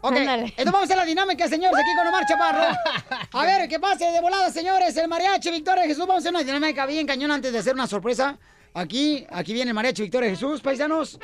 [0.00, 2.76] Ok, entonces vamos a hacer la dinámica, señores, aquí con Omar Chaparro.
[3.32, 6.06] A ver, que pase de volada, señores, el mariachi Victoria Jesús.
[6.06, 8.38] Vamos a hacer una dinámica bien cañón antes de hacer una sorpresa.
[8.72, 11.18] Aquí, aquí viene el mariachi Victoria Jesús, paisanos.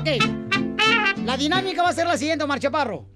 [0.00, 0.08] Ok,
[1.26, 3.06] la dinámica va a ser la siguiente, Omar Chaparro.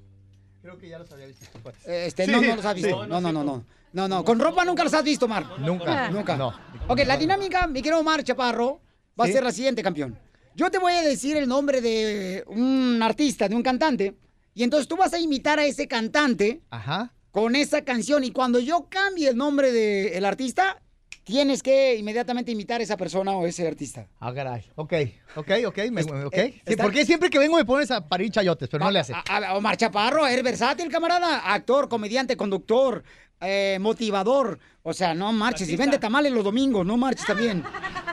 [0.61, 1.47] Creo que ya los había visto.
[1.87, 2.83] Este, Sí, no, no los has sí.
[2.83, 3.07] visto.
[3.07, 3.65] No, no, no, no.
[3.95, 5.59] No, no, con ropa nunca los has visto, Omar.
[5.61, 6.11] Nunca.
[6.11, 6.37] Nunca.
[6.37, 6.53] No.
[6.89, 8.83] Ok, la dinámica, mi querido Omar Chaparro,
[9.19, 9.31] va Sí.
[9.31, 10.19] a ser la siguiente, campeón.
[10.55, 14.17] Yo te voy a decir el nombre de un artista, de un cantante,
[14.53, 17.13] y entonces tú vas a imitar a ese cantante Ajá.
[17.31, 20.83] con esa canción, y cuando yo cambie el nombre del artista,
[21.25, 24.07] tienes que inmediatamente imitar a esa persona o ese artista.
[24.21, 24.63] Ah, caray.
[24.77, 24.93] Ok,
[25.37, 25.79] ok, ok.
[25.91, 26.33] me- ok.
[26.37, 28.69] eh, Sí, está- ¿Por qué siempre que vengo me pones a parir chayotes?
[28.69, 29.13] Pero no le hace.
[29.15, 31.53] A- a- Omar Chaparro, eres versátil, camarada.
[31.53, 33.03] Actor, comediante, conductor,
[33.41, 34.59] eh, motivador.
[34.83, 35.69] O sea, no marches.
[35.69, 37.65] Y vende tamales los domingos, no marches también.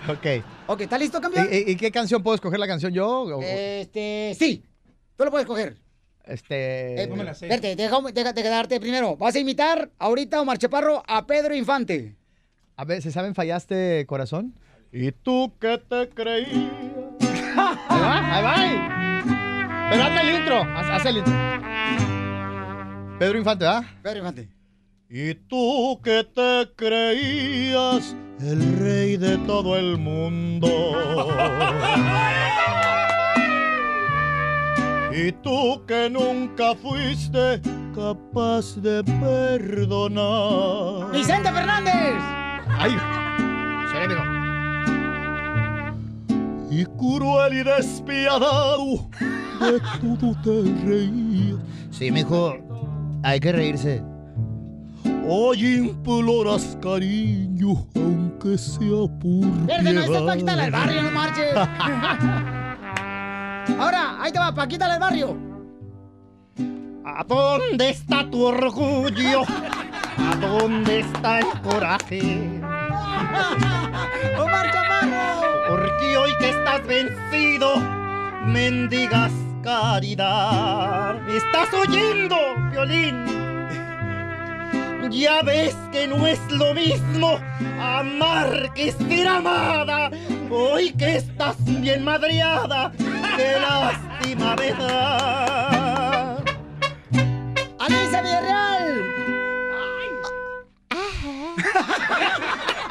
[0.07, 0.43] Ok.
[0.67, 1.47] Ok, ¿está listo, campeón?
[1.51, 3.07] ¿Y, qué canción puedo escoger la canción yo?
[3.23, 4.63] O- Este, sí.
[5.17, 5.77] Tú lo puedes coger.
[6.23, 7.03] Este.
[7.03, 9.17] Eh, déjame, déjate quedarte primero.
[9.17, 12.15] Vas a imitar ahorita, Omar Chaparro, a Pedro Infante.
[12.81, 14.55] A ver, ¿se saben fallaste corazón?
[14.91, 16.71] ¿Y tú qué te creías?
[17.87, 18.55] ahí va, ahí va.
[19.91, 20.63] Pero hazme el intro.
[20.63, 21.31] Haz, haz el intro.
[23.19, 23.83] Pedro Infante, ¿ah?
[24.01, 24.49] Pedro Infante.
[25.11, 30.67] Y tú que te creías el rey de todo el mundo.
[35.13, 37.61] Y tú que nunca fuiste
[37.93, 41.11] capaz de perdonar.
[41.11, 42.40] Vicente Fernández.
[42.83, 42.97] Ay,
[46.71, 49.07] Y cruel y despiadado
[49.59, 51.59] de todo te reías.
[51.91, 52.55] Sí, mijo,
[53.21, 54.03] hay que reírse.
[55.27, 60.09] Hoy imploras cariño, aunque sea por Verde, no, es.
[60.09, 61.55] Paquita del barrio, no marches.
[63.79, 65.37] Ahora, ahí te va, Paquita del barrio.
[67.05, 69.43] ¿A dónde está tu orgullo?
[70.17, 72.60] ¿A dónde está el coraje?
[74.39, 75.51] ¡Omar Chaparro!
[75.69, 77.77] Porque hoy que estás vencido,
[78.45, 79.31] mendigas
[79.63, 81.17] caridad.
[81.29, 82.35] ¿Estás oyendo,
[82.71, 83.41] violín?
[85.09, 87.39] Ya ves que no es lo mismo
[87.79, 90.09] amar que ser amada.
[90.49, 92.91] Hoy que estás bien madreada,
[93.35, 96.37] qué lástima me da.
[97.79, 99.03] ¡Alicia Villarreal!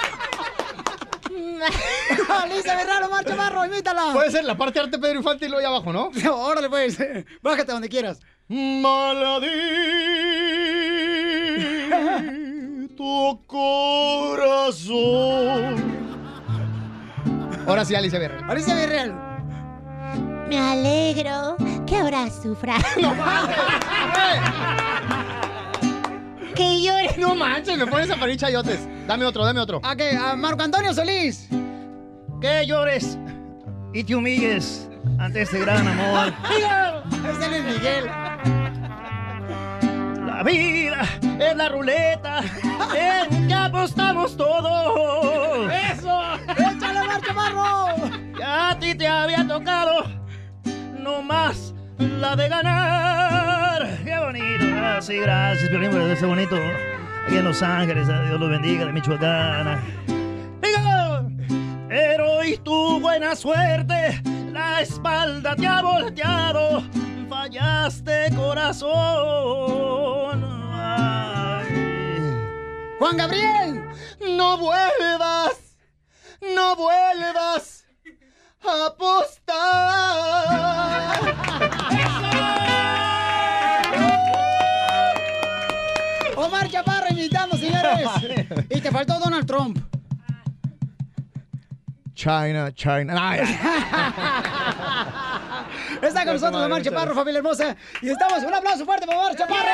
[2.42, 4.12] ¡Alicia Villarreal, Omar Chaparro, imítala!
[4.12, 6.10] Puede ser la parte arte Pedro Infante y luego ahí abajo, ¿no?
[6.34, 6.98] Órale, pues.
[7.42, 8.20] Bájate donde quieras.
[12.96, 14.90] tu corazón.
[17.66, 18.50] Ahora sí, Alicia Villarreal.
[18.50, 19.14] Alicia Villarreal.
[20.48, 21.56] Me alegro
[21.86, 22.74] que ahora sufra.
[26.60, 27.16] Que llores.
[27.16, 28.86] No manches, me pones a parir chayotes.
[29.06, 29.78] Dame otro, dame otro.
[29.78, 31.48] Ok, a Marco Antonio Solís.
[32.38, 33.16] Que llores
[33.94, 34.86] y te humilles
[35.18, 36.34] ante este gran amor.
[37.30, 38.04] Ese es Luis Miguel.
[40.26, 41.02] La vida
[41.40, 42.40] es la ruleta
[42.94, 45.72] en que apostamos todos.
[45.72, 46.20] ¡Eso!
[46.58, 48.34] ¡Échale, Omar Chaparro!
[48.36, 50.04] Que a ti te había tocado
[50.98, 53.98] no más la de ganar.
[54.04, 54.66] Qué bonito.
[54.66, 56.56] Gracias, gracias, Piolín, por ese bonito.
[57.26, 59.80] Aquí en Los Ángeles, a Dios los bendiga, de Michoacán.
[61.88, 64.22] Pero hoy tu buena suerte,
[64.52, 66.84] la espalda te ha volteado.
[67.28, 68.90] Fallaste, corazón.
[70.72, 71.66] Ay.
[72.98, 73.84] Juan Gabriel.
[74.20, 75.76] No vuelvas,
[76.54, 77.84] no vuelvas
[78.62, 79.50] apostar.
[86.36, 88.08] Omar Chaparro imitando, señores.
[88.70, 89.78] Y te faltó Donald Trump.
[92.14, 93.14] China, China.
[93.16, 93.40] Ay,
[96.02, 97.76] Está con nosotros Omar Chaparro, familia hermosa.
[98.02, 99.68] Y estamos, un aplauso fuerte para Omar Chaparro.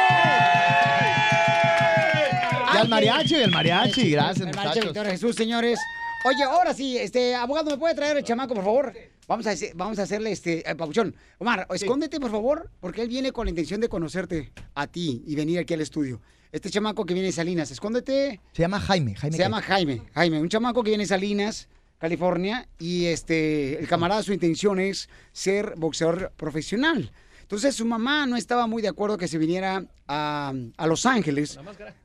[2.74, 4.80] Y al mariachi, el mariachi, gracias, El mariachi
[5.10, 5.78] Jesús, señores.
[6.24, 8.92] Oye, ahora sí, este, abogado, ¿me puede traer el chamaco, por favor?
[9.28, 11.14] Vamos a, vamos a hacerle este, eh, Papuchón.
[11.38, 15.34] Omar, escóndete, por favor, porque él viene con la intención de conocerte a ti y
[15.34, 16.20] venir aquí al estudio.
[16.52, 18.40] Este chamaco que viene de Salinas, escóndete.
[18.52, 19.36] Se llama Jaime, Jaime.
[19.36, 21.68] Se llama Jaime, Jaime, un chamaco que viene de Salinas,
[21.98, 27.12] California, y este, el camarada, su intención es ser boxeador profesional.
[27.42, 31.58] Entonces su mamá no estaba muy de acuerdo que se viniera a, a Los Ángeles.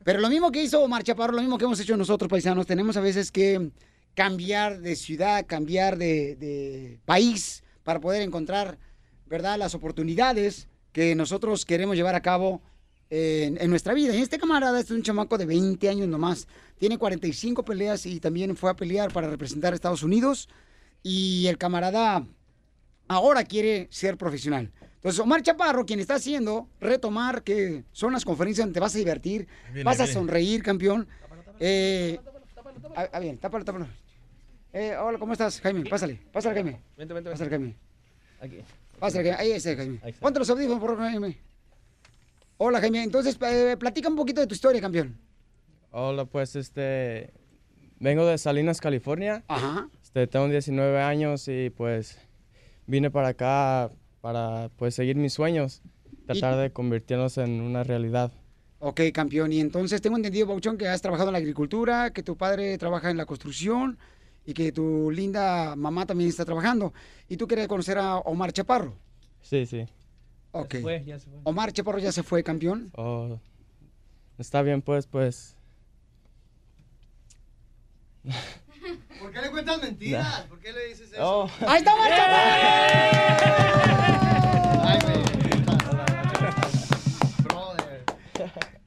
[0.04, 2.96] Pero lo mismo que hizo Omar Chaparro, lo mismo que hemos hecho nosotros, paisanos, tenemos
[2.96, 3.72] a veces que
[4.16, 8.78] cambiar de ciudad, cambiar de, de país para poder encontrar,
[9.26, 12.62] ¿verdad?, las oportunidades que nosotros queremos llevar a cabo
[13.10, 14.16] en, en nuestra vida.
[14.16, 16.48] Y este camarada este es un chamaco de 20 años nomás.
[16.78, 20.50] Tiene 45 peleas y también fue a pelear para representar a Estados Unidos.
[21.04, 22.26] Y el camarada
[23.08, 24.72] ahora quiere ser profesional.
[24.96, 29.00] Entonces, Omar Chaparro, quien está haciendo retomar que son las conferencias donde te vas a
[29.00, 29.48] divertir,
[29.84, 31.08] vas a sonreír, campeón.
[31.60, 32.20] Eh,
[32.96, 33.88] ah, ah, bien, tápalo, tápalo.
[34.74, 35.90] Eh, hola, ¿cómo estás, Jaime?
[35.90, 36.80] Pásale, pásale, Jaime.
[36.98, 37.76] Vente, vente, Pásale, Jaime.
[38.40, 38.58] Aquí.
[39.00, 39.40] Pásale, Jaime.
[39.42, 40.00] Ahí está, Jaime.
[40.04, 40.22] Ahí está.
[40.22, 41.38] Ponte los audífonos, por favor, Jaime.
[42.58, 43.04] Hola, Jaime.
[43.04, 45.18] Entonces, eh, platica un poquito de tu historia, campeón.
[45.92, 47.34] Hola, pues este.
[48.00, 49.44] Vengo de Salinas, California.
[49.48, 49.90] Ajá.
[50.02, 52.18] Este, tengo 19 años y pues
[52.86, 53.92] vine para acá
[54.22, 55.82] para pues seguir mis sueños,
[56.26, 58.32] tratar de convertirlos en una realidad.
[58.84, 59.54] Ok, campeón.
[59.54, 63.12] Y entonces tengo entendido, Bauchón, que has trabajado en la agricultura, que tu padre trabaja
[63.12, 64.00] en la construcción
[64.44, 66.92] y que tu linda mamá también está trabajando.
[67.30, 68.96] Y tú querías conocer a Omar Chaparro.
[69.42, 69.86] Sí, sí.
[70.52, 70.72] Ok.
[70.72, 71.40] se fue, ya se fue.
[71.44, 72.90] Omar Chaparro ya se fue, campeón.
[72.96, 73.40] Oh,
[74.40, 75.56] está bien, pues, pues.
[79.22, 80.42] ¿Por qué le cuentas mentiras?
[80.50, 81.22] ¿Por qué le dices eso?
[81.22, 81.48] Oh.
[81.68, 82.12] ¡Ahí está Omar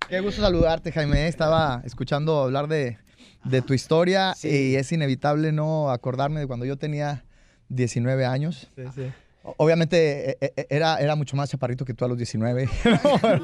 [0.09, 1.28] Qué gusto saludarte, Jaime.
[1.28, 2.98] Estaba escuchando hablar de,
[3.44, 7.24] de tu historia y es inevitable no acordarme de cuando yo tenía
[7.68, 8.68] 19 años.
[8.76, 9.12] Sí, sí.
[9.56, 12.68] Obviamente eh, eh, era, era mucho más chaparrito que tú a los 19.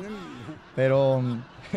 [0.77, 1.23] Pero,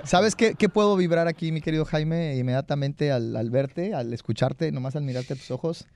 [0.03, 2.35] ¿sabes qué, qué puedo vibrar aquí, mi querido Jaime?
[2.35, 5.87] Inmediatamente al, al verte, al escucharte, nomás al mirarte a tus ojos,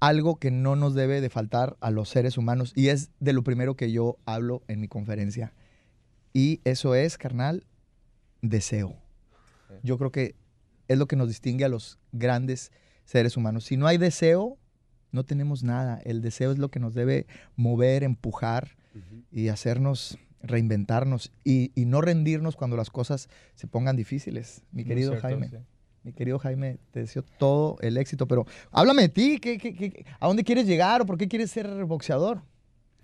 [0.00, 2.72] algo que no nos debe de faltar a los seres humanos.
[2.74, 5.52] Y es de lo primero que yo hablo en mi conferencia.
[6.34, 7.64] Y eso es, carnal,
[8.42, 8.96] deseo.
[9.82, 10.34] Yo creo que
[10.88, 12.70] es lo que nos distingue a los grandes
[13.04, 13.64] seres humanos.
[13.64, 14.58] Si no hay deseo,
[15.10, 16.00] no tenemos nada.
[16.04, 18.76] El deseo es lo que nos debe mover, empujar
[19.30, 24.62] y hacernos reinventarnos y, y no rendirnos cuando las cosas se pongan difíciles.
[24.72, 25.48] Mi querido cierto, Jaime.
[25.48, 25.56] sí.
[26.04, 30.04] Mi querido Jaime, te deseo todo el éxito, pero háblame de ti, ¿qué, qué- qué-
[30.18, 32.42] a dónde quieres llegar o por qué quieres ser boxeador?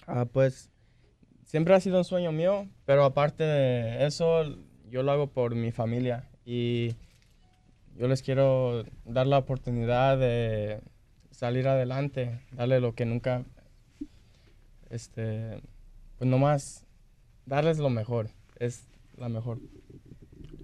[0.04, 0.68] Ah, pues
[1.44, 4.42] siempre ha sido un sueño mío, pero aparte de eso,
[4.90, 6.94] yo lo hago por mi familia y
[7.96, 10.80] yo les quiero dar la oportunidad de
[11.30, 13.44] salir adelante, darle lo que nunca,
[14.90, 15.60] este,
[16.16, 16.86] pues nomás
[17.46, 18.86] darles lo mejor, es
[19.16, 19.60] la mejor,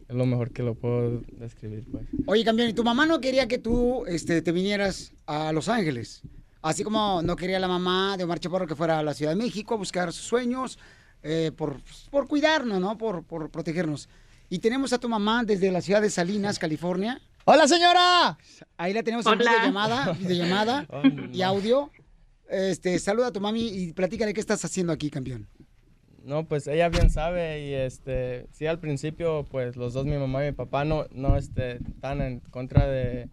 [0.09, 2.06] es lo mejor que lo puedo describir, pues.
[2.26, 6.22] Oye, campeón, ¿y tu mamá no quería que tú este, te vinieras a Los Ángeles?
[6.62, 9.36] Así como no quería la mamá de Omar Chaparro que fuera a la Ciudad de
[9.36, 10.78] México a buscar sus sueños,
[11.24, 11.80] eh, por,
[12.10, 12.96] por cuidarnos, ¿no?
[12.96, 14.09] Por, por protegernos.
[14.48, 17.20] Y tenemos a tu mamá desde la ciudad de Salinas, California.
[17.46, 18.38] ¡Hola, señora!
[18.76, 19.51] Ahí la tenemos en Hola.
[19.51, 20.86] videollamada, videollamada
[21.32, 21.90] y audio.
[22.48, 25.48] Este, saluda a tu mami y platícale qué estás haciendo aquí, campeón.
[26.22, 30.42] No, pues ella bien sabe y este, sí al principio pues los dos, mi mamá
[30.44, 33.28] y mi papá no, no este, están en contra de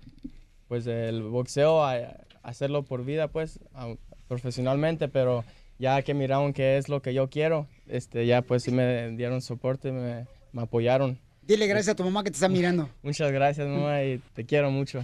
[0.68, 3.93] pues del boxeo, a, a hacerlo por vida pues, a-
[4.27, 5.43] profesionalmente, pero
[5.81, 9.41] ya que miraron que es lo que yo quiero, este, ya pues sí me dieron
[9.41, 11.17] soporte, me, me apoyaron.
[11.41, 12.87] Dile gracias a tu mamá que te está mirando.
[13.01, 15.03] Muchas gracias mamá y te quiero mucho.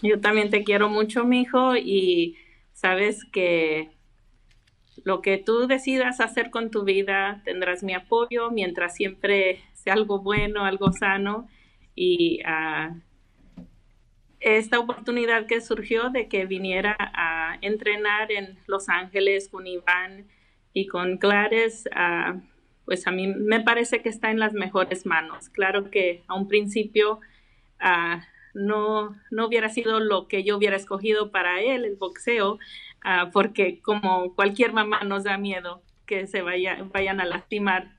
[0.00, 2.36] Yo también te quiero mucho, mijo, y
[2.72, 3.90] sabes que
[5.02, 10.20] lo que tú decidas hacer con tu vida tendrás mi apoyo mientras siempre sea algo
[10.20, 11.48] bueno, algo sano.
[11.96, 12.94] Y ah,
[14.40, 20.26] esta oportunidad que surgió de que viniera a entrenar en Los Ángeles con Iván
[20.72, 22.36] y con Clares, ah,
[22.86, 25.50] pues a mí me parece que está en las mejores manos.
[25.50, 27.20] Claro que a un principio
[27.80, 32.58] ah, no, no hubiera sido lo que yo hubiera escogido para él, el boxeo,
[33.04, 37.92] ah, porque como cualquier mamá nos da miedo que se vaya, vayan a lastimar.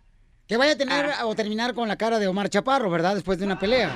[0.47, 3.15] Que vaya a tener o terminar con la cara de Omar Chaparro, ¿verdad?
[3.15, 3.91] Después de una pelea.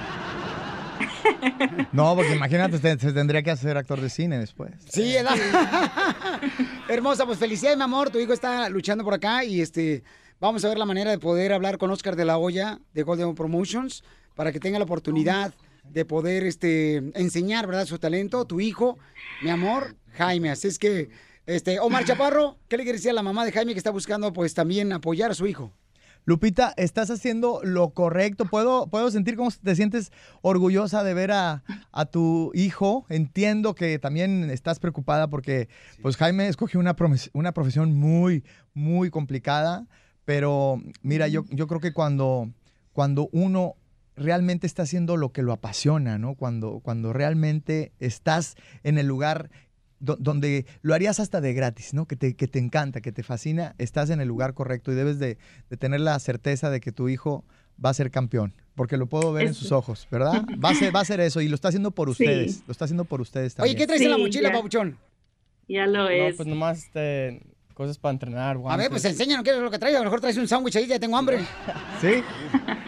[1.92, 4.72] No, porque imagínate, te- se tendría que hacer actor de cine después.
[4.90, 5.16] Sí.
[6.90, 8.10] Hermosa, pues felicidades, mi amor.
[8.10, 10.04] Tu hijo está luchando por acá y este
[10.40, 13.36] vamos a ver la manera de poder hablar con Oscar de la Hoya de Golden
[13.36, 14.04] Promotions
[14.36, 15.54] para que tenga la oportunidad
[15.84, 17.86] de poder este enseñar, ¿verdad?
[17.86, 18.98] Su talento, tu hijo,
[19.42, 20.50] mi amor, Jaime.
[20.50, 21.10] Así es que,
[21.46, 24.34] este, Omar Chaparro, ¿qué le quiere decir a la mamá de Jaime que está buscando
[24.34, 25.72] pues también apoyar a su hijo?
[26.26, 28.46] Lupita, estás haciendo lo correcto.
[28.46, 30.12] Puedo, puedo sentir cómo te sientes
[30.42, 33.06] orgullosa de ver a, a tu hijo.
[33.10, 35.70] Entiendo que también estás preocupada porque
[36.02, 36.96] pues Jaime escogió una,
[37.34, 38.44] una profesión muy,
[38.74, 39.88] muy complicada.
[40.26, 42.50] Pero mira, yo, yo creo que cuando,
[42.92, 43.76] cuando uno
[44.16, 46.36] realmente está haciendo lo que lo apasiona, ¿no?
[46.36, 49.52] Cuando, cuando realmente estás en el lugar
[50.00, 52.06] donde lo harías hasta de gratis, ¿no?
[52.06, 55.20] Que te, que te encanta, que te fascina, estás en el lugar correcto y debes
[55.20, 55.38] de,
[55.70, 57.46] de tener la certeza de que tu hijo
[57.84, 60.46] va a ser campeón, porque lo puedo ver en sus ojos, ¿verdad?
[60.64, 62.24] Va a ser, va a ser eso y lo está haciendo por Sí.
[62.24, 63.76] ustedes, lo está haciendo por ustedes también.
[63.76, 64.56] Oye, ¿qué traes en la mochila, ya.
[64.56, 64.98] papuchón?
[65.68, 66.36] Ya lo No, es.
[66.36, 67.42] pues nomás este,
[67.74, 68.58] cosas para entrenar.
[68.68, 69.96] A ver, pues enséñanos qué es lo que traes.
[69.96, 71.40] A lo mejor traes un sándwich ahí, ya tengo hambre.
[72.02, 72.10] ¿Sí?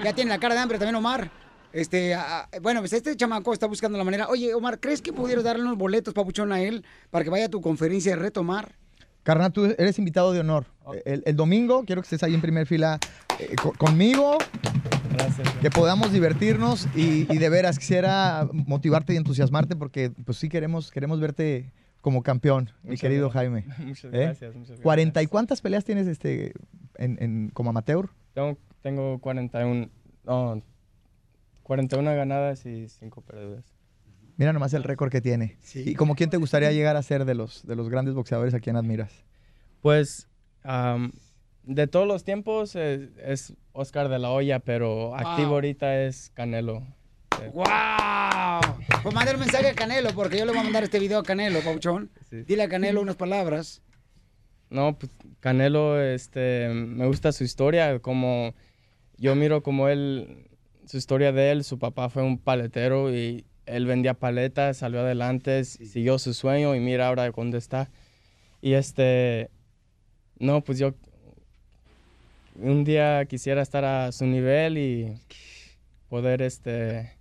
[0.03, 1.31] Ya tiene la cara de hambre también Omar.
[1.78, 2.18] Este,
[2.64, 4.28] bueno, pues este chamaco está buscando la manera.
[4.30, 7.49] Oye, Omar, ¿crees que pudieras darle unos boletos, papuchón, a él para que vaya a
[7.49, 8.74] tu conferencia de retomar?
[9.22, 10.66] Carnal, tú eres invitado de honor.
[11.06, 12.98] El, el domingo quiero que estés ahí en primera fila
[13.40, 14.38] eh, co- conmigo,
[15.14, 15.48] Gracias.
[15.62, 20.90] que podamos divertirnos y, y de veras quisiera motivarte y entusiasmarte porque pues sí queremos,
[20.91, 21.72] queremos verte
[22.02, 23.54] como campeón, mi querido gracias.
[23.54, 23.66] Jaime.
[23.86, 24.18] Muchas ¿Eh?
[24.18, 24.80] gracias, muchas gracias.
[24.84, 26.54] ¿Cuarenta y cuántas peleas tienes este
[26.95, 28.10] en, en- como amateur?
[28.34, 29.90] Tengo, tengo 41,
[30.26, 30.62] no,
[31.68, 33.65] 41 ganadas y 5 perdidas.
[34.38, 35.57] Mira nomás el récord que tiene.
[35.73, 38.61] ¿Y como quién te gustaría llegar a ser de los, de los grandes boxeadores a
[38.61, 39.11] quien admiras?
[39.81, 40.30] Pues
[41.64, 46.84] de todos los tiempos es, es Oscar de la Hoya, pero activo ahorita es Canelo.
[47.41, 47.65] Eh, ¡Wow!
[49.03, 51.23] Pues manda un mensaje a Canelo, porque yo le voy a mandar este video a
[51.23, 52.10] Canelo, papuchón.
[52.31, 53.81] Dile a Canelo unas palabras.
[54.69, 55.11] No, pues
[55.41, 58.53] Canelo, este, me gusta su historia, como
[59.18, 60.48] yo miro como él
[60.88, 65.64] su historia de él, su papá fue un paletero y él vendía paletas, salió adelante,
[65.65, 67.89] siguió su sueño y mira ahora dónde está.
[68.61, 69.49] Y este,
[70.39, 70.93] no, pues yo
[72.55, 75.22] un día quisiera estar a su nivel y
[76.09, 77.11] poder este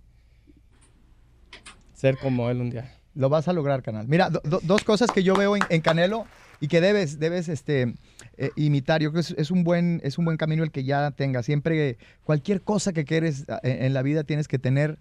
[1.93, 2.93] ser como él un día.
[3.15, 4.07] Lo vas a lograr, canal.
[4.07, 6.25] Mira, do- do- dos cosas que yo veo en, en Canelo
[6.59, 7.93] y que debes, debes este,
[8.37, 9.01] eh, imitar.
[9.01, 11.45] Yo creo que es, es un buen, es un buen camino el que ya tengas.
[11.45, 14.97] Siempre, cualquier cosa que quieres ah, en, en la vida, tienes que tener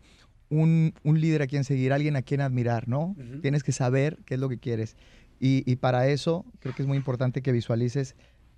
[0.48, 3.16] un, un líder a quien seguir, alguien a quien admirar, ¿no?
[3.42, 4.96] Tienes que saber qué es lo que quieres.
[5.40, 8.14] Y, y para eso, creo que es muy importante que visualices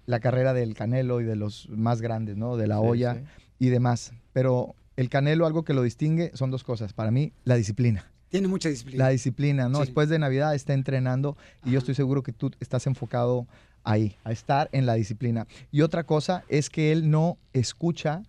[0.07, 2.57] la carrera del Canelo y de los más grandes, ¿no?
[2.57, 3.21] De la Sí, olla sí.
[3.59, 4.13] y demás.
[4.33, 6.93] Pero el Canelo, algo que lo distingue son dos cosas.
[6.93, 8.11] Para mí, la disciplina.
[8.31, 9.05] Tiene mucha disciplina.
[9.05, 9.79] La disciplina, ¿no?
[9.79, 9.85] Sí.
[9.87, 13.47] Después de Navidad está entrenando y yo estoy seguro que tú estás enfocado
[13.85, 15.47] ahí, a estar en la disciplina.
[15.73, 18.23] Y otra cosa es que él no escucha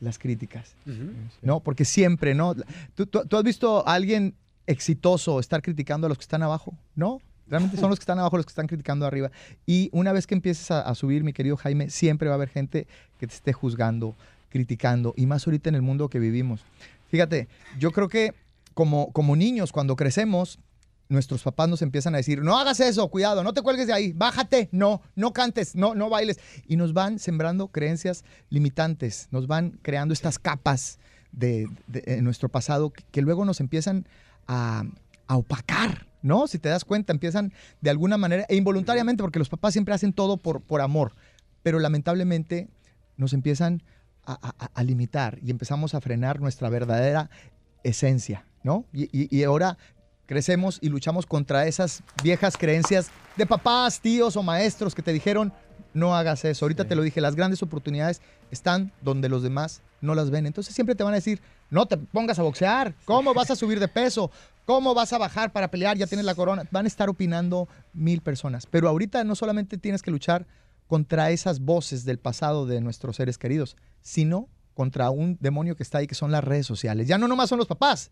[0.00, 0.74] las críticas,
[1.42, 1.60] ¿no?
[1.60, 2.54] Porque siempre, ¿no?
[2.94, 4.34] ¿Tú, tú- tú has visto a alguien
[4.66, 6.74] exitoso estar criticando a los que están abajo?
[6.96, 7.20] ¿No?
[7.48, 9.30] Realmente son los que están abajo los que están criticando arriba.
[9.66, 12.48] Y una vez que empieces a, a subir, mi querido Jaime, siempre va a haber
[12.48, 12.86] gente
[13.18, 14.14] que te esté juzgando,
[14.50, 16.60] criticando, y más ahorita en el mundo que vivimos.
[17.10, 17.48] Fíjate,
[17.78, 18.34] yo creo que
[18.80, 20.58] como, como niños, cuando crecemos,
[21.10, 24.14] nuestros papás nos empiezan a decir, no hagas eso, cuidado, no te cuelgues de ahí,
[24.14, 26.38] bájate, no, no cantes, no, no bailes.
[26.66, 30.98] Y nos van sembrando creencias limitantes, nos van creando estas capas
[31.30, 34.06] de, en nuestro pasado que, que luego nos empiezan
[34.46, 34.84] a,
[35.26, 36.46] a opacar, ¿no?
[36.46, 37.52] Si te das cuenta, empiezan
[37.82, 41.12] de alguna manera, e involuntariamente, porque los papás siempre hacen todo por, por amor,
[41.62, 42.70] pero lamentablemente
[43.18, 43.82] nos empiezan
[44.24, 47.28] a, a- a limitar y empezamos a frenar nuestra verdadera
[47.84, 48.84] esencia, ¿no?
[48.92, 49.76] Y, y- y ahora
[50.26, 55.52] crecemos y luchamos contra esas viejas creencias de papás, tíos o maestros que te dijeron,
[55.92, 56.64] no hagas eso.
[56.64, 58.20] Ahorita te lo dije, las grandes oportunidades
[58.52, 60.46] están donde los demás no las ven.
[60.46, 63.80] Entonces siempre te van a decir, no te pongas a boxear, ¿cómo vas a subir
[63.80, 64.30] de peso?
[64.66, 65.96] ¿Cómo vas a bajar para pelear?
[65.96, 66.62] Ya tienes la corona.
[66.70, 68.66] Van a estar opinando mil personas.
[68.66, 70.46] Pero ahorita no solamente tienes que luchar
[70.86, 74.48] contra esas voces del pasado de nuestros seres queridos, sino
[74.80, 77.06] contra un demonio que está ahí, que son las redes sociales.
[77.06, 78.10] Ya no nomás son los papás,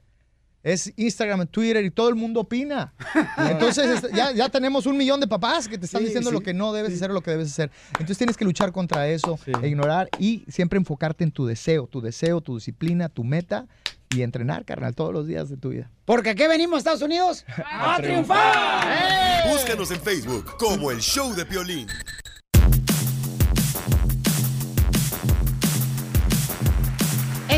[0.63, 2.93] es Instagram, Twitter y todo el mundo opina.
[3.39, 6.35] Entonces es- ya, ya tenemos un millón de papás que te están Sí, diciendo sí.
[6.35, 7.71] lo que no debes hacer o lo que debes hacer.
[7.93, 12.03] Entonces tienes que luchar contra eso e ignorar y siempre enfocarte en tu deseo, tu
[12.03, 13.67] deseo, tu disciplina, tu meta
[14.11, 15.91] y entrenar, carnal, todos los días de tu vida.
[16.05, 19.49] Porque aquí venimos a Estados Unidos a triunfar.
[19.51, 21.87] Búscanos en Facebook como el Show de Piolín.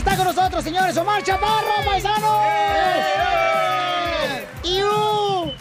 [0.01, 2.41] Está con nosotros, señores, Omar Chaparro, paisanos.
[4.65, 5.53] ¡Y uh!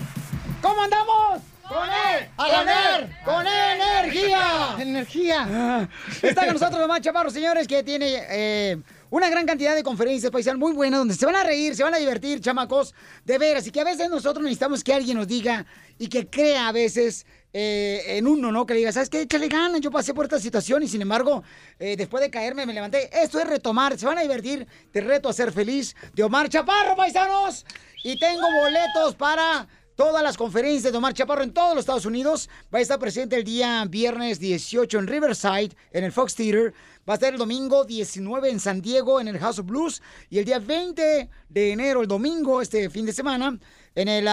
[0.62, 1.42] ¿Cómo andamos?
[1.68, 2.30] ¡Con él!
[2.38, 3.10] ¡A ganar!
[3.26, 4.76] ¡Con energía!
[4.80, 5.90] ¡Energía!
[6.22, 8.78] Está con nosotros Omar Chaparro, señores, que tiene eh,
[9.10, 11.94] una gran cantidad de conferencias paisanas muy buenas, donde se van a reír, se van
[11.94, 12.94] a divertir, chamacos,
[13.26, 13.66] de veras.
[13.68, 15.66] Y que a veces nosotros necesitamos que alguien nos diga
[15.98, 18.66] y que crea a veces eh, en uno, ¿no?
[18.66, 19.22] Que le diga, ¿sabes qué?
[19.22, 21.44] Échale ganas, yo pasé por esta situación y sin embargo,
[21.80, 23.10] eh, después de caerme me levanté.
[23.12, 25.96] Esto es retomar, se van a divertir, te reto a ser feliz.
[26.14, 27.66] De Omar Chaparro, paisanos.
[28.04, 32.50] Y tengo boletos para todas las conferencias de Omar Chaparro en todos los Estados Unidos.
[32.74, 36.74] Va a estar presente el día viernes 18 en Riverside, en el Fox Theater.
[37.10, 40.00] Va a estar el domingo 19 en San Diego, en el House of Blues.
[40.30, 43.58] Y el día 20 de enero, el domingo, este fin de semana,
[43.96, 44.30] en el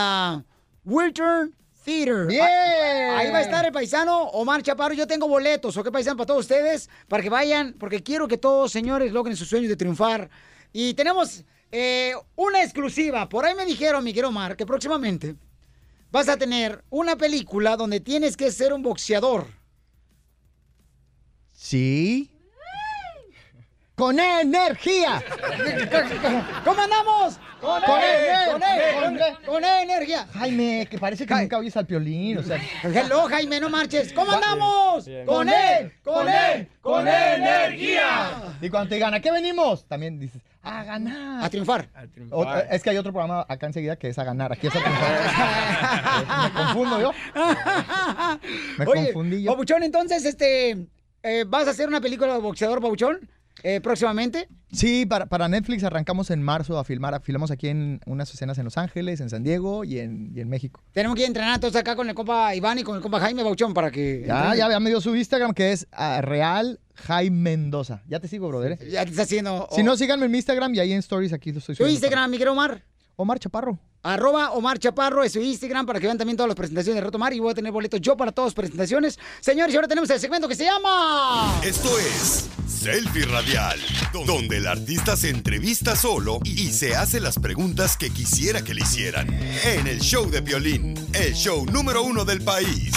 [0.85, 2.27] Wiltern Theater.
[2.27, 2.43] ¡Bien!
[2.45, 4.93] Ah, Ahí va a estar el paisano Omar Chaparro.
[4.93, 6.19] Yo tengo boletos, ¿ok, paisano?
[6.19, 9.77] Para todos ustedes, para que vayan, porque quiero que todos, señores, logren sus sueños de
[9.77, 10.29] triunfar.
[10.71, 13.27] Y tenemos eh, una exclusiva.
[13.27, 15.35] Por ahí me dijeron, mi querido Omar, que próximamente
[16.11, 19.47] vas a tener una película donde tienes que ser un boxeador.
[21.55, 22.36] Sí.
[23.97, 25.23] Con energía.
[26.65, 27.41] ¿Cómo andamos?
[27.59, 30.29] Con Con él, él, con él, con con él, con él, energía.
[30.35, 32.61] Jaime, que parece que nunca oyes al piolín, o sea.
[32.83, 34.13] Hello, Jaime, no marches.
[34.13, 35.07] ¿Cómo andamos?
[35.07, 35.25] Bien.
[35.25, 38.55] Con él, con él, con energía.
[38.61, 39.87] Y cuando te digan, ¿a qué venimos?
[39.87, 41.43] También dices, a ganar.
[41.43, 41.89] A triunfar.
[42.31, 44.53] O- es que hay otro programa acá enseguida que es a ganar.
[44.53, 46.45] Aquí es a triunfar.
[46.45, 47.13] Me confundo yo.
[48.77, 49.53] Me Oye, confundí yo.
[49.53, 50.87] Pabuchón, entonces, este,
[51.23, 53.27] eh, ¿vas a hacer una película de boxeador, Pabuchón?
[53.63, 54.49] Eh, próximamente.
[54.71, 57.21] Sí, para, para Netflix arrancamos en marzo a filmar.
[57.23, 60.49] Filmamos aquí en unas escenas en Los Ángeles, en San Diego y en, y en
[60.49, 60.83] México.
[60.93, 63.73] Tenemos que entrenar todos acá con el compa Iván y con el compa Jaime Bauchón
[63.75, 64.25] para que.
[64.27, 64.71] Ya, entrenen.
[64.71, 68.03] ya, me dio su Instagram que es ah, Real Jaime Mendoza.
[68.09, 68.73] Ya te sigo, brother.
[68.73, 68.91] ¿eh?
[68.91, 69.69] Ya te está haciendo.
[69.73, 71.95] Si no, síganme en mi Instagram y ahí en Stories aquí lo estoy ¿Tu subiendo.
[71.95, 72.83] Instagram, mi querido Omar?
[73.17, 73.79] Omar Chaparro.
[74.07, 77.19] Arroba Omar Chaparro es su Instagram para que vean también todas las presentaciones de Reto
[77.19, 79.19] Mar y voy a tener boletos yo para todas las presentaciones.
[79.41, 81.61] Señores, y ahora tenemos el segmento que se llama...
[81.65, 83.81] Esto es Selfie Radial,
[84.25, 88.83] donde el artista se entrevista solo y se hace las preguntas que quisiera que le
[88.83, 89.29] hicieran.
[89.65, 92.93] En el show de violín, el show número uno del país.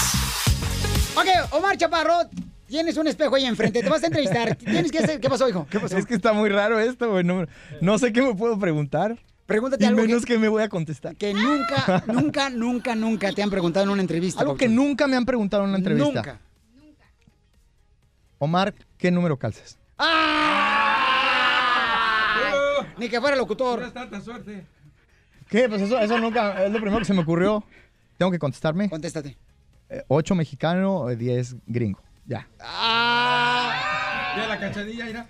[1.16, 2.30] Ok, Omar Chaparro,
[2.68, 4.56] tienes un espejo ahí enfrente, te vas a entrevistar.
[4.58, 5.20] Tienes que hacer...
[5.20, 5.66] ¿Qué pasó, hijo?
[5.72, 5.98] ¿Qué pasó?
[5.98, 7.24] Es que está muy raro esto, güey.
[7.24, 7.48] No,
[7.82, 9.18] no sé qué me puedo preguntar.
[9.50, 10.40] Pregúntate y algo menos que- que...
[10.40, 11.16] me voy a contestar.
[11.16, 14.42] Que nunca, nunca, nunca, nunca te han preguntado en una entrevista.
[14.42, 16.14] Algo que nunca me han preguntado en una entrevista.
[16.14, 16.40] Nunca.
[18.38, 19.78] Omar, ¿qué número calzas?
[19.98, 20.08] ¡Ay!
[22.98, 23.92] Ni que fuera locutor.
[23.92, 24.66] tanta suerte.
[25.50, 25.68] ¿Qué?
[25.68, 27.64] Pues eso, eso nunca, es lo primero que se me ocurrió.
[28.18, 28.90] ¿Tengo que contestarme?
[28.90, 29.38] Contéstate.
[29.90, 32.02] Eh, ocho mexicano, eh, diez gringo.
[32.28, 32.48] Ya.
[32.60, 35.28] Ya la cachadilla, mira.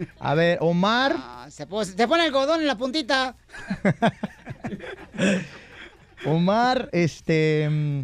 [0.18, 1.14] A ver, Omar.
[1.16, 3.36] Ah, se, pone, se pone algodón en la puntita.
[6.26, 7.68] Omar, este.
[7.70, 8.02] mm,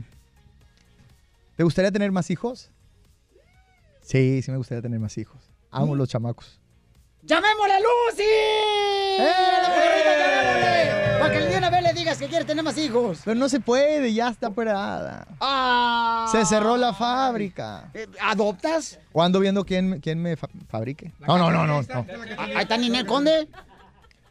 [1.57, 2.71] ¿Te gustaría tener más hijos?
[4.03, 5.51] Sí, sí me gustaría tener más hijos.
[5.71, 6.61] Amo los chamacos.
[7.23, 8.23] ¡Llamémosle a Lucy!
[9.19, 10.36] ¡Eh!
[11.19, 13.21] Para que de una vez le digas que quiere tener más hijos.
[13.25, 15.27] Pero no se puede, ya está operada.
[15.41, 16.29] Ah.
[16.31, 17.91] Se cerró la fábrica.
[17.95, 18.99] Eh, ¿Adoptas?
[19.13, 21.13] O ando viendo quién, quién me fa- fabrique.
[21.27, 21.83] No, no, no, no.
[21.83, 22.07] no.
[22.39, 23.49] Ahí está Ninel Conde.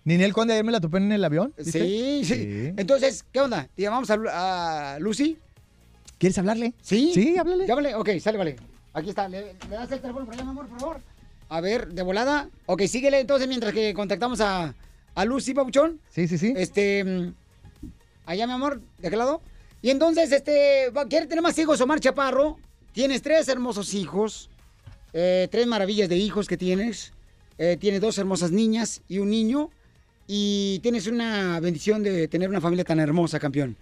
[0.04, 1.54] Ninel Conde ayer me la topé en el avión.
[1.58, 1.80] ¿viste?
[1.80, 3.68] Sí, sí, Entonces, ¿qué onda?
[3.76, 5.38] ¿Le llamamos a Lucy?
[6.18, 6.74] ¿Quieres hablarle?
[6.82, 7.12] ¿Sí?
[7.14, 7.68] Sí, háblale.
[7.68, 7.96] Llámale.
[7.96, 8.56] Ok, sale, vale.
[8.94, 9.28] Aquí está.
[9.28, 11.02] ¿Le, le das el teléfono por allá, mi amor, por favor?
[11.50, 12.48] A ver, de volada.
[12.68, 14.74] Ok, síguele entonces mientras que contactamos a,
[15.16, 16.00] a Lucy, papuchón.
[16.10, 16.54] Sí, sí, sí.
[16.56, 17.04] Este.
[17.04, 17.34] mm,
[18.26, 19.42] Allá, mi amor, de aquel lado.
[19.82, 20.92] Y entonces, este.
[21.10, 22.58] ¿Quiere tener más hijos, Omar Chaparro?
[22.92, 24.50] Tienes tres hermosos hijos.
[25.14, 27.14] eh, tres maravillas de hijos que tienes.
[27.58, 29.70] eh, tienes dos hermosas niñas y un niño.
[30.28, 33.78] Y tienes una bendición de tener una familia tan hermosa, campeón.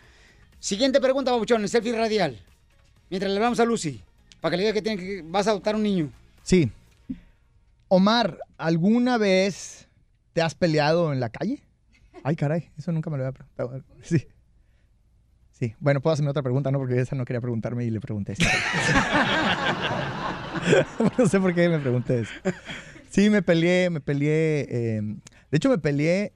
[0.60, 2.38] Siguiente pregunta, Babuchón, el selfie radial.
[3.10, 4.02] Mientras le hablamos a Lucy,
[4.42, 6.12] para que le diga que, tiene que vas a adoptar un niño.
[6.44, 6.70] Sí.
[7.88, 9.83] Omar, ¿alguna vez
[10.34, 11.64] te has peleado en la calle?
[12.24, 13.84] Ay, caray, eso nunca me lo había preguntado.
[14.02, 14.28] Sí.
[15.52, 15.76] Sí.
[15.80, 16.80] Bueno, puedo hacerme otra pregunta, ¿no?
[16.80, 18.46] Porque esa no quería preguntarme y le pregunté esta.
[21.18, 22.32] no sé por qué me pregunté eso.
[23.12, 24.68] Sí, me peleé, me peleé.
[24.70, 25.02] eh,
[25.52, 26.34] de hecho, me peleé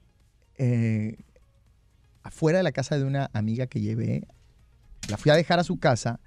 [0.56, 1.16] eh,
[2.22, 4.28] afuera de la casa de una amiga que llevé.
[5.08, 6.20] La fui a dejar a su casa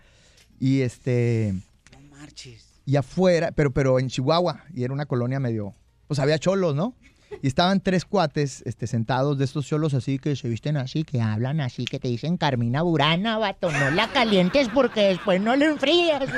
[0.60, 1.54] y este.
[1.94, 2.82] No marches.
[2.86, 5.74] Y afuera, pero, pero en Chihuahua, y era una colonia medio.
[6.08, 6.94] Pues había cholos, ¿no?
[7.42, 11.22] Y estaban tres cuates este, sentados de estos cholos así que se visten así, que
[11.22, 15.66] hablan así, que te dicen Carmina Burana, vato, no la calientes porque después no lo
[15.66, 16.24] enfrías.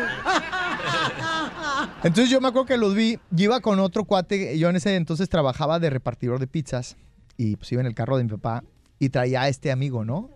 [2.04, 4.96] Entonces yo me acuerdo que los vi, yo iba con otro cuate, yo en ese
[4.96, 6.98] entonces trabajaba de repartidor de pizzas
[7.38, 8.64] y pues iba en el carro de mi papá
[9.00, 10.30] y traía a este amigo, ¿no?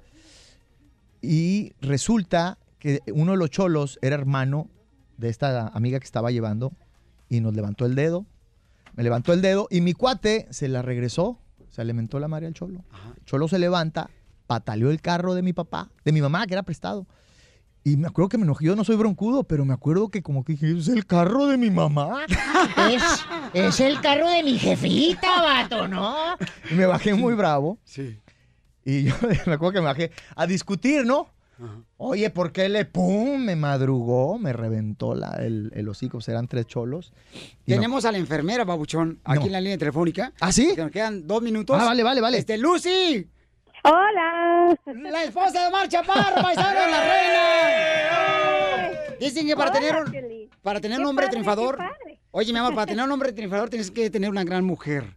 [1.22, 4.70] Y resulta que uno de los cholos era hermano
[5.18, 6.72] de esta amiga que estaba llevando
[7.30, 8.26] y nos levantó el dedo.
[8.98, 12.48] Me levantó el dedo y mi cuate se la regresó, se le mentó la madre
[12.48, 12.84] al cholo.
[13.16, 14.10] El cholo se levanta,
[14.48, 17.06] pataleó el carro de mi papá, de mi mamá, que era prestado.
[17.84, 20.44] Y me acuerdo que me enojé, yo no soy broncudo, pero me acuerdo que como
[20.44, 22.26] que dije, es el carro de mi mamá.
[22.92, 23.04] Es,
[23.54, 26.16] es el carro de mi jefita, vato, ¿no?
[26.72, 27.80] Y me bajé muy bravo.
[27.84, 28.20] Sí.
[28.84, 29.14] Y yo
[29.46, 31.30] me acuerdo que me bajé a discutir, ¿no?
[31.98, 33.40] Oye, ¿por qué le pum?
[33.44, 37.14] Me madrugó, me reventó la, el, el hocico, eran tres cholos.
[37.66, 39.46] Tenemos a la enfermera, Babuchón, aquí No.
[39.48, 40.34] en la línea telefónica.
[40.40, 40.74] ¿Ah, sí?
[40.76, 41.78] Que nos quedan dos minutos.
[41.80, 42.38] Ah, vale, vale, vale.
[42.38, 43.28] Este, Lucy.
[43.84, 44.78] Hola.
[45.12, 49.00] La esposa de Omar Chaparro, paisano, la reina.
[49.20, 51.80] Dicen que para Hola, tener un, para tener un hombre padre, triunfador.
[52.32, 55.16] Oye, mi amor, para tener un hombre triunfador tienes que tener una gran mujer.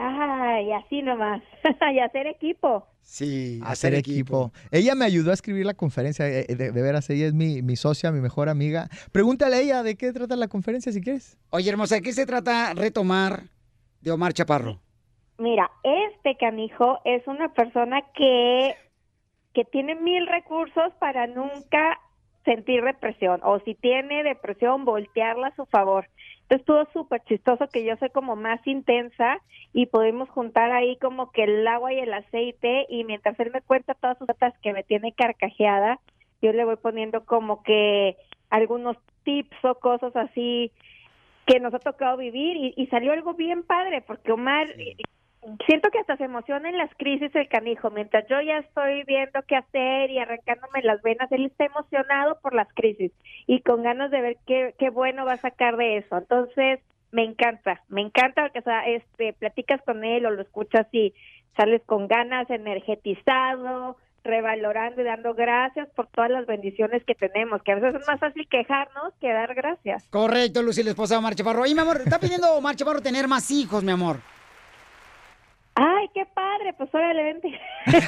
[0.00, 1.42] Ay, así nomás.
[1.94, 2.86] y hacer equipo.
[3.02, 4.52] Sí, hacer equipo.
[4.70, 7.76] Ella me ayudó a escribir la conferencia, eh, de, de veras, ella es mi, mi
[7.76, 8.88] socia, mi mejor amiga.
[9.10, 11.38] Pregúntale a ella de qué trata la conferencia si quieres.
[11.50, 13.44] Oye, hermosa, ¿de qué se trata retomar
[14.00, 14.80] de Omar Chaparro?
[15.38, 18.76] Mira, este canijo es una persona que,
[19.52, 21.98] que tiene mil recursos para nunca
[22.44, 26.08] sentir depresión o si tiene depresión, voltearla a su favor.
[26.42, 29.38] Entonces estuvo súper chistoso que yo soy como más intensa
[29.72, 33.62] y podemos juntar ahí como que el agua y el aceite y mientras él me
[33.62, 35.98] cuenta todas sus notas que me tiene carcajeada,
[36.42, 38.16] yo le voy poniendo como que
[38.50, 40.72] algunos tips o cosas así
[41.46, 44.66] que nos ha tocado vivir y, y salió algo bien padre porque Omar
[45.66, 49.42] siento que hasta se emociona en las crisis el canijo mientras yo ya estoy viendo
[49.46, 53.12] qué hacer y arrancándome las venas él está emocionado por las crisis
[53.46, 56.80] y con ganas de ver qué, qué bueno va a sacar de eso entonces
[57.12, 61.14] me encanta, me encanta porque sea, este, platicas con él o lo escuchas y
[61.56, 67.72] sales con ganas, energetizado, revalorando y dando gracias por todas las bendiciones que tenemos, que
[67.72, 70.08] a veces es más fácil quejarnos que dar gracias.
[70.08, 71.66] Correcto, Lucy, la esposa de Omar Chaparro.
[71.66, 74.16] Y mi amor, está pidiendo Omar Chaparro tener más hijos, mi amor.
[75.74, 77.48] Ay, qué padre, pues órale, vente.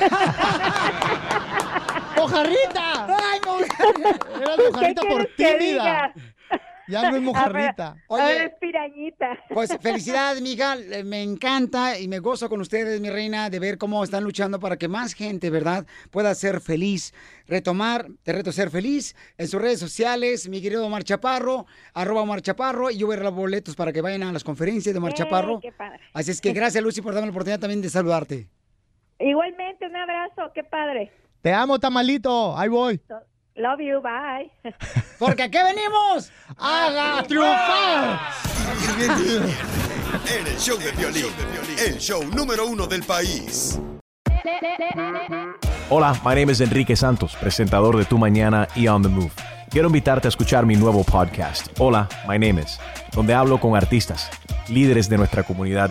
[2.17, 3.07] ¡Mojarrita!
[3.09, 6.13] ¡Ay, mojarrita ¿Qué por quieres que tímida.
[6.89, 7.97] Ya no es mojarrita.
[8.09, 9.39] Ahora es pirañita.
[9.49, 10.77] Pues felicidades, mija.
[10.77, 14.59] Eh, Me encanta y me gozo con ustedes, mi reina, de ver cómo están luchando
[14.61, 17.13] para que más gente, ¿verdad?, pueda ser feliz.
[17.47, 22.41] Retomar, te reto ser feliz en sus redes sociales, mi querido Omar Chaparro, arroba Omar
[22.41, 25.13] Chaparro, y yo voy a regalar boletos para que vayan a las conferencias de Omar
[25.13, 25.61] Eh, Chaparro.
[25.61, 26.01] qué padre.
[26.15, 28.49] Así es que gracias, Lucy, por darme la oportunidad también de saludarte.
[29.19, 31.13] Igualmente, un abrazo, qué padre.
[31.43, 32.57] Te amo, tamalito.
[32.57, 33.01] Ahí voy.
[33.57, 34.51] Love you, bye.
[35.19, 38.21] Porque aquí venimos a triunfar.
[40.27, 41.27] En el show de violín,
[41.87, 43.81] el show número uno del país.
[45.89, 49.31] Hola, my name is Enrique Santos, presentador de Tu Mañana y On the Move.
[49.71, 52.81] Quiero invitarte a escuchar mi nuevo podcast, Hola, my name is,
[53.13, 54.31] donde hablo con artistas,
[54.69, 55.91] líderes de nuestra comunidad